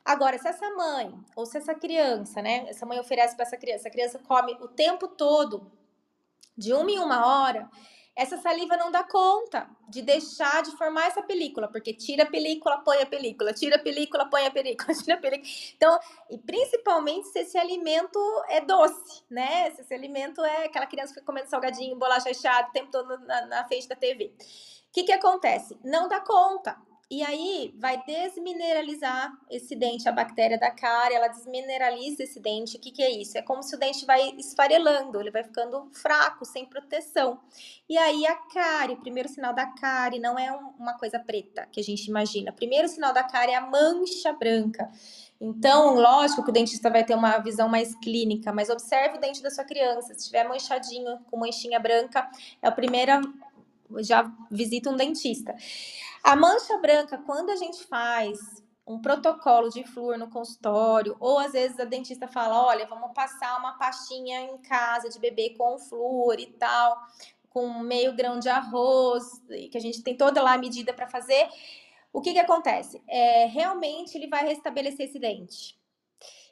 Agora, 0.06 0.38
se 0.38 0.48
essa 0.48 0.70
mãe 0.72 1.14
ou 1.36 1.46
se 1.46 1.58
essa 1.58 1.76
criança, 1.76 2.42
né? 2.42 2.66
Essa 2.70 2.86
mãe 2.86 3.00
oferece 3.00 3.36
para 3.36 3.46
essa 3.46 3.58
criança, 3.58 3.88
a 3.90 3.92
criança 3.92 4.20
come 4.20 4.54
o 4.62 4.68
tempo 4.68 5.08
todo, 5.08 5.70
de 6.58 6.74
uma 6.74 6.90
em 6.90 7.00
uma 7.00 7.26
hora, 7.26 7.70
essa 8.22 8.38
saliva 8.38 8.78
não 8.78 8.92
dá 8.92 9.04
conta 9.04 9.68
de 9.90 10.04
deixar 10.04 10.62
de 10.62 10.72
formar 10.78 11.08
essa 11.08 11.24
película, 11.24 11.68
porque 11.68 11.92
tira 11.92 12.24
a 12.24 12.26
película, 12.26 12.78
põe 12.78 13.02
a 13.02 13.06
película, 13.06 13.52
tira 13.52 13.78
a 13.78 13.80
película, 13.80 14.30
põe 14.30 14.46
a 14.46 14.52
película, 14.52 14.94
tira 14.94 15.16
a 15.16 15.18
película. 15.18 15.50
Então, 15.76 16.00
e 16.30 16.38
principalmente 16.38 17.30
se 17.30 17.40
esse 17.40 17.58
alimento 17.58 18.20
é 18.48 18.62
doce, 18.62 19.24
né? 19.28 19.72
Se 19.72 19.82
esse 19.82 19.94
alimento 19.94 20.44
é 20.46 20.66
aquela 20.66 20.86
criança 20.86 21.08
que 21.08 21.16
fica 21.16 21.26
comendo 21.26 21.50
salgadinho, 21.50 21.96
bolacha 21.96 22.30
recheada 22.30 22.70
o 22.70 22.72
tempo 22.72 22.92
todo 22.92 23.18
na, 23.26 23.48
na 23.48 23.68
frente 23.68 23.88
da 23.88 23.96
TV. 23.96 24.26
O 24.26 24.94
que, 24.94 25.04
que 25.04 25.12
acontece? 25.12 25.80
Não 25.84 26.08
dá 26.08 26.20
conta. 26.20 26.78
E 27.12 27.22
aí 27.24 27.76
vai 27.78 28.02
desmineralizar 28.06 29.38
esse 29.50 29.76
dente, 29.76 30.08
a 30.08 30.14
bactéria 30.14 30.58
da 30.58 30.72
cárie, 30.72 31.18
ela 31.18 31.28
desmineraliza 31.28 32.24
esse 32.24 32.40
dente. 32.40 32.78
O 32.78 32.80
que, 32.80 32.90
que 32.90 33.04
é 33.04 33.12
isso? 33.12 33.38
É 33.38 33.42
como 33.42 33.62
se 33.62 33.76
o 33.76 33.78
dente 33.78 34.06
vai 34.06 34.34
esfarelando, 34.38 35.20
ele 35.20 35.30
vai 35.30 35.44
ficando 35.44 35.90
fraco, 35.92 36.46
sem 36.46 36.66
proteção. 36.66 37.38
E 37.90 37.98
aí 37.98 38.26
a 38.26 38.36
cárie, 38.36 38.96
o 38.96 39.02
primeiro 39.02 39.28
sinal 39.28 39.54
da 39.54 39.66
cárie 39.66 40.22
não 40.22 40.40
é 40.40 40.54
uma 40.80 40.98
coisa 40.98 41.20
preta 41.20 41.68
que 41.70 41.82
a 41.82 41.84
gente 41.84 42.06
imagina. 42.06 42.54
Primeiro 42.54 42.88
sinal 42.88 43.14
da 43.14 43.24
cárie 43.24 43.56
é 43.56 43.58
a 43.58 43.70
mancha 43.70 44.32
branca. 44.32 44.90
Então, 45.42 45.96
lógico 45.96 46.46
que 46.46 46.50
o 46.50 46.54
dentista 46.54 46.90
vai 46.90 47.04
ter 47.04 47.16
uma 47.16 47.40
visão 47.40 47.68
mais 47.68 47.94
clínica, 47.96 48.54
mas 48.54 48.70
observe 48.70 49.18
o 49.18 49.20
dente 49.20 49.44
da 49.44 49.50
sua 49.50 49.66
criança. 49.66 50.14
Se 50.14 50.22
estiver 50.22 50.48
manchadinho, 50.48 51.20
com 51.30 51.38
manchinha 51.38 51.78
branca, 51.78 52.32
é 52.62 52.70
a 52.70 52.72
primeira. 52.72 53.20
Já 54.00 54.32
visita 54.50 54.90
um 54.90 54.96
dentista. 54.96 55.54
A 56.24 56.36
mancha 56.36 56.78
branca, 56.78 57.18
quando 57.26 57.50
a 57.50 57.56
gente 57.56 57.84
faz 57.86 58.40
um 58.86 59.00
protocolo 59.02 59.70
de 59.70 59.84
flúor 59.84 60.18
no 60.18 60.30
consultório, 60.30 61.16
ou 61.20 61.40
às 61.40 61.54
vezes 61.54 61.80
a 61.80 61.86
dentista 61.86 62.28
fala: 62.28 62.64
olha, 62.64 62.86
vamos 62.86 63.12
passar 63.14 63.58
uma 63.58 63.78
pastinha 63.78 64.42
em 64.42 64.58
casa 64.60 65.10
de 65.10 65.20
bebê 65.20 65.56
com 65.58 65.80
flúor 65.80 66.40
e 66.40 66.48
tal, 66.48 66.98
com 67.50 67.80
meio 67.80 68.16
grão 68.16 68.40
de 68.40 68.50
arroz, 68.50 69.42
que 69.72 69.78
a 69.78 69.82
gente 69.82 70.04
tem 70.04 70.16
toda 70.16 70.42
lá 70.42 70.54
a 70.54 70.58
medida 70.58 70.94
para 70.94 71.08
fazer. 71.08 71.50
O 72.14 72.22
que, 72.22 72.34
que 72.34 72.40
acontece? 72.40 73.02
É, 73.08 73.46
realmente 73.46 74.18
ele 74.18 74.28
vai 74.28 74.46
restabelecer 74.46 75.08
esse 75.08 75.18
dente. 75.18 75.80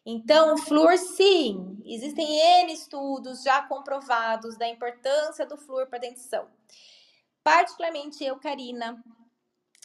Então, 0.05 0.53
o 0.53 0.57
flúor, 0.57 0.97
sim, 0.97 1.77
existem 1.85 2.39
N 2.63 2.73
estudos 2.73 3.43
já 3.43 3.61
comprovados 3.63 4.57
da 4.57 4.67
importância 4.67 5.45
do 5.45 5.57
flúor 5.57 5.87
para 5.87 5.97
a 5.97 6.01
dentição. 6.01 6.47
Particularmente 7.43 8.23
eu, 8.23 8.37
Karina, 8.37 9.03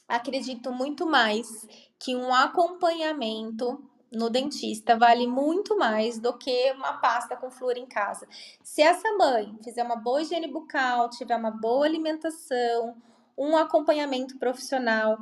acredito 0.09 0.73
muito 0.73 1.07
mais 1.07 1.67
que 1.99 2.15
um 2.15 2.33
acompanhamento 2.35 3.83
no 4.13 4.31
dentista 4.31 4.97
vale 4.97 5.27
muito 5.27 5.77
mais 5.77 6.19
do 6.19 6.37
que 6.39 6.73
uma 6.73 6.95
pasta 6.95 7.37
com 7.37 7.51
flúor 7.51 7.77
em 7.77 7.87
casa. 7.87 8.29
Se 8.63 8.81
essa 8.81 9.11
mãe 9.17 9.57
fizer 9.63 9.83
uma 9.83 9.97
boa 9.97 10.23
higiene 10.23 10.47
bucal, 10.47 11.11
tiver 11.11 11.37
uma 11.37 11.51
boa 11.51 11.85
alimentação, 11.85 12.97
um 13.37 13.57
acompanhamento 13.57 14.39
profissional, 14.39 15.19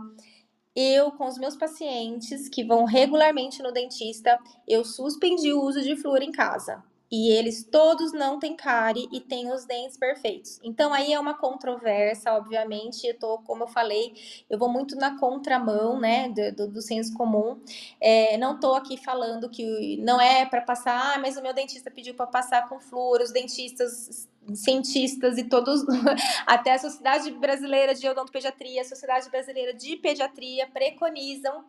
eu 0.77 1.13
com 1.13 1.27
os 1.27 1.39
meus 1.39 1.57
pacientes 1.57 2.49
que 2.49 2.65
vão 2.65 2.85
regularmente 2.85 3.63
no 3.63 3.73
dentista, 3.73 4.39
eu 4.69 4.85
suspendi 4.85 5.53
o 5.53 5.63
uso 5.63 5.81
de 5.81 5.97
flúor 5.97 6.23
em 6.23 6.33
casa 6.33 6.83
e 7.13 7.31
eles 7.31 7.63
todos 7.63 8.11
não 8.15 8.39
têm 8.39 8.57
cárie 8.57 9.07
e 9.13 9.21
têm 9.21 9.53
os 9.53 9.67
dentes 9.67 9.99
perfeitos. 9.99 10.59
Então 10.65 10.95
aí 10.95 11.13
é 11.13 11.21
uma 11.21 11.35
controvérsia, 11.35 12.33
obviamente. 12.33 13.07
Eu 13.07 13.19
tô, 13.19 13.39
como 13.41 13.65
eu 13.65 13.69
falei, 13.69 14.15
eu 14.49 14.59
vou 14.59 14.71
muito 14.71 14.97
na 14.97 15.19
contramão, 15.19 16.01
né, 16.01 16.31
do, 16.31 16.57
do, 16.57 16.73
do 16.73 16.81
senso 16.81 17.13
comum. 17.13 17.61
É, 18.01 18.39
não 18.39 18.59
tô 18.59 18.73
aqui 18.73 18.97
falando 18.97 19.51
que 19.51 19.99
não 19.99 20.19
é 20.19 20.47
para 20.47 20.63
passar, 20.63 21.15
ah, 21.15 21.19
mas 21.19 21.37
o 21.37 21.43
meu 21.43 21.53
dentista 21.53 21.91
pediu 21.91 22.15
para 22.15 22.27
passar 22.27 22.67
com 22.67 22.81
flúor. 22.81 23.21
Os 23.21 23.31
dentistas 23.31 24.27
cientistas 24.55 25.37
e 25.37 25.45
todos, 25.45 25.85
até 26.47 26.73
a 26.73 26.79
Sociedade 26.79 27.31
Brasileira 27.33 27.95
de 27.95 28.09
Odontopediatria, 28.09 28.81
a 28.81 28.87
Sociedade 28.87 29.29
Brasileira 29.29 29.75
de 29.75 29.97
Pediatria 29.97 30.67
preconizam 30.67 31.63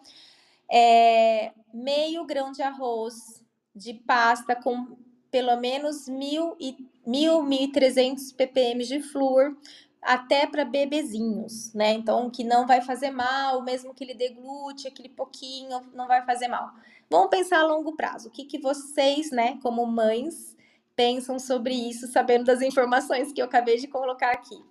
é, 0.71 1.51
meio 1.73 2.25
grão 2.25 2.53
de 2.53 2.61
arroz 2.61 3.43
de 3.75 3.93
pasta 3.93 4.55
com 4.55 4.95
pelo 5.33 5.57
menos 5.57 6.07
1.000 6.07 6.55
e 6.59 6.77
1.000, 7.07 8.35
ppm 8.37 8.83
de 8.83 9.01
flúor 9.01 9.57
até 9.99 10.45
para 10.45 10.63
bebezinhos, 10.63 11.73
né? 11.73 11.91
Então, 11.93 12.29
que 12.29 12.43
não 12.43 12.67
vai 12.67 12.81
fazer 12.81 13.09
mal, 13.09 13.63
mesmo 13.63 13.95
que 13.95 14.03
ele 14.03 14.13
deglute 14.13 14.87
aquele 14.87 15.09
pouquinho, 15.09 15.81
não 15.91 16.07
vai 16.07 16.23
fazer 16.23 16.47
mal. 16.47 16.69
Vamos 17.09 17.31
pensar 17.31 17.61
a 17.61 17.65
longo 17.65 17.95
prazo. 17.95 18.27
O 18.27 18.31
que, 18.31 18.45
que 18.45 18.59
vocês, 18.59 19.31
né, 19.31 19.57
como 19.63 19.83
mães, 19.87 20.55
pensam 20.95 21.39
sobre 21.39 21.73
isso, 21.73 22.05
sabendo 22.05 22.45
das 22.45 22.61
informações 22.61 23.33
que 23.33 23.41
eu 23.41 23.45
acabei 23.45 23.77
de 23.77 23.87
colocar 23.87 24.29
aqui? 24.29 24.63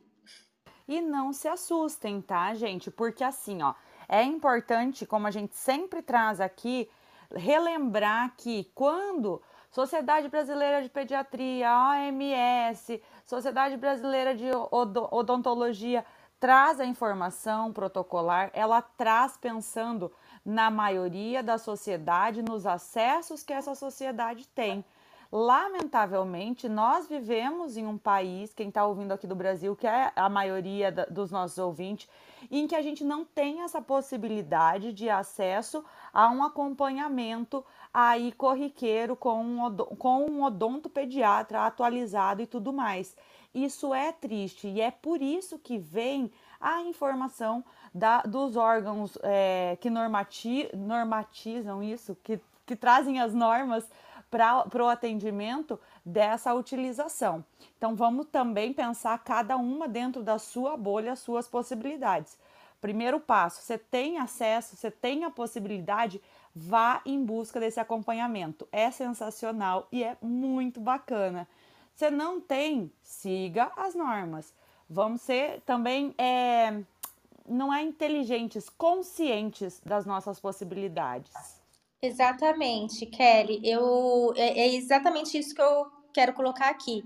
E 0.87 1.01
não 1.01 1.33
se 1.33 1.49
assustem, 1.49 2.21
tá, 2.21 2.55
gente? 2.55 2.89
Porque 2.89 3.25
assim, 3.25 3.63
ó, 3.63 3.75
é 4.09 4.23
importante, 4.23 5.07
como 5.07 5.27
a 5.27 5.33
gente 5.33 5.57
sempre 5.57 6.03
traz 6.03 6.41
aqui, 6.41 6.89
relembrar 7.35 8.37
que 8.37 8.71
quando 8.77 9.43
Sociedade 9.73 10.29
Brasileira 10.29 10.83
de 10.83 10.91
Pediatria, 10.91 11.71
OMS, 11.75 13.03
Sociedade 13.25 13.79
Brasileira 13.79 14.35
de 14.35 14.51
Odontologia 14.71 16.05
traz 16.39 16.79
a 16.79 16.85
informação 16.85 17.73
protocolar, 17.73 18.51
ela 18.53 18.83
traz 18.83 19.37
pensando 19.37 20.13
na 20.45 20.71
maioria 20.71 21.43
da 21.43 21.57
sociedade, 21.57 22.43
nos 22.43 22.67
acessos 22.67 23.43
que 23.43 23.53
essa 23.53 23.75
sociedade 23.75 24.47
tem. 24.49 24.85
Lamentavelmente, 25.33 26.69
nós 26.69 27.09
vivemos 27.09 27.79
em 27.79 27.87
um 27.87 27.97
país, 27.97 28.53
quem 28.53 28.69
está 28.69 28.85
ouvindo 28.85 29.13
aqui 29.13 29.27
do 29.27 29.35
Brasil, 29.35 29.75
que 29.75 29.87
é 29.87 30.13
a 30.15 30.29
maioria 30.29 30.93
da, 30.93 31.07
dos 31.07 31.31
nossos 31.31 31.57
ouvintes, 31.57 32.07
em 32.51 32.67
que 32.67 32.75
a 32.75 32.83
gente 32.83 33.03
não 33.03 33.25
tem 33.25 33.63
essa 33.63 33.81
possibilidade 33.81 34.93
de 34.93 35.09
acesso 35.09 35.83
a 36.13 36.29
um 36.29 36.45
acompanhamento 36.45 37.65
aí 37.95 38.31
corriqueiro 38.33 39.17
com 39.17 39.43
um, 39.43 39.77
com 39.97 40.27
um 40.27 40.43
odontopediatra 40.43 41.65
atualizado 41.65 42.43
e 42.43 42.47
tudo 42.47 42.71
mais. 42.71 43.17
Isso 43.55 43.95
é 43.95 44.13
triste 44.13 44.69
e 44.69 44.83
é 44.83 44.91
por 44.91 45.23
isso 45.23 45.59
que 45.59 45.79
vem 45.79 46.31
a 46.61 46.83
informação 46.83 47.65
da, 47.95 48.21
dos 48.23 48.57
órgãos 48.57 49.17
é, 49.23 49.79
que 49.81 49.89
normati, 49.89 50.71
normatizam 50.75 51.83
isso, 51.83 52.17
que, 52.23 52.39
que 52.67 52.77
trazem 52.77 53.19
as 53.19 53.33
normas 53.33 53.89
para 54.33 54.83
o 54.83 54.89
atendimento 54.89 55.79
dessa 56.03 56.55
utilização. 56.55 57.45
Então, 57.77 57.95
vamos 57.95 58.27
também 58.33 58.73
pensar 58.73 59.19
cada 59.19 59.59
uma 59.59 59.87
dentro 59.87 60.23
da 60.23 60.39
sua 60.39 60.75
bolha, 60.75 61.13
as 61.13 61.19
suas 61.19 61.47
possibilidades. 61.47 62.39
Primeiro 62.81 63.21
passo: 63.21 63.61
você 63.61 63.77
tem 63.77 64.19
acesso, 64.19 64.75
você 64.75 64.91
tem 64.91 65.25
a 65.25 65.31
possibilidade, 65.31 66.21
vá 66.55 67.03
em 67.05 67.23
busca 67.23 67.61
desse 67.61 67.79
acompanhamento. 67.79 68.67
É 68.73 68.91
sensacional 68.91 69.87
e 69.93 70.03
é 70.03 70.17
muito 70.23 70.81
bacana. 70.81 71.47
Você 71.95 72.11
não 72.11 72.41
tem, 72.41 72.91
siga 73.03 73.71
as 73.77 73.95
normas. 73.95 74.55
Vamos 74.89 75.21
ser 75.21 75.61
também, 75.67 76.15
é, 76.17 76.83
não 77.47 77.73
é 77.73 77.83
inteligentes, 77.83 78.71
conscientes 78.71 79.79
das 79.85 80.07
nossas 80.07 80.41
possibilidades. 80.41 81.62
Exatamente, 82.05 83.07
Kelly. 83.07 83.61
Eu, 83.63 84.33
é, 84.37 84.61
é 84.61 84.75
exatamente 84.75 85.39
isso 85.39 85.55
que 85.55 85.63
eu 85.63 85.87
quero 86.13 86.33
colocar 86.33 86.69
aqui. 86.69 87.05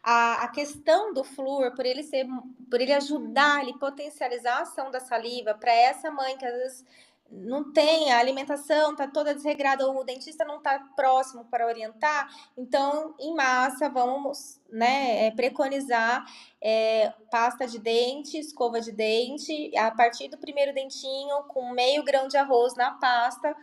A, 0.00 0.44
a, 0.44 0.48
questão 0.48 1.12
do 1.12 1.24
flúor, 1.24 1.74
por 1.74 1.84
ele 1.84 2.04
ser, 2.04 2.24
por 2.70 2.80
ele 2.80 2.92
ajudar, 2.92 3.62
ele 3.62 3.76
potencializar 3.78 4.58
a 4.58 4.62
ação 4.62 4.92
da 4.92 5.00
saliva 5.00 5.54
para 5.54 5.72
essa 5.72 6.08
mãe 6.12 6.36
que 6.38 6.46
às 6.46 6.54
vezes 6.54 6.84
não 7.30 7.72
tem, 7.72 8.12
a 8.12 8.18
alimentação 8.20 8.92
está 8.92 9.08
toda 9.08 9.34
desregrada, 9.34 9.86
ou 9.86 10.00
o 10.00 10.04
dentista 10.04 10.44
não 10.44 10.58
está 10.58 10.78
próximo 10.96 11.44
para 11.46 11.66
orientar, 11.66 12.32
então, 12.56 13.14
em 13.18 13.34
massa, 13.34 13.88
vamos 13.90 14.57
né, 14.70 15.26
é, 15.26 15.30
preconizar 15.30 16.24
é, 16.60 17.12
pasta 17.30 17.66
de 17.66 17.78
dente, 17.78 18.38
escova 18.38 18.80
de 18.80 18.92
dente, 18.92 19.76
a 19.76 19.90
partir 19.90 20.28
do 20.28 20.38
primeiro 20.38 20.74
dentinho, 20.74 21.42
com 21.48 21.72
meio 21.72 22.02
grão 22.04 22.28
de 22.28 22.36
arroz 22.36 22.74
na 22.76 22.92
pasta, 22.92 23.54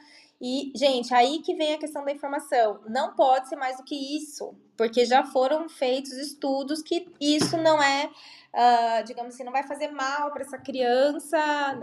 e, 0.41 0.71
gente, 0.75 1.13
aí 1.13 1.39
que 1.39 1.55
vem 1.55 1.73
a 1.73 1.77
questão 1.77 2.03
da 2.03 2.11
informação. 2.11 2.81
Não 2.87 3.15
pode 3.15 3.47
ser 3.47 3.55
mais 3.55 3.77
do 3.77 3.83
que 3.83 3.95
isso, 4.17 4.53
porque 4.75 5.05
já 5.05 5.23
foram 5.23 5.69
feitos 5.69 6.11
estudos 6.13 6.81
que 6.81 7.07
isso 7.21 7.57
não 7.57 7.81
é, 7.81 8.09
uh, 8.53 9.03
digamos 9.05 9.33
assim, 9.33 9.45
não 9.45 9.53
vai 9.53 9.63
fazer 9.63 9.87
mal 9.87 10.31
para 10.31 10.43
essa 10.43 10.57
criança 10.57 11.37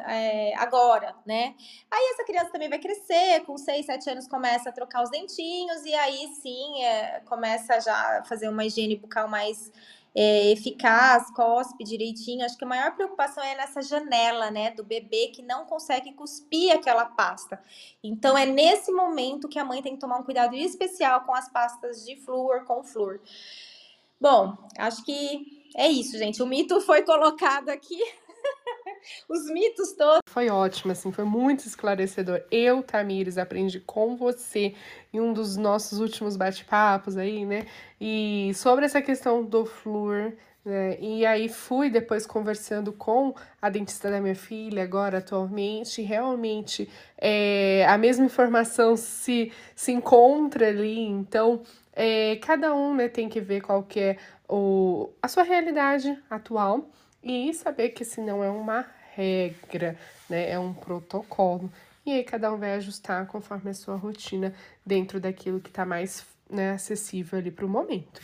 é, 0.06 0.54
agora, 0.56 1.14
né? 1.24 1.54
Aí 1.90 2.10
essa 2.12 2.24
criança 2.24 2.50
também 2.50 2.68
vai 2.68 2.78
crescer, 2.78 3.40
com 3.46 3.56
6, 3.56 3.86
7 3.86 4.10
anos 4.10 4.28
começa 4.28 4.68
a 4.68 4.72
trocar 4.72 5.02
os 5.02 5.10
dentinhos, 5.10 5.84
e 5.86 5.94
aí 5.94 6.28
sim 6.42 6.84
é, 6.84 7.20
começa 7.20 7.80
já 7.80 8.18
a 8.18 8.24
fazer 8.24 8.48
uma 8.48 8.66
higiene 8.66 8.98
mais 9.28 9.70
é, 10.14 10.50
eficaz, 10.50 11.30
cospe 11.30 11.84
direitinho. 11.84 12.44
Acho 12.44 12.56
que 12.56 12.64
a 12.64 12.68
maior 12.68 12.94
preocupação 12.94 13.42
é 13.42 13.54
nessa 13.56 13.82
janela, 13.82 14.50
né, 14.50 14.70
do 14.70 14.84
bebê 14.84 15.28
que 15.28 15.42
não 15.42 15.64
consegue 15.64 16.12
cuspir 16.12 16.74
aquela 16.74 17.06
pasta. 17.06 17.62
Então 18.02 18.36
é 18.36 18.46
nesse 18.46 18.92
momento 18.92 19.48
que 19.48 19.58
a 19.58 19.64
mãe 19.64 19.82
tem 19.82 19.94
que 19.94 20.00
tomar 20.00 20.18
um 20.18 20.24
cuidado 20.24 20.54
especial 20.54 21.22
com 21.22 21.34
as 21.34 21.48
pastas 21.48 22.04
de 22.04 22.16
flúor 22.16 22.64
com 22.64 22.82
flúor. 22.82 23.20
Bom, 24.20 24.56
acho 24.78 25.04
que 25.04 25.62
é 25.74 25.88
isso, 25.88 26.16
gente. 26.16 26.42
O 26.42 26.46
mito 26.46 26.80
foi 26.80 27.02
colocado 27.02 27.70
aqui. 27.70 28.00
Os 29.28 29.50
mitos 29.50 29.92
todos. 29.92 30.20
Foi 30.28 30.48
ótimo, 30.48 30.92
assim, 30.92 31.12
foi 31.12 31.24
muito 31.24 31.66
esclarecedor. 31.66 32.42
Eu, 32.50 32.82
Tamires, 32.82 33.38
aprendi 33.38 33.80
com 33.80 34.16
você 34.16 34.74
em 35.12 35.20
um 35.20 35.32
dos 35.32 35.56
nossos 35.56 36.00
últimos 36.00 36.36
bate-papos 36.36 37.16
aí, 37.16 37.44
né? 37.44 37.66
E 38.00 38.52
sobre 38.54 38.84
essa 38.84 39.02
questão 39.02 39.44
do 39.44 39.64
flúor, 39.64 40.32
né? 40.64 40.96
E 41.00 41.26
aí 41.26 41.48
fui 41.48 41.90
depois 41.90 42.26
conversando 42.26 42.92
com 42.92 43.34
a 43.60 43.68
dentista 43.68 44.10
da 44.10 44.20
minha 44.20 44.36
filha, 44.36 44.82
agora 44.82 45.18
atualmente, 45.18 46.02
realmente 46.02 46.88
é, 47.18 47.84
a 47.88 47.98
mesma 47.98 48.24
informação 48.24 48.96
se, 48.96 49.52
se 49.74 49.92
encontra 49.92 50.68
ali, 50.68 51.00
então 51.00 51.62
é, 51.92 52.36
cada 52.36 52.74
um 52.74 52.94
né, 52.94 53.08
tem 53.08 53.28
que 53.28 53.40
ver 53.40 53.60
qual 53.60 53.82
que 53.82 54.00
é 54.00 54.16
o, 54.48 55.10
a 55.20 55.28
sua 55.28 55.42
realidade 55.42 56.16
atual 56.30 56.88
e 57.22 57.52
saber 57.54 57.90
que 57.90 58.04
se 58.04 58.20
não 58.20 58.42
é 58.42 58.50
uma 58.50 58.86
regra, 59.14 59.96
né, 60.28 60.50
é 60.50 60.58
um 60.58 60.72
protocolo. 60.72 61.70
E 62.04 62.12
aí 62.12 62.24
cada 62.24 62.52
um 62.52 62.58
vai 62.58 62.74
ajustar 62.74 63.26
conforme 63.26 63.70
a 63.70 63.74
sua 63.74 63.96
rotina 63.96 64.52
dentro 64.84 65.20
daquilo 65.20 65.60
que 65.60 65.68
está 65.68 65.84
mais 65.84 66.26
né, 66.50 66.72
acessível 66.72 67.38
ali 67.38 67.50
para 67.50 67.64
o 67.64 67.68
momento. 67.68 68.20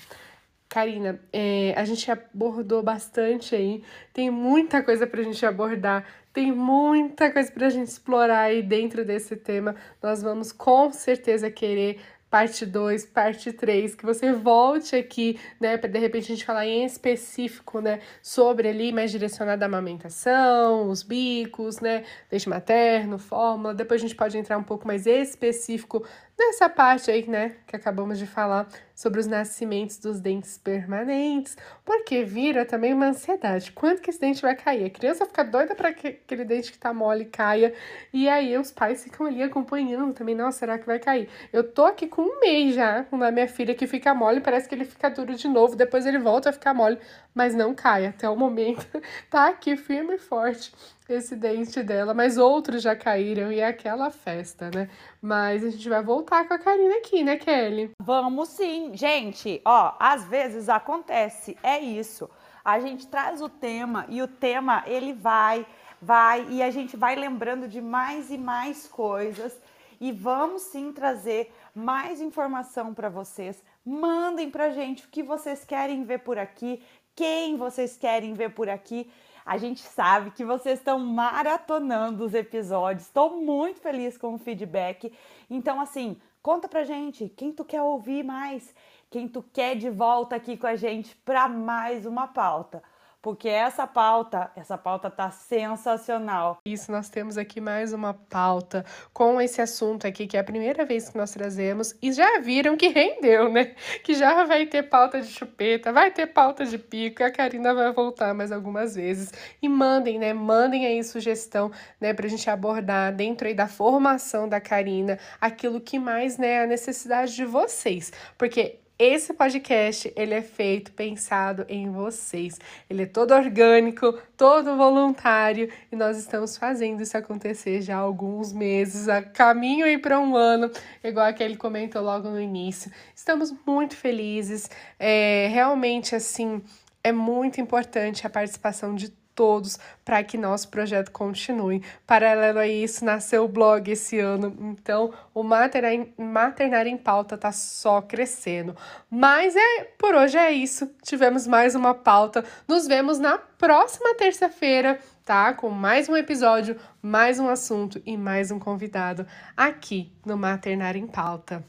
Karina, 0.68 1.18
é, 1.32 1.72
a 1.76 1.84
gente 1.84 2.11
abordou 2.11 2.82
bastante 2.82 3.55
aí, 3.55 3.82
tem 4.12 4.30
muita 4.30 4.82
coisa 4.82 5.07
para 5.07 5.20
a 5.20 5.24
gente 5.24 5.44
abordar, 5.46 6.05
tem 6.32 6.53
muita 6.53 7.30
coisa 7.30 7.51
para 7.51 7.66
a 7.66 7.70
gente 7.70 7.88
explorar 7.88 8.40
aí 8.40 8.62
dentro 8.62 9.05
desse 9.05 9.34
tema. 9.34 9.74
Nós 10.03 10.22
vamos 10.22 10.53
com 10.53 10.92
certeza 10.92 11.51
querer 11.51 12.01
parte 12.30 12.66
2, 12.66 13.06
parte 13.06 13.52
3, 13.52 13.94
que 13.94 14.04
você 14.04 14.32
volte 14.32 14.94
aqui, 14.94 15.38
né, 15.60 15.76
para 15.76 15.88
de 15.88 15.98
repente 15.98 16.24
a 16.24 16.34
gente 16.34 16.44
falar 16.44 16.66
em 16.66 16.84
específico, 16.84 17.80
né, 17.80 18.00
sobre 18.22 18.68
ali 18.68 18.92
mais 18.92 19.10
direcionado 19.10 19.62
à 19.62 19.66
amamentação, 19.66 20.90
os 20.90 21.02
bicos, 21.02 21.80
né, 21.80 22.04
leite 22.30 22.48
materno, 22.48 23.18
fórmula. 23.18 23.74
Depois 23.74 24.00
a 24.00 24.06
gente 24.06 24.16
pode 24.16 24.36
entrar 24.36 24.58
um 24.58 24.62
pouco 24.62 24.86
mais 24.86 25.06
específico 25.06 26.04
nessa 26.39 26.68
parte 26.68 27.11
aí, 27.11 27.28
né, 27.28 27.57
que 27.66 27.74
acabamos 27.74 28.18
de 28.18 28.26
falar 28.26 28.68
sobre 28.95 29.20
os 29.20 29.26
nascimentos 29.26 29.99
dos 29.99 30.20
dentes 30.20 30.59
permanentes, 30.59 31.57
porque 31.84 32.24
vira 32.24 32.64
também 32.64 32.93
uma 32.93 33.07
ansiedade. 33.07 33.70
Quanto 33.72 34.03
que 34.03 34.11
esse 34.11 34.20
dente 34.20 34.43
vai 34.43 34.57
cair? 34.57 34.84
A 34.86 34.91
criança 34.91 35.24
fica 35.24 35.45
doida 35.45 35.74
para 35.74 35.93
que 35.93 36.09
aquele 36.09 36.45
dente 36.45 36.72
que 36.72 36.78
tá 36.78 36.93
mole 36.93 37.24
caia, 37.26 37.72
e 38.12 38.28
aí 38.28 38.57
os 38.57 38.72
pais 38.72 39.05
ficam 39.05 39.26
ali 39.26 39.43
acompanhando 39.43 40.12
também, 40.14 40.34
nossa, 40.34 40.59
será 40.59 40.78
que 40.78 40.86
vai 40.86 40.99
cair? 40.99 41.28
Eu 41.53 41.62
tô 41.62 41.84
aqui 41.84 42.07
com 42.09 42.22
um 42.22 42.41
mês 42.41 42.74
já, 42.74 43.05
com 43.05 43.22
a 43.22 43.30
minha 43.30 43.49
filha 43.49 43.74
que 43.74 43.86
fica 43.86 44.14
mole, 44.14 44.41
parece 44.41 44.68
que 44.68 44.74
ele 44.74 44.84
fica 44.84 45.09
duro 45.09 45.34
de 45.34 45.47
novo, 45.49 45.76
depois 45.76 46.07
ele 46.07 46.18
volta 46.18 46.51
a 46.51 46.53
ficar 46.53 46.74
mole, 46.74 46.99
mas 47.39 47.55
não 47.55 47.72
cai. 47.72 48.05
Até 48.05 48.28
o 48.28 48.34
momento 48.34 48.84
tá 49.30 49.47
aqui 49.47 49.76
firme 49.76 50.16
e 50.16 50.18
forte 50.18 50.72
esse 51.09 51.36
dente 51.36 51.84
dela, 51.84 52.12
mas 52.12 52.36
outros 52.36 52.82
já 52.82 52.97
caíram 52.97 53.53
e 53.53 53.61
é 53.61 53.66
aquela 53.68 54.11
festa, 54.11 54.68
né? 54.74 54.91
Mas 55.22 55.64
a 55.64 55.70
gente 55.70 55.89
vai 55.89 56.03
voltar 56.03 56.49
com 56.49 56.55
a 56.55 56.59
Karina 56.59 56.97
aqui, 56.97 57.22
né, 57.22 57.36
Kelly? 57.36 57.93
Vamos 58.03 58.49
sim, 58.49 58.91
gente. 58.95 59.62
Ó, 59.64 59.95
às 60.01 60.24
vezes 60.24 60.68
acontece, 60.68 61.57
é 61.62 61.78
isso. 61.78 62.28
A 62.64 62.80
gente 62.80 63.07
traz 63.07 63.41
o 63.41 63.49
tema 63.49 64.05
e 64.09 64.20
o 64.20 64.26
tema 64.26 64.82
ele 64.84 65.12
vai, 65.12 65.64
vai 66.03 66.45
e 66.51 66.61
a 66.61 66.72
gente 66.72 66.97
vai 66.97 67.14
lembrando 67.14 67.68
de 67.68 67.80
mais 67.80 68.32
e 68.32 68.36
mais 68.36 68.89
coisas 68.89 69.57
e 70.01 70.12
vamos 70.12 70.62
sim 70.62 70.93
trazer 70.93 71.53
mais 71.74 72.20
informação 72.20 72.93
para 72.93 73.09
vocês. 73.09 73.62
Mandem 73.84 74.51
pra 74.51 74.70
gente 74.70 75.05
o 75.05 75.09
que 75.09 75.22
vocês 75.22 75.64
querem 75.64 76.05
ver 76.05 76.18
por 76.18 76.39
aqui, 76.39 76.82
quem 77.18 77.56
vocês 77.56 77.96
querem 77.96 78.32
ver 78.32 78.50
por 78.50 78.68
aqui. 78.68 79.10
A 79.44 79.58
gente 79.58 79.80
sabe 79.80 80.30
que 80.30 80.44
vocês 80.44 80.78
estão 80.78 81.00
maratonando 81.00 82.24
os 82.24 82.32
episódios. 82.32 83.06
Estou 83.06 83.42
muito 83.42 83.80
feliz 83.80 84.16
com 84.16 84.34
o 84.34 84.38
feedback. 84.38 85.12
Então, 85.50 85.80
assim, 85.80 86.16
conta 86.40 86.68
pra 86.68 86.84
gente 86.84 87.28
quem 87.36 87.50
tu 87.50 87.64
quer 87.64 87.82
ouvir 87.82 88.22
mais, 88.22 88.72
quem 89.10 89.26
tu 89.26 89.42
quer 89.52 89.74
de 89.74 89.90
volta 89.90 90.36
aqui 90.36 90.56
com 90.56 90.68
a 90.68 90.76
gente 90.76 91.16
para 91.24 91.48
mais 91.48 92.06
uma 92.06 92.28
pauta 92.28 92.80
porque 93.28 93.46
essa 93.46 93.86
pauta, 93.86 94.50
essa 94.56 94.78
pauta 94.78 95.10
tá 95.10 95.30
sensacional. 95.30 96.62
Isso, 96.64 96.90
nós 96.90 97.10
temos 97.10 97.36
aqui 97.36 97.60
mais 97.60 97.92
uma 97.92 98.14
pauta 98.14 98.86
com 99.12 99.38
esse 99.38 99.60
assunto 99.60 100.06
aqui, 100.06 100.26
que 100.26 100.34
é 100.34 100.40
a 100.40 100.44
primeira 100.44 100.86
vez 100.86 101.10
que 101.10 101.18
nós 101.18 101.30
trazemos, 101.30 101.94
e 102.00 102.10
já 102.10 102.38
viram 102.40 102.74
que 102.74 102.88
rendeu, 102.88 103.52
né? 103.52 103.74
Que 104.02 104.14
já 104.14 104.44
vai 104.46 104.64
ter 104.64 104.84
pauta 104.84 105.20
de 105.20 105.26
chupeta, 105.26 105.92
vai 105.92 106.10
ter 106.10 106.28
pauta 106.28 106.64
de 106.64 106.78
pico, 106.78 107.22
a 107.22 107.30
Karina 107.30 107.74
vai 107.74 107.92
voltar 107.92 108.32
mais 108.32 108.50
algumas 108.50 108.94
vezes. 108.94 109.30
E 109.60 109.68
mandem, 109.68 110.18
né? 110.18 110.32
Mandem 110.32 110.86
aí 110.86 111.04
sugestão, 111.04 111.70
né, 112.00 112.14
pra 112.14 112.28
gente 112.28 112.48
abordar 112.48 113.14
dentro 113.14 113.46
aí 113.46 113.52
da 113.52 113.68
formação 113.68 114.48
da 114.48 114.58
Karina, 114.58 115.18
aquilo 115.38 115.82
que 115.82 115.98
mais, 115.98 116.38
né, 116.38 116.62
a 116.62 116.66
necessidade 116.66 117.36
de 117.36 117.44
vocês. 117.44 118.10
Porque 118.38 118.78
esse 118.99 119.32
podcast, 119.32 120.12
ele 120.16 120.34
é 120.34 120.42
feito 120.42 120.90
pensado 120.90 121.64
em 121.68 121.88
vocês. 121.88 122.59
Ele 122.90 123.05
é 123.05 123.07
todo 123.07 123.32
orgânico, 123.32 124.18
todo 124.36 124.76
voluntário 124.76 125.70
e 125.92 125.94
nós 125.94 126.18
estamos 126.18 126.57
fazendo 126.57 127.01
isso 127.01 127.16
acontecer 127.16 127.80
já 127.80 127.96
há 127.96 128.01
alguns 128.01 128.53
meses, 128.53 129.09
a 129.09 129.22
caminho 129.22 129.86
aí 129.86 129.99
para 129.99 130.18
um 130.18 130.36
ano, 130.36 130.68
igual 131.05 131.26
aquele 131.26 131.57
comentou 131.57 132.03
logo 132.03 132.28
no 132.28 132.40
início. 132.40 132.90
Estamos 133.14 133.55
muito 133.64 133.96
felizes, 133.96 134.68
é, 134.99 135.49
realmente 135.53 136.16
assim, 136.16 136.61
é 137.05 137.12
muito 137.12 137.61
importante 137.61 138.26
a 138.26 138.30
participação 138.30 138.94
de 138.94 139.12
todos 139.39 139.78
para 140.05 140.24
que 140.24 140.36
nosso 140.36 140.68
projeto 140.68 141.12
continue. 141.12 141.80
Paralelo 142.05 142.59
a 142.59 142.66
isso, 142.66 143.05
nasceu 143.05 143.45
o 143.45 143.49
blog 143.49 143.89
esse 143.89 144.18
ano, 144.18 144.53
então 144.59 145.14
o 145.32 145.45
Maternar 145.45 146.89
em 146.89 146.97
Pauta 146.97 147.36
está 147.36 147.53
só 147.53 148.03
crescendo. 148.03 148.76
Mas 149.09 149.55
é 149.55 149.84
por 149.97 150.12
hoje 150.12 150.36
é 150.36 150.51
isso. 150.51 150.91
Tivemos 151.03 151.47
mais 151.47 151.76
uma 151.76 151.95
pauta. 151.95 152.45
Nos 152.66 152.89
vemos 152.89 153.20
na 153.20 153.39
próxima 153.39 154.12
terça-feira, 154.16 154.99
tá? 155.24 155.55
Com 155.55 155.70
mais 155.70 156.09
um 156.09 156.16
episódio, 156.16 156.76
mais 157.01 157.39
um 157.39 157.49
assunto 157.49 158.03
e 158.05 158.16
mais 158.16 158.51
um 158.51 158.59
convidado 158.59 159.24
aqui 159.57 160.12
no 160.26 160.36
Maternar 160.36 160.97
em 160.97 161.07
Pauta. 161.07 161.64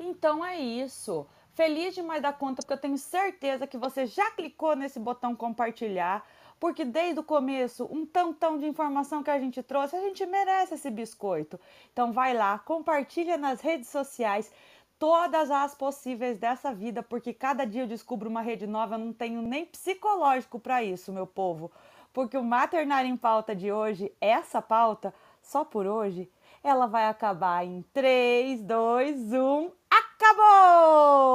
Então 0.00 0.44
é 0.44 0.58
isso. 0.58 1.24
Feliz 1.54 1.94
demais 1.94 2.22
da 2.22 2.32
conta, 2.32 2.62
porque 2.62 2.72
eu 2.72 2.78
tenho 2.78 2.96
certeza 2.96 3.66
que 3.66 3.76
você 3.76 4.06
já 4.06 4.30
clicou 4.30 4.74
nesse 4.74 4.98
botão 4.98 5.36
compartilhar 5.36 6.26
porque 6.62 6.84
desde 6.84 7.18
o 7.18 7.24
começo, 7.24 7.88
um 7.90 8.06
tantão 8.06 8.56
de 8.56 8.64
informação 8.64 9.20
que 9.20 9.30
a 9.32 9.40
gente 9.40 9.60
trouxe, 9.64 9.96
a 9.96 10.00
gente 10.00 10.24
merece 10.24 10.74
esse 10.74 10.88
biscoito. 10.92 11.58
Então 11.92 12.12
vai 12.12 12.32
lá, 12.32 12.56
compartilha 12.56 13.36
nas 13.36 13.60
redes 13.60 13.88
sociais 13.88 14.48
todas 14.96 15.50
as 15.50 15.74
possíveis 15.74 16.38
dessa 16.38 16.72
vida, 16.72 17.02
porque 17.02 17.34
cada 17.34 17.64
dia 17.64 17.82
eu 17.82 17.88
descubro 17.88 18.30
uma 18.30 18.42
rede 18.42 18.64
nova, 18.64 18.94
eu 18.94 19.00
não 19.00 19.12
tenho 19.12 19.42
nem 19.42 19.66
psicológico 19.66 20.60
para 20.60 20.84
isso, 20.84 21.12
meu 21.12 21.26
povo. 21.26 21.72
Porque 22.12 22.38
o 22.38 22.44
Maternário 22.44 23.10
em 23.10 23.16
Pauta 23.16 23.56
de 23.56 23.72
hoje, 23.72 24.12
essa 24.20 24.62
pauta, 24.62 25.12
só 25.42 25.64
por 25.64 25.84
hoje, 25.84 26.30
ela 26.62 26.86
vai 26.86 27.08
acabar 27.08 27.66
em 27.66 27.82
3, 27.92 28.62
2, 28.62 29.32
1, 29.32 29.68
acabou! 29.90 31.32